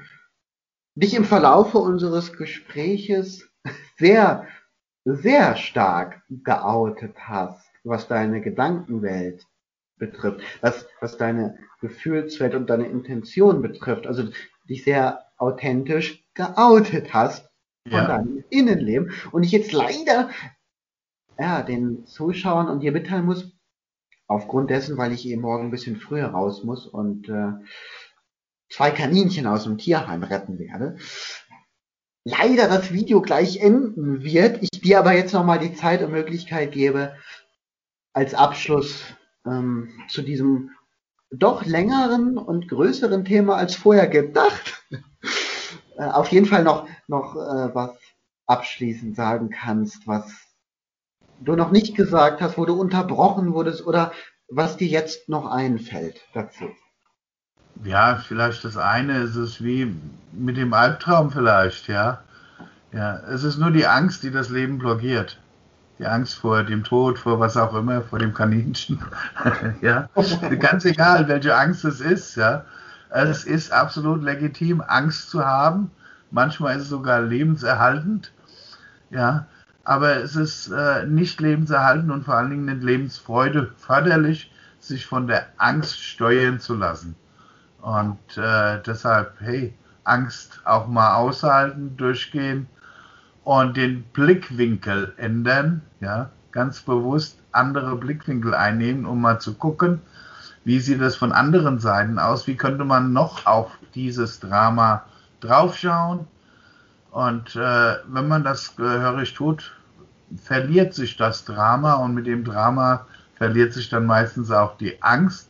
[0.96, 3.50] dich im Verlaufe unseres Gespräches
[3.98, 4.48] sehr,
[5.06, 9.46] sehr stark geoutet hast, was deine Gedankenwelt
[9.98, 14.24] betrifft, was, was deine Gefühlswelt und deine Intention betrifft, also
[14.68, 17.50] dich sehr authentisch geoutet hast
[17.84, 18.08] von ja.
[18.08, 20.30] deinem Innenleben und ich jetzt leider
[21.40, 23.52] ja, den Zuschauern und dir mitteilen muss,
[24.28, 27.54] aufgrund dessen, weil ich eben morgen ein bisschen früher raus muss und äh,
[28.70, 30.98] zwei Kaninchen aus dem Tierheim retten werde,
[32.26, 34.62] leider das Video gleich enden wird.
[34.62, 37.16] Ich dir aber jetzt nochmal die Zeit und Möglichkeit gebe,
[38.14, 39.04] als Abschluss
[39.46, 40.72] ähm, zu diesem
[41.32, 44.84] doch längeren und größeren Thema als vorher gedacht,
[45.98, 47.92] äh, auf jeden Fall noch, noch äh, was
[48.48, 50.32] abschließend sagen kannst, was
[51.40, 54.12] du noch nicht gesagt hast, wo du unterbrochen wurdest oder
[54.50, 56.66] was dir jetzt noch einfällt dazu.
[57.84, 59.96] Ja, vielleicht das eine ist es wie
[60.34, 62.24] mit dem Albtraum vielleicht, ja.
[62.92, 65.40] Ja, es ist nur die Angst, die das Leben blockiert.
[66.00, 69.04] Die Angst vor dem Tod, vor was auch immer, vor dem Kaninchen.
[69.82, 70.08] ja,
[70.60, 72.64] ganz egal, welche Angst es ist, ja.
[73.10, 75.92] Es ist absolut legitim, Angst zu haben.
[76.32, 78.32] Manchmal ist es sogar lebenserhaltend.
[79.10, 79.48] Ja,
[79.84, 85.28] aber es ist äh, nicht lebenserhaltend und vor allen Dingen nicht lebensfreude förderlich, sich von
[85.28, 87.16] der Angst steuern zu lassen.
[87.82, 89.74] Und äh, deshalb, hey,
[90.04, 92.68] Angst auch mal aushalten, durchgehen
[93.50, 100.02] und den Blickwinkel ändern, ja, ganz bewusst andere Blickwinkel einnehmen, um mal zu gucken,
[100.66, 105.04] wie sieht das von anderen Seiten aus, wie könnte man noch auf dieses Drama
[105.40, 106.28] draufschauen.
[107.10, 109.76] Und äh, wenn man das gehörig tut,
[110.38, 115.50] verliert sich das Drama und mit dem Drama verliert sich dann meistens auch die Angst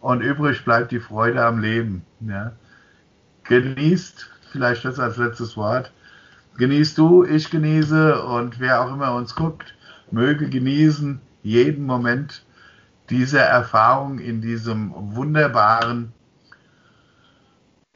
[0.00, 2.06] und übrig bleibt die Freude am Leben.
[2.20, 2.52] Ja.
[3.42, 5.92] Genießt, vielleicht das als letztes Wort,
[6.56, 9.74] genießt du, ich genieße und wer auch immer uns guckt,
[10.10, 12.44] möge genießen jeden Moment
[13.10, 16.12] dieser Erfahrung in diesem wunderbaren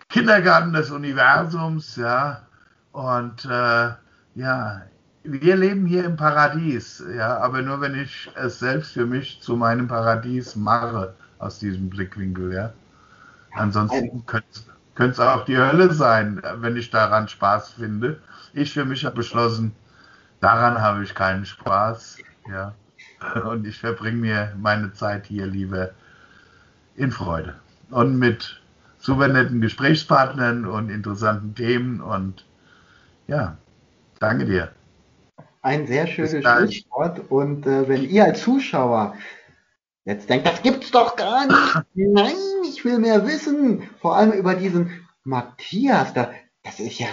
[0.09, 2.47] Kindergarten des Universums, ja.
[2.93, 3.91] Und äh,
[4.35, 4.83] ja,
[5.23, 9.57] wir leben hier im Paradies, ja, aber nur wenn ich es selbst für mich zu
[9.57, 12.73] meinem Paradies mache aus diesem Blickwinkel, ja.
[13.53, 14.47] Ansonsten könnte
[14.99, 18.21] es auch die Hölle sein, wenn ich daran Spaß finde.
[18.53, 19.73] Ich für mich habe beschlossen,
[20.41, 22.19] daran habe ich keinen Spaß,
[22.51, 22.75] ja.
[23.45, 25.91] Und ich verbringe mir meine Zeit hier lieber
[26.95, 27.57] in Freude
[27.91, 28.61] und mit
[28.99, 32.45] super netten Gesprächspartnern und interessanten Themen und
[33.27, 33.57] ja,
[34.21, 34.73] danke dir.
[35.63, 37.31] Ein sehr schönes Schlusswort.
[37.31, 39.15] Und äh, wenn ihr als Zuschauer
[40.05, 41.87] jetzt denkt, das gibt's doch gar nicht.
[41.95, 42.35] Nein,
[42.65, 43.83] ich will mehr wissen.
[44.01, 46.15] Vor allem über diesen Matthias.
[46.15, 46.31] Da,
[46.63, 47.09] das ist ja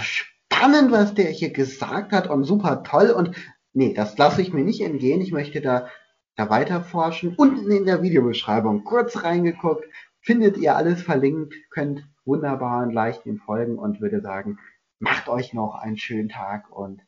[0.66, 3.12] spannend, was der hier gesagt hat und super toll.
[3.12, 3.36] Und
[3.74, 5.22] nee, das lasse ich mir nicht entgehen.
[5.22, 5.88] Ich möchte da,
[6.36, 7.36] da weiter forschen.
[7.36, 9.86] Unten in der Videobeschreibung kurz reingeguckt.
[10.22, 14.58] Findet ihr alles verlinkt, könnt wunderbar und leicht ihm folgen und würde sagen,
[14.98, 17.02] macht euch noch einen schönen Tag und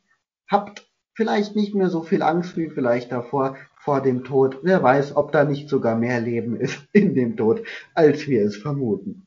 [0.48, 4.60] habt vielleicht nicht mehr so viel Angst wie vielleicht davor vor dem Tod.
[4.62, 7.64] Wer weiß, ob da nicht sogar mehr Leben ist in dem Tod,
[7.96, 9.27] als wir es vermuten.